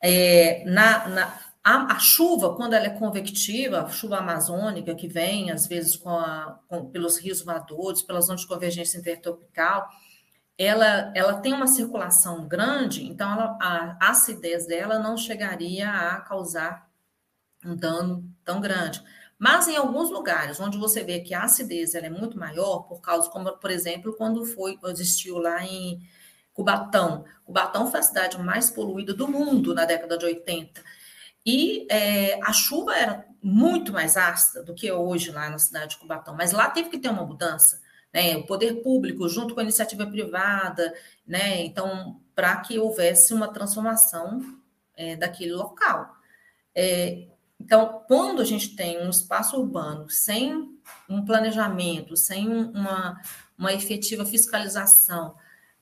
é, 0.00 0.64
na, 0.64 1.08
na 1.08 1.38
a, 1.64 1.94
a, 1.94 1.98
chuva, 1.98 2.54
quando 2.54 2.74
ela 2.74 2.86
é 2.86 2.90
convectiva, 2.90 3.80
a 3.80 3.88
chuva 3.88 4.18
amazônica, 4.18 4.94
que 4.94 5.08
vem, 5.08 5.50
às 5.50 5.66
vezes, 5.66 5.96
com 5.96 6.10
a, 6.10 6.60
com, 6.68 6.90
pelos 6.90 7.18
rios 7.18 7.42
voadores, 7.42 8.02
pelas 8.02 8.26
zonas 8.26 8.42
de 8.42 8.46
convergência 8.46 8.98
intertropical, 8.98 9.88
ela, 10.58 11.10
ela 11.14 11.40
tem 11.40 11.52
uma 11.54 11.66
circulação 11.66 12.46
grande, 12.46 13.04
então 13.04 13.32
ela, 13.32 13.58
a 13.60 14.10
acidez 14.10 14.66
dela 14.66 14.98
não 14.98 15.16
chegaria 15.16 15.90
a 15.90 16.20
causar 16.20 16.88
um 17.64 17.74
dano 17.74 18.30
tão 18.44 18.60
grande. 18.60 19.02
Mas 19.38 19.66
em 19.66 19.76
alguns 19.76 20.10
lugares 20.10 20.60
onde 20.60 20.78
você 20.78 21.02
vê 21.02 21.20
que 21.20 21.34
a 21.34 21.44
acidez 21.44 21.94
ela 21.94 22.06
é 22.06 22.10
muito 22.10 22.38
maior, 22.38 22.80
por 22.82 23.00
causa, 23.00 23.28
como 23.30 23.50
por 23.58 23.70
exemplo, 23.70 24.14
quando 24.16 24.44
foi, 24.44 24.78
existiu 24.84 25.38
lá 25.38 25.64
em 25.64 26.00
Cubatão. 26.54 27.24
Cubatão 27.44 27.90
foi 27.90 28.00
a 28.00 28.04
cidade 28.04 28.38
mais 28.38 28.70
poluída 28.70 29.12
do 29.12 29.28
mundo 29.28 29.74
na 29.74 29.84
década 29.84 30.16
de 30.16 30.24
80. 30.24 30.82
E 31.44 31.86
é, 31.90 32.40
a 32.42 32.52
chuva 32.52 32.96
era 32.96 33.26
muito 33.42 33.92
mais 33.92 34.16
ácida 34.16 34.62
do 34.62 34.72
que 34.72 34.90
hoje 34.90 35.30
lá 35.30 35.50
na 35.50 35.58
cidade 35.58 35.90
de 35.90 35.98
Cubatão, 35.98 36.34
mas 36.34 36.52
lá 36.52 36.70
teve 36.70 36.88
que 36.88 36.98
ter 36.98 37.10
uma 37.10 37.26
mudança. 37.26 37.82
Né? 38.12 38.36
O 38.36 38.46
poder 38.46 38.82
público, 38.82 39.28
junto 39.28 39.52
com 39.52 39.60
a 39.60 39.64
iniciativa 39.64 40.06
privada, 40.06 40.94
né? 41.26 41.62
então, 41.62 42.20
para 42.34 42.56
que 42.58 42.78
houvesse 42.78 43.34
uma 43.34 43.48
transformação 43.48 44.40
é, 44.96 45.16
daquele 45.16 45.52
local. 45.52 46.16
É, 46.74 47.26
então, 47.60 48.04
quando 48.06 48.40
a 48.40 48.44
gente 48.44 48.74
tem 48.76 49.04
um 49.04 49.10
espaço 49.10 49.56
urbano 49.56 50.08
sem 50.08 50.78
um 51.08 51.24
planejamento, 51.24 52.16
sem 52.16 52.48
uma, 52.48 53.20
uma 53.58 53.72
efetiva 53.72 54.24
fiscalização, 54.24 55.34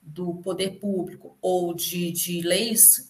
do 0.05 0.35
poder 0.35 0.79
público 0.79 1.37
ou 1.41 1.73
de, 1.73 2.11
de 2.11 2.41
leis 2.41 3.07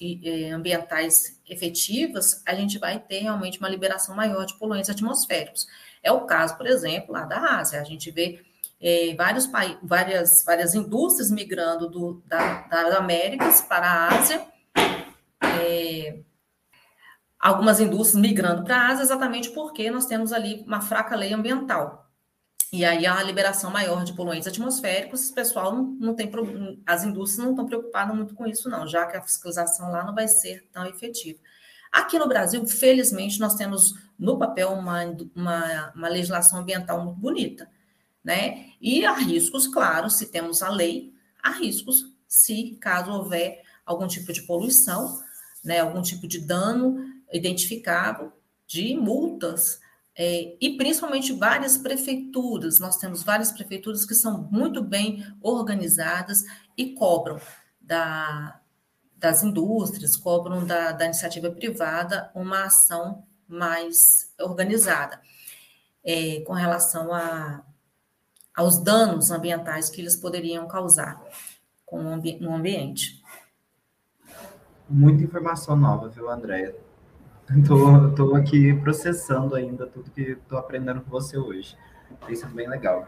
ambientais 0.54 1.42
efetivas, 1.48 2.42
a 2.46 2.54
gente 2.54 2.78
vai 2.78 3.00
ter 3.00 3.20
realmente 3.20 3.60
uma 3.60 3.68
liberação 3.68 4.16
maior 4.16 4.46
de 4.46 4.58
poluentes 4.58 4.90
atmosféricos. 4.90 5.68
É 6.04 6.12
o 6.12 6.22
caso, 6.22 6.56
por 6.56 6.68
exemplo, 6.68 7.14
lá 7.14 7.26
da 7.26 7.60
Ásia. 7.60 7.82
A 7.82 7.84
gente 7.84 8.12
vê 8.12 8.44
é, 8.80 9.16
vários 9.16 9.50
várias, 9.82 10.44
várias 10.46 10.76
indústrias 10.76 11.32
migrando 11.32 11.90
do, 11.90 12.22
da, 12.26 12.62
das 12.68 12.96
Américas 12.96 13.62
para 13.62 13.88
a 13.88 14.08
Ásia, 14.20 14.46
é, 15.42 16.20
algumas 17.40 17.80
indústrias 17.80 18.22
migrando 18.22 18.64
para 18.64 18.76
a 18.76 18.88
Ásia 18.90 19.04
exatamente 19.04 19.50
porque 19.52 19.90
nós 19.90 20.06
temos 20.06 20.34
ali 20.34 20.64
uma 20.68 20.82
fraca 20.82 21.16
lei 21.16 21.34
ambiental. 21.34 22.03
E 22.74 22.84
aí 22.84 23.06
a 23.06 23.22
liberação 23.22 23.70
maior 23.70 24.04
de 24.04 24.14
poluentes 24.14 24.48
atmosféricos, 24.48 25.30
o 25.30 25.36
pessoal 25.36 25.76
não, 25.76 25.84
não 26.00 26.16
tem 26.16 26.32
as 26.88 27.04
indústrias 27.04 27.46
não 27.46 27.52
estão 27.52 27.68
preocupadas 27.68 28.16
muito 28.16 28.34
com 28.34 28.48
isso, 28.48 28.68
não, 28.68 28.88
já 28.88 29.06
que 29.06 29.16
a 29.16 29.22
fiscalização 29.22 29.92
lá 29.92 30.04
não 30.04 30.16
vai 30.16 30.28
ser 30.28 30.68
tão 30.74 30.84
efetiva. 30.88 31.38
Aqui 31.92 32.18
no 32.18 32.28
Brasil, 32.28 32.66
felizmente, 32.66 33.40
nós 33.40 33.54
temos 33.54 33.94
no 34.18 34.40
papel 34.40 34.72
uma, 34.72 35.04
uma, 35.36 35.92
uma 35.96 36.10
legislação 36.10 36.62
ambiental 36.62 37.06
muito 37.06 37.20
bonita, 37.20 37.70
né? 38.24 38.72
E 38.82 39.06
há 39.06 39.14
riscos, 39.14 39.68
claro, 39.68 40.10
se 40.10 40.32
temos 40.32 40.64
a 40.64 40.70
lei, 40.70 41.14
há 41.44 41.52
riscos 41.52 42.12
se 42.28 42.76
caso 42.82 43.12
houver 43.12 43.62
algum 43.86 44.08
tipo 44.08 44.34
de 44.34 44.42
poluição, 44.42 45.22
né, 45.64 45.80
algum 45.82 46.02
tipo 46.02 46.28
de 46.28 46.40
dano 46.40 46.98
identificado 47.32 48.34
de 48.66 48.96
multas 48.96 49.80
é, 50.16 50.56
e 50.62 50.78
principalmente 50.78 51.34
várias 51.34 51.78
prefeituras. 51.78 52.80
Nós 52.80 52.98
temos 52.98 53.24
várias 53.24 53.52
prefeituras 53.52 54.06
que 54.06 54.14
são 54.14 54.48
muito 54.52 54.84
bem 54.84 55.26
organizadas 55.42 56.44
e 56.78 56.94
cobram 56.94 57.40
da, 57.82 58.60
das 59.18 59.44
indústrias, 59.44 60.16
cobram 60.16 60.66
da, 60.66 60.92
da 60.92 61.06
iniciativa 61.06 61.52
privada 61.52 62.32
uma 62.36 62.66
ação 62.66 63.24
mais 63.48 64.32
organizada 64.40 65.20
é, 66.04 66.42
com 66.42 66.54
relação 66.54 67.14
a, 67.14 67.64
aos 68.56 68.78
danos 68.78 69.32
ambientais 69.32 69.90
que 69.90 70.02
eles 70.02 70.16
poderiam 70.16 70.68
causar 70.68 71.22
com 71.86 72.02
no 72.40 72.54
ambiente. 72.54 73.24
Muita 74.90 75.24
informação 75.24 75.76
nova, 75.76 76.10
viu, 76.10 76.30
Andréia? 76.30 76.76
Tô, 77.68 78.10
tô 78.12 78.36
aqui 78.36 78.74
processando 78.74 79.56
ainda 79.56 79.86
tudo 79.86 80.10
que 80.12 80.22
estou 80.22 80.58
aprendendo 80.58 81.02
com 81.02 81.10
você 81.10 81.38
hoje. 81.38 81.78
Tem 82.26 82.36
sido 82.36 82.54
bem 82.54 82.70
legal. 82.70 83.08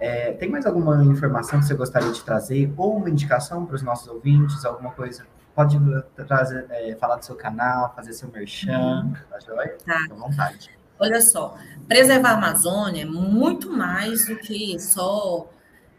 É, 0.00 0.32
tem 0.32 0.48
mais 0.48 0.66
alguma 0.66 1.04
informação 1.04 1.58
que 1.58 1.66
você 1.66 1.74
gostaria 1.74 2.10
de 2.12 2.22
trazer? 2.22 2.72
Ou 2.76 2.96
uma 2.96 3.10
indicação 3.10 3.66
para 3.66 3.76
os 3.76 3.82
nossos 3.82 4.08
ouvintes? 4.08 4.64
Alguma 4.64 4.90
coisa? 4.92 5.26
Pode 5.54 5.78
trazer, 6.14 6.66
é, 6.70 6.94
falar 6.96 7.16
do 7.16 7.24
seu 7.24 7.34
canal, 7.34 7.92
fazer 7.94 8.12
seu 8.12 8.28
merchan, 8.30 9.02
uhum. 9.04 9.12
tá 9.28 9.40
joia? 9.40 9.76
Tá. 9.84 10.06
À 10.10 10.14
vontade. 10.14 10.70
Olha 11.00 11.20
só, 11.20 11.56
preservar 11.86 12.30
a 12.30 12.34
Amazônia 12.34 13.02
é 13.02 13.06
muito 13.06 13.70
mais 13.70 14.26
do 14.26 14.36
que 14.36 14.78
só 14.80 15.48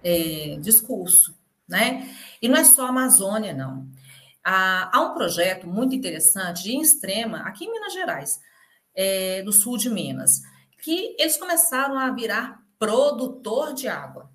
é, 0.04 0.58
discurso, 0.60 1.34
né? 1.68 2.10
E 2.42 2.48
não 2.50 2.58
é 2.58 2.64
só 2.64 2.86
a 2.86 2.90
Amazônia, 2.90 3.54
não. 3.54 3.86
Ah, 4.52 4.90
há 4.92 5.02
um 5.02 5.14
projeto 5.14 5.68
muito 5.68 5.94
interessante 5.94 6.64
de 6.64 6.76
Extrema, 6.76 7.42
aqui 7.42 7.66
em 7.66 7.72
Minas 7.72 7.94
Gerais, 7.94 8.40
é, 8.96 9.44
do 9.44 9.54
sul 9.54 9.78
de 9.78 9.92
Minas, 9.92 10.42
que 10.82 11.16
eles 11.20 11.38
começaram 11.38 12.00
a 12.00 12.10
virar 12.10 12.60
produtor 12.80 13.76
de 13.76 13.88
água. 13.88 14.24
O 14.24 14.30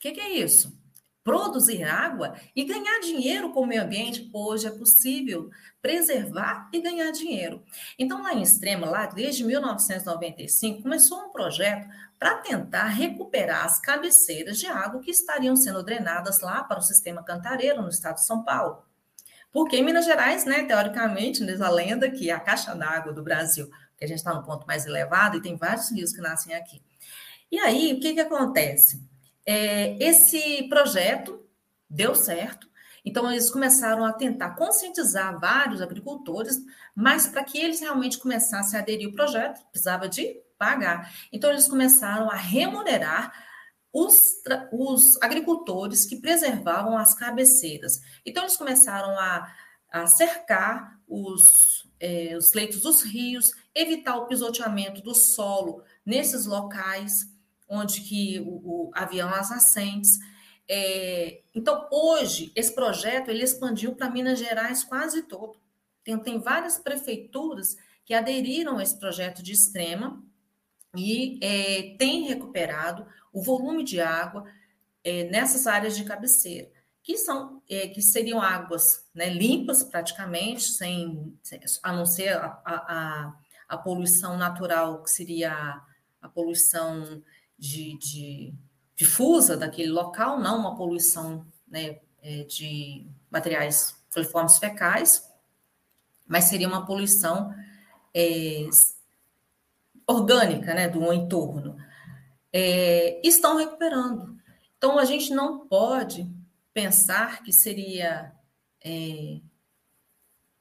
que, 0.00 0.10
que 0.10 0.20
é 0.20 0.30
isso? 0.30 0.76
Produzir 1.22 1.84
água 1.84 2.34
e 2.56 2.64
ganhar 2.64 2.98
dinheiro 2.98 3.52
com 3.52 3.60
o 3.60 3.66
meio 3.66 3.84
ambiente, 3.84 4.28
hoje 4.34 4.66
é 4.66 4.72
possível 4.72 5.48
preservar 5.80 6.68
e 6.72 6.80
ganhar 6.80 7.12
dinheiro. 7.12 7.62
Então, 7.96 8.24
lá 8.24 8.34
em 8.34 8.42
Extrema, 8.42 8.90
lá 8.90 9.06
desde 9.06 9.44
1995, 9.44 10.82
começou 10.82 11.26
um 11.26 11.30
projeto 11.30 11.88
para 12.18 12.38
tentar 12.38 12.86
recuperar 12.86 13.66
as 13.66 13.80
cabeceiras 13.80 14.58
de 14.58 14.66
água 14.66 15.00
que 15.00 15.12
estariam 15.12 15.54
sendo 15.54 15.80
drenadas 15.84 16.40
lá 16.40 16.64
para 16.64 16.80
o 16.80 16.82
sistema 16.82 17.22
Cantareiro, 17.22 17.80
no 17.82 17.88
estado 17.88 18.16
de 18.16 18.26
São 18.26 18.42
Paulo. 18.42 18.89
Porque 19.52 19.76
em 19.76 19.84
Minas 19.84 20.04
Gerais, 20.04 20.44
né, 20.44 20.62
teoricamente, 20.64 21.44
diz 21.44 21.60
a 21.60 21.70
lenda 21.70 22.10
que 22.10 22.30
a 22.30 22.38
caixa 22.38 22.74
d'água 22.74 23.12
do 23.12 23.22
Brasil, 23.22 23.68
que 23.96 24.04
a 24.04 24.08
gente 24.08 24.18
está 24.18 24.32
no 24.32 24.44
ponto 24.44 24.66
mais 24.66 24.86
elevado 24.86 25.36
e 25.36 25.42
tem 25.42 25.56
vários 25.56 25.90
rios 25.90 26.12
que 26.12 26.20
nascem 26.20 26.54
aqui. 26.54 26.80
E 27.50 27.58
aí, 27.58 27.92
o 27.94 28.00
que, 28.00 28.14
que 28.14 28.20
acontece? 28.20 29.02
É, 29.44 29.96
esse 30.02 30.68
projeto 30.68 31.44
deu 31.88 32.14
certo, 32.14 32.68
então 33.04 33.30
eles 33.30 33.50
começaram 33.50 34.04
a 34.04 34.12
tentar 34.12 34.50
conscientizar 34.50 35.38
vários 35.40 35.82
agricultores, 35.82 36.58
mas 36.94 37.26
para 37.26 37.42
que 37.42 37.58
eles 37.58 37.80
realmente 37.80 38.18
começassem 38.18 38.78
a 38.78 38.82
aderir 38.82 39.08
ao 39.08 39.14
projeto, 39.14 39.64
precisava 39.70 40.08
de 40.08 40.40
pagar. 40.58 41.10
Então 41.32 41.50
eles 41.50 41.66
começaram 41.66 42.30
a 42.30 42.36
remunerar 42.36 43.32
os, 43.92 44.42
os 44.72 45.20
agricultores 45.20 46.06
que 46.06 46.16
preservavam 46.16 46.96
as 46.96 47.14
cabeceiras. 47.14 48.00
Então, 48.24 48.44
eles 48.44 48.56
começaram 48.56 49.18
a, 49.18 49.52
a 49.90 50.06
cercar 50.06 50.98
os, 51.08 51.90
é, 51.98 52.36
os 52.36 52.52
leitos 52.52 52.82
dos 52.82 53.02
rios, 53.02 53.52
evitar 53.74 54.16
o 54.16 54.26
pisoteamento 54.26 55.02
do 55.02 55.14
solo 55.14 55.82
nesses 56.06 56.46
locais, 56.46 57.28
onde 57.68 58.00
que 58.02 58.40
o, 58.40 58.88
o 58.88 58.90
haviam 58.94 59.28
as 59.28 59.50
nascentes. 59.50 60.18
É, 60.68 61.42
então, 61.54 61.88
hoje, 61.90 62.52
esse 62.54 62.74
projeto 62.74 63.28
ele 63.28 63.42
expandiu 63.42 63.94
para 63.94 64.10
Minas 64.10 64.38
Gerais 64.38 64.84
quase 64.84 65.22
todo. 65.22 65.58
Tem, 66.04 66.16
tem 66.18 66.38
várias 66.38 66.78
prefeituras 66.78 67.76
que 68.04 68.14
aderiram 68.14 68.78
a 68.78 68.82
esse 68.82 68.98
projeto 68.98 69.42
de 69.42 69.52
extrema 69.52 70.22
e 70.96 71.38
é, 71.42 71.96
tem 71.96 72.22
recuperado 72.22 73.06
o 73.32 73.42
volume 73.42 73.84
de 73.84 74.00
água 74.00 74.44
é, 75.04 75.24
nessas 75.24 75.66
áreas 75.66 75.96
de 75.96 76.04
cabeceira, 76.04 76.70
que 77.02 77.16
são 77.16 77.62
é, 77.68 77.88
que 77.88 78.02
seriam 78.02 78.40
águas 78.40 79.06
né, 79.14 79.28
limpas 79.30 79.82
praticamente, 79.82 80.64
sem, 80.64 81.34
a 81.82 81.92
não 81.92 82.04
ser 82.04 82.36
a, 82.36 82.60
a, 82.64 83.34
a 83.68 83.78
poluição 83.78 84.36
natural, 84.36 85.02
que 85.02 85.10
seria 85.10 85.80
a, 86.20 86.28
poluição 86.28 87.22
de, 87.58 87.96
de, 87.98 88.54
difusa 88.94 89.56
daquele 89.56 89.90
local, 89.90 90.38
não 90.38 90.58
uma 90.58 90.76
poluição 90.76 91.46
né, 91.66 92.00
é, 92.22 92.44
de 92.44 93.06
materiais 93.30 93.96
coliformes 94.12 94.58
fecais, 94.58 95.30
mas 96.26 96.44
seria 96.44 96.68
uma 96.68 96.84
poluição 96.84 97.54
é, 98.14 98.68
orgânica 100.06 100.74
né, 100.74 100.88
do 100.88 101.12
entorno. 101.12 101.76
É, 102.52 103.20
estão 103.26 103.56
recuperando. 103.56 104.38
Então, 104.76 104.98
a 104.98 105.04
gente 105.04 105.32
não 105.32 105.66
pode 105.66 106.28
pensar 106.72 107.42
que 107.42 107.52
seria 107.52 108.32
é, 108.84 109.40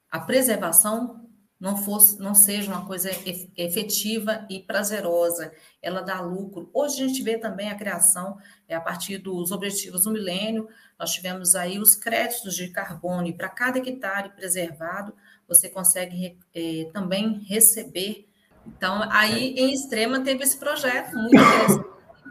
a 0.10 0.20
preservação 0.20 1.30
não 1.60 1.76
fosse, 1.76 2.18
não 2.20 2.34
seja 2.34 2.72
uma 2.72 2.86
coisa 2.86 3.12
efetiva 3.58 4.48
e 4.50 4.62
prazerosa, 4.62 5.52
ela 5.82 6.02
dá 6.02 6.22
lucro. 6.22 6.70
Hoje 6.74 7.04
a 7.04 7.08
gente 7.08 7.22
vê 7.22 7.38
também 7.38 7.70
a 7.70 7.76
criação, 7.76 8.38
é, 8.68 8.76
a 8.76 8.82
partir 8.82 9.18
dos 9.18 9.52
objetivos 9.52 10.06
do 10.06 10.12
milênio, 10.12 10.70
nós 10.98 11.12
tivemos 11.12 11.56
aí 11.56 11.78
os 11.78 11.96
créditos 11.96 12.56
de 12.56 12.70
carbono, 12.70 13.28
e 13.28 13.34
para 13.34 13.50
cada 13.50 13.78
hectare 13.78 14.30
preservado, 14.30 15.14
você 15.48 15.68
consegue 15.68 16.38
é, 16.54 16.90
também 16.94 17.40
receber. 17.40 18.29
Então, 18.76 19.08
aí 19.12 19.54
em 19.56 19.74
Extrema 19.74 20.22
teve 20.22 20.44
esse 20.44 20.58
projeto 20.58 21.16
muito 21.16 21.36
interessante, 21.36 21.86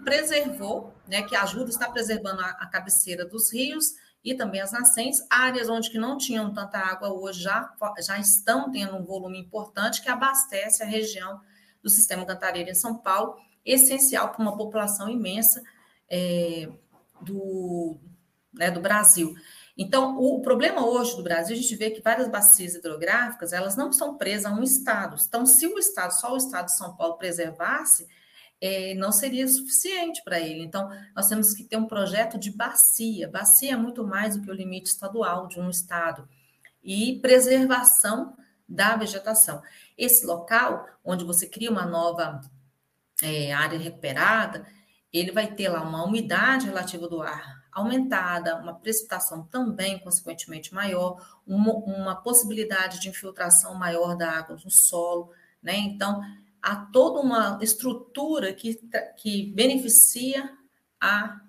preservou, 0.05 0.95
né, 1.07 1.23
que 1.23 1.37
ajuda, 1.37 1.69
está 1.69 1.91
preservando 1.91 2.41
a, 2.41 2.51
a 2.51 2.67
cabeceira 2.67 3.25
dos 3.25 3.53
rios, 3.53 3.95
e 4.25 4.35
também 4.35 4.61
as 4.61 4.73
nascentes, 4.73 5.25
áreas 5.31 5.69
onde 5.69 5.91
que 5.91 5.99
não 5.99 6.19
tinham 6.19 6.53
tanta 6.53 6.79
água 6.79 7.13
hoje 7.13 7.41
já, 7.41 7.73
já 8.05 8.19
estão 8.19 8.71
tendo 8.71 8.97
um 8.97 9.05
volume 9.05 9.39
importante 9.39 10.03
que 10.03 10.09
abastece 10.09 10.83
a 10.83 10.87
região 10.87 11.41
do 11.83 11.89
sistema 11.89 12.27
Cantareira 12.27 12.71
em 12.71 12.75
São 12.75 12.97
Paulo, 12.99 13.37
essencial 13.65 14.31
para 14.31 14.43
uma 14.43 14.57
população 14.57 15.09
imensa 15.09 15.63
é, 16.11 16.69
do, 17.21 17.97
né, 18.53 18.71
do 18.71 18.81
Brasil. 18.81 19.35
Então, 19.81 20.19
o, 20.19 20.43
problema 20.43 20.85
hoje 20.85 21.15
do 21.15 21.23
Brasil, 21.23 21.55
a 21.55 21.59
gente 21.59 21.77
vê 21.77 21.91
que 21.91 22.03
várias 22.03 22.27
bacias 22.29 22.75
hidrográficas, 22.75 23.53
elas 23.53 23.77
não 23.77 23.93
são 23.93 24.17
presas 24.17 24.47
a 24.47 24.53
um 24.53 24.65
estado. 24.65 25.17
Então, 25.27 25.47
se 25.47 25.69
o 25.69 25.79
estado, 25.79 26.11
só 26.11 26.35
o 26.35 26.37
estado 26.37 26.67
de 26.67 26.77
São 26.77 26.97
Paulo 26.97 27.17
preservasse, 27.17 28.09
é, 28.61 28.93
não 28.95 29.13
seria 29.13 29.47
suficiente 29.47 30.21
para 30.25 30.41
ele. 30.41 30.65
Então, 30.65 30.91
nós 31.15 31.29
temos 31.29 31.55
que 31.55 31.63
ter 31.63 31.77
um 31.77 31.87
projeto 31.87 32.37
de 32.37 32.51
bacia. 32.51 33.29
Bacia 33.29 33.75
é 33.75 33.77
muito 33.77 34.05
mais 34.05 34.37
do 34.37 34.43
que 34.43 34.51
o 34.51 34.55
limite 34.55 34.91
estadual 34.91 35.47
de 35.47 35.61
um 35.61 35.71
estado. 35.71 36.29
E 36.83 37.21
preservação 37.21 38.37
da 38.69 38.97
vegetação. 38.97 39.63
Esse 39.97 40.27
local, 40.27 40.89
onde 41.05 41.25
você 41.25 41.47
cria 41.47 41.71
uma 41.71 41.87
nova 41.87 42.41
é, 43.23 43.53
área 43.53 43.79
recuperada, 43.79 44.67
ele 45.13 45.31
vai 45.31 45.47
ter 45.47 45.69
lá 45.69 45.83
uma 45.83 46.05
umidade 46.05 46.67
relativa 46.67 47.09
do 47.09 47.23
ar 47.23 47.59
aumentada, 47.79 48.57
uma 48.57 48.75
precipitação 48.75 49.45
também, 49.45 49.99
consequentemente, 49.99 50.75
maior, 50.75 51.41
uma, 51.47 51.73
uma 51.73 52.17
possibilidade 52.17 53.01
de 53.01 53.09
infiltração 53.09 53.75
maior 53.75 54.17
da 54.17 54.31
água 54.31 54.57
no 54.65 54.71
solo, 54.71 55.33
né? 55.63 55.77
Então, 55.77 56.21
há 56.63 56.77
toda 56.77 57.21
uma 57.21 57.59
estrutura 57.63 58.53
que, 58.53 58.81
que 59.17 59.53
beneficia 59.53 60.57
a, 61.01 61.41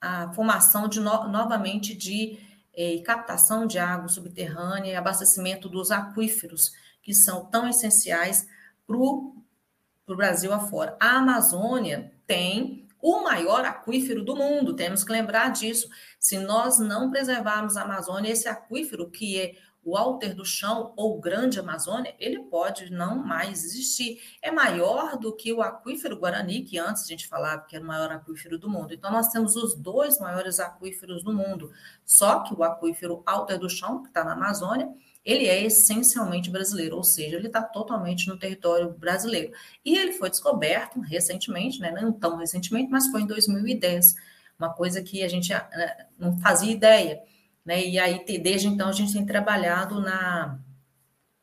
a 0.00 0.32
formação 0.32 0.88
de 0.88 1.00
no, 1.00 1.28
novamente 1.28 1.94
de 1.94 2.38
eh, 2.74 3.02
captação 3.04 3.66
de 3.66 3.78
água 3.78 4.08
subterrânea 4.08 4.92
e 4.92 4.96
abastecimento 4.96 5.68
dos 5.68 5.90
aquíferos, 5.90 6.72
que 7.02 7.14
são 7.14 7.44
tão 7.46 7.68
essenciais 7.68 8.46
para 8.86 8.96
o 8.96 10.16
Brasil 10.16 10.52
afora. 10.52 10.96
A 11.00 11.18
Amazônia 11.18 12.12
tem 12.26 12.88
o 13.02 13.22
maior 13.22 13.64
aquífero 13.64 14.24
do 14.24 14.36
mundo, 14.36 14.74
temos 14.74 15.02
que 15.02 15.12
lembrar 15.12 15.50
disso. 15.50 15.88
Se 16.18 16.38
nós 16.38 16.78
não 16.78 17.10
preservarmos 17.10 17.76
a 17.76 17.82
Amazônia, 17.82 18.30
esse 18.30 18.48
aquífero, 18.48 19.10
que 19.10 19.40
é 19.40 19.54
o 19.82 19.96
alter 19.96 20.34
do 20.34 20.44
chão 20.44 20.92
ou 20.96 21.18
grande 21.18 21.58
Amazônia, 21.58 22.14
ele 22.18 22.40
pode 22.44 22.90
não 22.90 23.16
mais 23.16 23.64
existir. 23.64 24.20
É 24.42 24.50
maior 24.50 25.16
do 25.16 25.34
que 25.34 25.52
o 25.52 25.62
aquífero 25.62 26.18
Guarani, 26.18 26.62
que 26.62 26.78
antes 26.78 27.04
a 27.04 27.06
gente 27.06 27.26
falava 27.26 27.62
que 27.62 27.74
era 27.74 27.84
o 27.84 27.88
maior 27.88 28.12
aquífero 28.12 28.58
do 28.58 28.68
mundo. 28.68 28.92
Então, 28.92 29.10
nós 29.10 29.28
temos 29.28 29.56
os 29.56 29.74
dois 29.74 30.18
maiores 30.18 30.60
aquíferos 30.60 31.24
do 31.24 31.32
mundo. 31.32 31.72
Só 32.04 32.40
que 32.40 32.54
o 32.54 32.62
aquífero 32.62 33.22
alter 33.24 33.58
do 33.58 33.70
chão, 33.70 34.02
que 34.02 34.08
está 34.08 34.22
na 34.22 34.32
Amazônia, 34.32 34.88
ele 35.24 35.46
é 35.46 35.64
essencialmente 35.64 36.50
brasileiro, 36.50 36.96
ou 36.96 37.04
seja, 37.04 37.36
ele 37.36 37.46
está 37.46 37.62
totalmente 37.62 38.28
no 38.28 38.38
território 38.38 38.90
brasileiro. 38.92 39.52
E 39.84 39.96
ele 39.96 40.12
foi 40.12 40.30
descoberto 40.30 41.00
recentemente, 41.00 41.80
né? 41.80 41.90
não 41.92 42.12
tão 42.12 42.36
recentemente, 42.36 42.90
mas 42.90 43.08
foi 43.08 43.22
em 43.22 43.26
2010, 43.26 44.14
uma 44.58 44.72
coisa 44.72 45.02
que 45.02 45.22
a 45.22 45.28
gente 45.28 45.52
eh, 45.52 46.06
não 46.18 46.38
fazia 46.38 46.72
ideia. 46.72 47.22
Né? 47.64 47.86
E 47.86 47.98
aí, 47.98 48.24
desde 48.38 48.68
então, 48.68 48.88
a 48.88 48.92
gente 48.92 49.12
tem 49.12 49.24
trabalhado 49.26 50.00
na, 50.00 50.58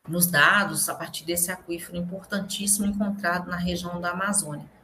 nos 0.08 0.26
dados 0.26 0.88
a 0.88 0.94
partir 0.94 1.24
desse 1.24 1.50
aquífero 1.50 1.96
importantíssimo 1.96 2.86
encontrado 2.86 3.48
na 3.48 3.56
região 3.56 4.00
da 4.00 4.10
Amazônia. 4.10 4.77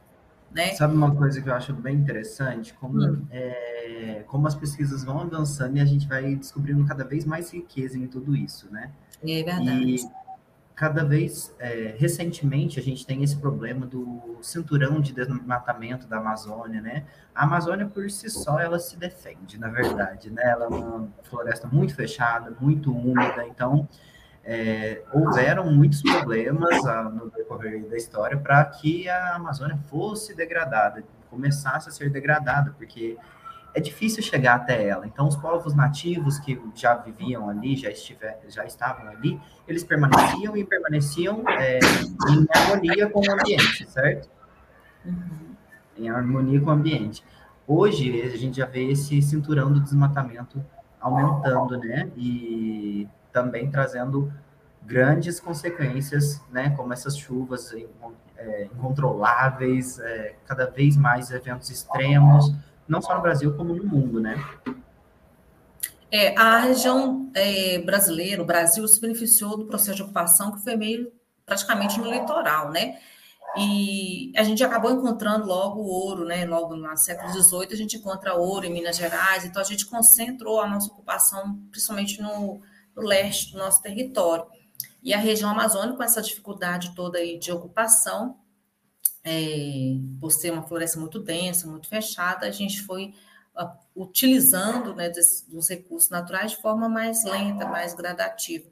Né? 0.55 0.73
Sabe 0.73 0.95
uma 0.95 1.13
coisa 1.13 1.41
que 1.41 1.49
eu 1.49 1.53
acho 1.53 1.73
bem 1.73 1.97
interessante? 1.97 2.73
Como, 2.75 3.03
hum. 3.03 3.27
é, 3.29 4.23
como 4.25 4.47
as 4.47 4.55
pesquisas 4.55 5.03
vão 5.03 5.19
avançando 5.19 5.75
e 5.75 5.81
a 5.81 5.85
gente 5.85 6.07
vai 6.07 6.33
descobrindo 6.33 6.85
cada 6.85 7.03
vez 7.03 7.25
mais 7.25 7.51
riqueza 7.51 7.97
em 7.97 8.07
tudo 8.07 8.33
isso, 8.33 8.71
né? 8.71 8.89
É 9.21 9.43
verdade. 9.43 9.95
E 9.95 10.09
cada 10.73 11.03
vez, 11.03 11.53
é, 11.59 11.93
recentemente, 11.97 12.79
a 12.79 12.83
gente 12.83 13.05
tem 13.05 13.21
esse 13.21 13.35
problema 13.35 13.85
do 13.85 14.37
cinturão 14.41 15.01
de 15.01 15.11
desmatamento 15.11 16.07
da 16.07 16.19
Amazônia, 16.19 16.81
né? 16.81 17.03
A 17.33 17.43
Amazônia, 17.43 17.85
por 17.85 18.09
si 18.09 18.29
só, 18.29 18.57
ela 18.57 18.79
se 18.79 18.95
defende, 18.95 19.59
na 19.59 19.67
verdade, 19.67 20.29
né? 20.29 20.41
Ela 20.41 20.65
é 20.65 20.67
uma 20.69 21.09
floresta 21.23 21.67
muito 21.67 21.93
fechada, 21.93 22.55
muito 22.61 22.95
úmida, 22.95 23.45
então 23.45 23.89
é, 24.45 25.01
houveram 25.11 25.71
muitos 25.71 26.03
problemas 26.03 26.85
a, 26.85 27.03
no 27.03 27.31
decorrer 27.31 27.83
da 27.89 27.97
história 27.97 28.37
para 28.37 28.63
que 28.65 29.09
a 29.09 29.35
Amazônia 29.35 29.77
fosse 29.89 30.35
degradada, 30.35 31.03
começasse 31.31 31.89
a 31.89 31.91
ser 31.91 32.11
degradada, 32.11 32.73
porque 32.77 33.17
é 33.73 33.81
difícil 33.81 34.21
chegar 34.21 34.55
até 34.55 34.87
ela. 34.87 35.07
Então, 35.07 35.27
os 35.27 35.35
povos 35.35 35.73
nativos 35.73 36.37
que 36.37 36.61
já 36.75 36.95
viviam 36.95 37.49
ali, 37.49 37.75
já, 37.75 37.89
estiver, 37.89 38.39
já 38.47 38.63
estavam 38.65 39.07
ali, 39.07 39.41
eles 39.67 39.83
permaneciam 39.83 40.55
e 40.55 40.63
permaneciam 40.63 41.43
é, 41.49 41.79
em 42.29 42.45
harmonia 42.53 43.09
com 43.09 43.19
o 43.19 43.31
ambiente, 43.31 43.89
certo? 43.89 44.29
Uhum. 45.03 45.55
Em 45.97 46.09
harmonia 46.09 46.61
com 46.61 46.67
o 46.67 46.73
ambiente. 46.73 47.23
Hoje, 47.67 48.21
a 48.21 48.37
gente 48.37 48.57
já 48.57 48.67
vê 48.67 48.91
esse 48.91 49.19
cinturão 49.23 49.73
do 49.73 49.79
desmatamento 49.79 50.63
aumentando, 51.01 51.77
né? 51.79 52.09
E 52.15 53.07
também 53.35 53.69
trazendo 53.69 54.31
grandes 54.81 55.41
consequências, 55.41 56.41
né? 56.49 56.69
Como 56.69 56.93
essas 56.93 57.17
chuvas 57.17 57.73
é, 58.37 58.63
incontroláveis, 58.73 59.99
é, 59.99 60.35
cada 60.45 60.67
vez 60.67 60.95
mais 60.95 61.31
eventos 61.31 61.69
extremos, 61.69 62.53
não 62.87 63.01
só 63.01 63.13
no 63.13 63.21
Brasil, 63.21 63.53
como 63.57 63.75
no 63.75 63.83
mundo, 63.83 64.21
né? 64.21 64.41
É, 66.09 66.33
a 66.37 66.59
região 66.59 67.29
é, 67.33 67.79
brasileira, 67.79 68.41
o 68.41 68.45
Brasil, 68.45 68.87
se 68.87 69.01
beneficiou 69.01 69.57
do 69.57 69.65
processo 69.65 69.97
de 69.97 70.03
ocupação 70.03 70.53
que 70.53 70.63
foi 70.63 70.77
meio 70.77 71.11
praticamente 71.45 71.99
no 71.99 72.09
litoral, 72.09 72.71
né? 72.71 72.97
E 73.57 74.31
a 74.37 74.43
gente 74.43 74.63
acabou 74.63 74.91
encontrando 74.91 75.45
logo 75.45 75.81
ouro, 75.81 76.23
né? 76.23 76.45
Logo 76.45 76.73
no 76.73 76.95
século 76.95 77.29
XVIII, 77.33 77.67
a 77.73 77.75
gente 77.75 77.97
encontra 77.97 78.33
ouro 78.33 78.65
em 78.65 78.71
Minas 78.71 78.95
Gerais, 78.95 79.43
então 79.43 79.61
a 79.61 79.65
gente 79.65 79.85
concentrou 79.85 80.61
a 80.61 80.67
nossa 80.69 80.87
ocupação 80.87 81.59
principalmente 81.69 82.21
no, 82.21 82.61
no 82.95 83.03
leste 83.03 83.51
do 83.51 83.57
nosso 83.57 83.81
território. 83.81 84.45
E 85.03 85.13
a 85.13 85.19
região 85.19 85.49
amazônica, 85.49 85.97
com 85.97 86.03
essa 86.03 86.21
dificuldade 86.21 86.95
toda 86.95 87.19
aí 87.19 87.37
de 87.37 87.51
ocupação, 87.51 88.39
é, 89.23 89.97
por 90.19 90.31
ser 90.31 90.51
uma 90.51 90.63
floresta 90.63 90.99
muito 90.99 91.19
densa, 91.19 91.67
muito 91.67 91.87
fechada, 91.87 92.45
a 92.45 92.51
gente 92.51 92.81
foi 92.81 93.13
uh, 93.55 93.69
utilizando 93.95 94.95
né, 94.95 95.09
des, 95.09 95.45
dos 95.47 95.69
recursos 95.69 96.09
naturais 96.09 96.51
de 96.51 96.61
forma 96.61 96.87
mais 96.87 97.23
lenta, 97.23 97.65
mais 97.65 97.93
gradativa. 97.93 98.69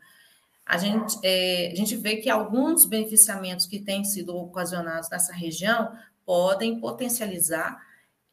A 0.66 0.78
gente, 0.78 1.18
é, 1.24 1.72
a 1.72 1.76
gente 1.76 1.96
vê 1.96 2.18
que 2.18 2.30
alguns 2.30 2.86
beneficiamentos 2.86 3.66
que 3.66 3.80
têm 3.80 4.04
sido 4.04 4.36
ocasionados 4.36 5.10
nessa 5.10 5.34
região 5.34 5.92
podem 6.26 6.80
potencializar 6.80 7.82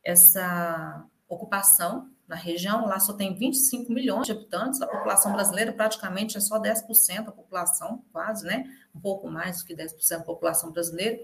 essa 0.04 1.04
ocupação 1.28 2.08
na 2.30 2.36
região. 2.36 2.86
Lá 2.86 3.00
só 3.00 3.12
tem 3.12 3.34
25 3.34 3.92
milhões 3.92 4.26
de 4.26 4.32
habitantes, 4.32 4.80
a 4.80 4.86
população 4.86 5.32
brasileira 5.32 5.72
praticamente 5.72 6.36
é 6.36 6.40
só 6.40 6.60
10% 6.60 7.24
da 7.24 7.32
população, 7.32 8.04
quase, 8.12 8.46
né? 8.46 8.72
Um 8.94 9.00
pouco 9.00 9.28
mais 9.28 9.58
do 9.58 9.66
que 9.66 9.74
10% 9.74 10.18
da 10.18 10.20
população 10.20 10.70
brasileira. 10.70 11.18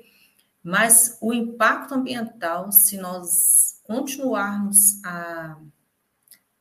Mas 0.63 1.17
o 1.21 1.33
impacto 1.33 1.95
ambiental, 1.95 2.73
se 2.73 2.99
nós 2.99 3.81
continuarmos 3.85 5.01
a 5.05 5.57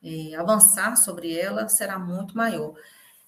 é, 0.03 0.35
avançar 0.35 0.95
sobre 0.95 1.35
ela, 1.35 1.67
será 1.67 1.97
muito 1.97 2.37
maior. 2.37 2.75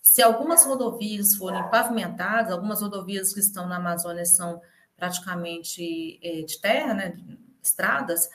Se 0.03 0.22
algumas 0.22 0.65
rodovias 0.65 1.34
forem 1.36 1.68
pavimentadas, 1.72 2.51
algumas 2.51 2.80
rodovias 2.80 3.34
que 3.34 3.39
estão 3.39 3.68
na 3.68 3.78
Amazônia 3.78 4.24
são 4.24 4.61
praticamente 4.95 6.20
é, 6.22 6.43
de 6.43 6.61
terra, 6.61 6.93
né, 6.93 7.18
estradas, 7.61 8.30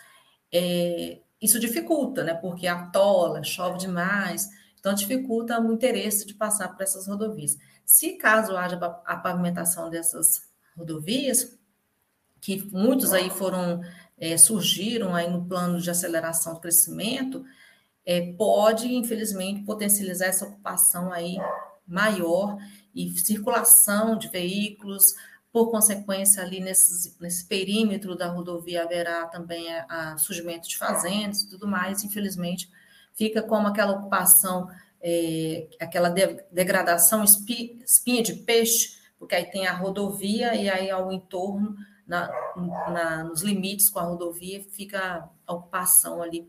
é, 0.52 1.20
isso 1.42 1.58
dificulta, 1.58 2.22
né, 2.22 2.34
porque 2.34 2.68
atola, 2.68 3.42
chove 3.42 3.78
demais, 3.78 4.48
então 4.78 4.94
dificulta 4.94 5.60
o 5.60 5.72
interesse 5.72 6.24
de 6.24 6.34
passar 6.34 6.68
por 6.68 6.82
essas 6.82 7.08
rodovias. 7.08 7.58
Se 7.84 8.12
caso 8.12 8.56
haja 8.56 8.76
a 9.04 9.16
pavimentação 9.16 9.90
dessas 9.90 10.48
rodovias, 10.76 11.58
que 12.40 12.62
muitos 12.72 13.12
aí 13.12 13.28
foram, 13.28 13.82
é, 14.16 14.36
surgiram 14.36 15.14
aí 15.14 15.30
no 15.30 15.44
plano 15.44 15.80
de 15.80 15.90
aceleração 15.90 16.54
do 16.54 16.60
crescimento, 16.60 17.44
é, 18.04 18.32
pode, 18.32 18.92
infelizmente, 18.92 19.62
potencializar 19.62 20.26
essa 20.26 20.46
ocupação 20.46 21.12
aí 21.12 21.36
maior 21.86 22.58
e 22.94 23.10
circulação 23.18 24.16
de 24.16 24.28
veículos, 24.28 25.04
por 25.52 25.70
consequência, 25.70 26.42
ali 26.42 26.60
nesses, 26.60 27.14
nesse 27.20 27.44
perímetro 27.44 28.16
da 28.16 28.28
rodovia 28.28 28.84
haverá 28.84 29.26
também 29.26 29.70
a, 29.70 30.12
a 30.12 30.18
surgimento 30.18 30.66
de 30.66 30.78
fazendas 30.78 31.42
e 31.42 31.50
tudo 31.50 31.68
mais, 31.68 32.02
infelizmente, 32.02 32.70
fica 33.12 33.42
como 33.42 33.68
aquela 33.68 33.92
ocupação, 33.92 34.68
é, 35.02 35.68
aquela 35.78 36.08
de, 36.08 36.42
degradação 36.50 37.22
espi, 37.22 37.78
espinha 37.84 38.22
de 38.22 38.34
peixe, 38.34 38.98
porque 39.18 39.34
aí 39.34 39.44
tem 39.44 39.66
a 39.66 39.76
rodovia 39.76 40.54
e 40.54 40.70
aí 40.70 40.90
ao 40.90 41.12
entorno, 41.12 41.76
na, 42.06 42.30
na, 42.90 43.24
nos 43.24 43.42
limites 43.42 43.90
com 43.90 43.98
a 43.98 44.04
rodovia, 44.04 44.64
fica 44.70 45.28
a 45.46 45.52
ocupação 45.52 46.22
ali 46.22 46.48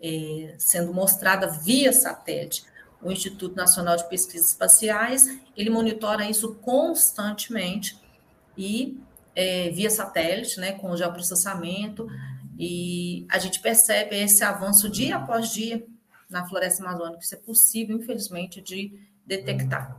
é, 0.00 0.56
sendo 0.58 0.92
mostrada 0.92 1.46
via 1.46 1.92
satélite. 1.92 2.64
O 3.00 3.10
Instituto 3.10 3.56
Nacional 3.56 3.96
de 3.96 4.08
Pesquisas 4.08 4.48
Espaciais, 4.48 5.26
ele 5.56 5.70
monitora 5.70 6.28
isso 6.28 6.56
constantemente 6.56 8.01
e 8.56 9.00
é, 9.34 9.70
via 9.70 9.90
satélite, 9.90 10.60
né, 10.60 10.72
com 10.72 10.90
o 10.90 10.96
geoprocessamento, 10.96 12.06
e 12.58 13.26
a 13.30 13.38
gente 13.38 13.60
percebe 13.60 14.16
esse 14.16 14.44
avanço 14.44 14.88
dia 14.88 15.16
após 15.16 15.50
dia 15.50 15.84
na 16.28 16.46
floresta 16.46 16.82
amazônica. 16.82 17.20
Isso 17.22 17.34
é 17.34 17.38
possível, 17.38 17.96
infelizmente, 17.96 18.60
de 18.60 18.98
detectar. 19.26 19.96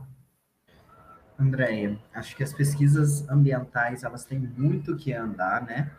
Andréia, 1.38 1.98
acho 2.14 2.36
que 2.36 2.42
as 2.42 2.52
pesquisas 2.52 3.28
ambientais 3.28 4.04
elas 4.04 4.24
têm 4.24 4.38
muito 4.38 4.96
que 4.96 5.12
andar, 5.12 5.62
né? 5.62 5.90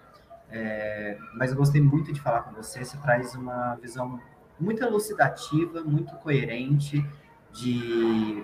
É, 0.50 1.18
mas 1.36 1.52
eu 1.52 1.58
gostei 1.58 1.82
muito 1.82 2.14
de 2.14 2.22
falar 2.22 2.44
com 2.44 2.54
você. 2.54 2.84
Você 2.84 2.98
traz 2.98 3.36
uma 3.36 3.76
visão 3.76 4.20
muito 4.60 4.82
elucidativa, 4.82 5.84
muito 5.84 6.16
coerente 6.16 7.06
de, 7.52 8.44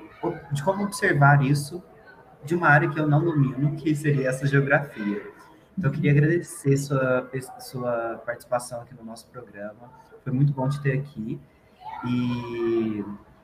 de 0.52 0.64
como 0.64 0.84
observar 0.84 1.44
isso 1.44 1.82
de 2.44 2.56
uma 2.56 2.68
área 2.68 2.90
que 2.90 3.00
eu 3.00 3.08
não 3.08 3.24
domino, 3.24 3.76
que 3.76 3.96
seria 3.96 4.30
essa 4.30 4.48
geografia. 4.48 5.22
Então, 5.78 5.90
eu 5.90 5.92
queria 5.92 6.12
agradecer 6.12 6.78
sua, 6.78 7.30
sua 7.60 8.22
participação 8.26 8.82
aqui 8.82 8.94
no 8.94 9.04
nosso 9.04 9.28
programa. 9.28 9.90
Foi 10.24 10.34
muito 10.34 10.52
bom 10.54 10.68
te 10.68 10.82
ter 10.82 11.00
aqui. 11.00 11.40
E 12.06 13.04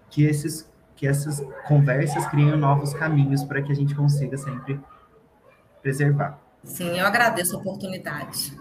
que, 0.10 0.24
esses, 0.24 0.70
que 0.95 1.08
essas 1.08 1.45
conversas 1.68 2.26
criem 2.28 2.56
novos 2.58 2.93
caminhos 2.93 3.43
para 3.43 3.62
que 3.62 3.72
a 3.72 3.76
gente 3.76 3.95
consiga 3.95 4.38
sempre 4.38 4.80
preservar. 5.82 6.39
Sim, 6.64 7.00
eu 7.00 7.06
agradeço 7.06 7.56
a 7.56 7.60
oportunidade. 7.60 8.54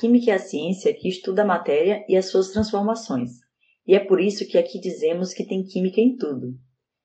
Química 0.00 0.30
é 0.30 0.34
a 0.34 0.38
ciência 0.38 0.94
que 0.94 1.08
estuda 1.08 1.42
a 1.42 1.46
matéria 1.46 2.04
e 2.08 2.16
as 2.16 2.26
suas 2.26 2.50
transformações. 2.50 3.32
E 3.86 3.94
é 3.94 4.00
por 4.00 4.20
isso 4.20 4.46
que 4.46 4.56
aqui 4.56 4.80
dizemos 4.80 5.34
que 5.34 5.44
tem 5.44 5.62
química 5.62 6.00
em 6.00 6.16
tudo. 6.16 6.54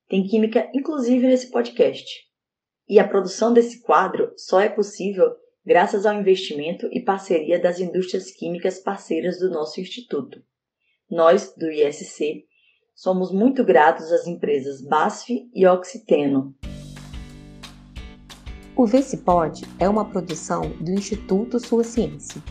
Tem 0.07 0.25
química 0.25 0.69
inclusive 0.73 1.27
nesse 1.27 1.51
podcast. 1.51 2.05
E 2.87 2.99
a 2.99 3.07
produção 3.07 3.51
desse 3.51 3.81
quadro 3.81 4.31
só 4.37 4.61
é 4.61 4.69
possível 4.69 5.35
graças 5.65 6.05
ao 6.05 6.13
investimento 6.13 6.87
e 6.91 7.01
parceria 7.01 7.59
das 7.59 7.79
indústrias 7.79 8.31
químicas 8.31 8.79
parceiras 8.79 9.39
do 9.39 9.49
nosso 9.49 9.81
instituto. 9.81 10.41
Nós, 11.09 11.53
do 11.55 11.69
ISC, 11.69 12.45
Somos 12.95 13.29
muito 13.29 13.61
gratos 13.65 14.09
às 14.09 14.25
empresas 14.25 14.81
BASF 14.81 15.49
e 15.53 15.67
Oxiteno. 15.67 16.55
O 18.73 18.85
VCPod 18.85 19.63
é 19.77 19.89
uma 19.89 20.05
produção 20.09 20.69
do 20.79 20.91
Instituto 20.91 21.59
Sua 21.59 21.83
Ciência. 21.83 22.41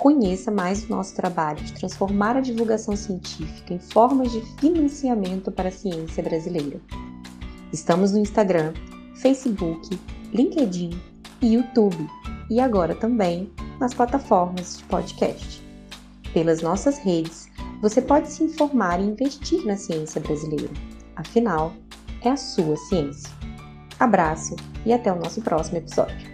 Conheça 0.00 0.50
mais 0.50 0.84
o 0.84 0.88
nosso 0.88 1.14
trabalho 1.14 1.62
de 1.62 1.74
transformar 1.74 2.34
a 2.34 2.40
divulgação 2.40 2.96
científica 2.96 3.74
em 3.74 3.78
formas 3.78 4.32
de 4.32 4.40
financiamento 4.56 5.52
para 5.52 5.68
a 5.68 5.72
ciência 5.72 6.22
brasileira. 6.22 6.80
Estamos 7.70 8.12
no 8.12 8.18
Instagram, 8.18 8.72
Facebook, 9.16 10.00
LinkedIn 10.32 10.98
e 11.42 11.52
YouTube 11.52 12.08
e 12.48 12.58
agora 12.58 12.94
também 12.94 13.52
nas 13.78 13.92
plataformas 13.92 14.78
de 14.78 14.84
podcast. 14.84 15.62
Pelas 16.32 16.62
nossas 16.62 16.96
redes, 16.96 17.50
você 17.82 18.00
pode 18.00 18.30
se 18.30 18.42
informar 18.42 19.00
e 19.00 19.04
investir 19.04 19.66
na 19.66 19.76
ciência 19.76 20.18
brasileira. 20.18 20.72
Afinal, 21.14 21.74
é 22.22 22.30
a 22.30 22.38
sua 22.38 22.74
ciência. 22.88 23.30
Abraço 23.98 24.56
e 24.86 24.94
até 24.94 25.12
o 25.12 25.16
nosso 25.16 25.42
próximo 25.42 25.76
episódio. 25.76 26.29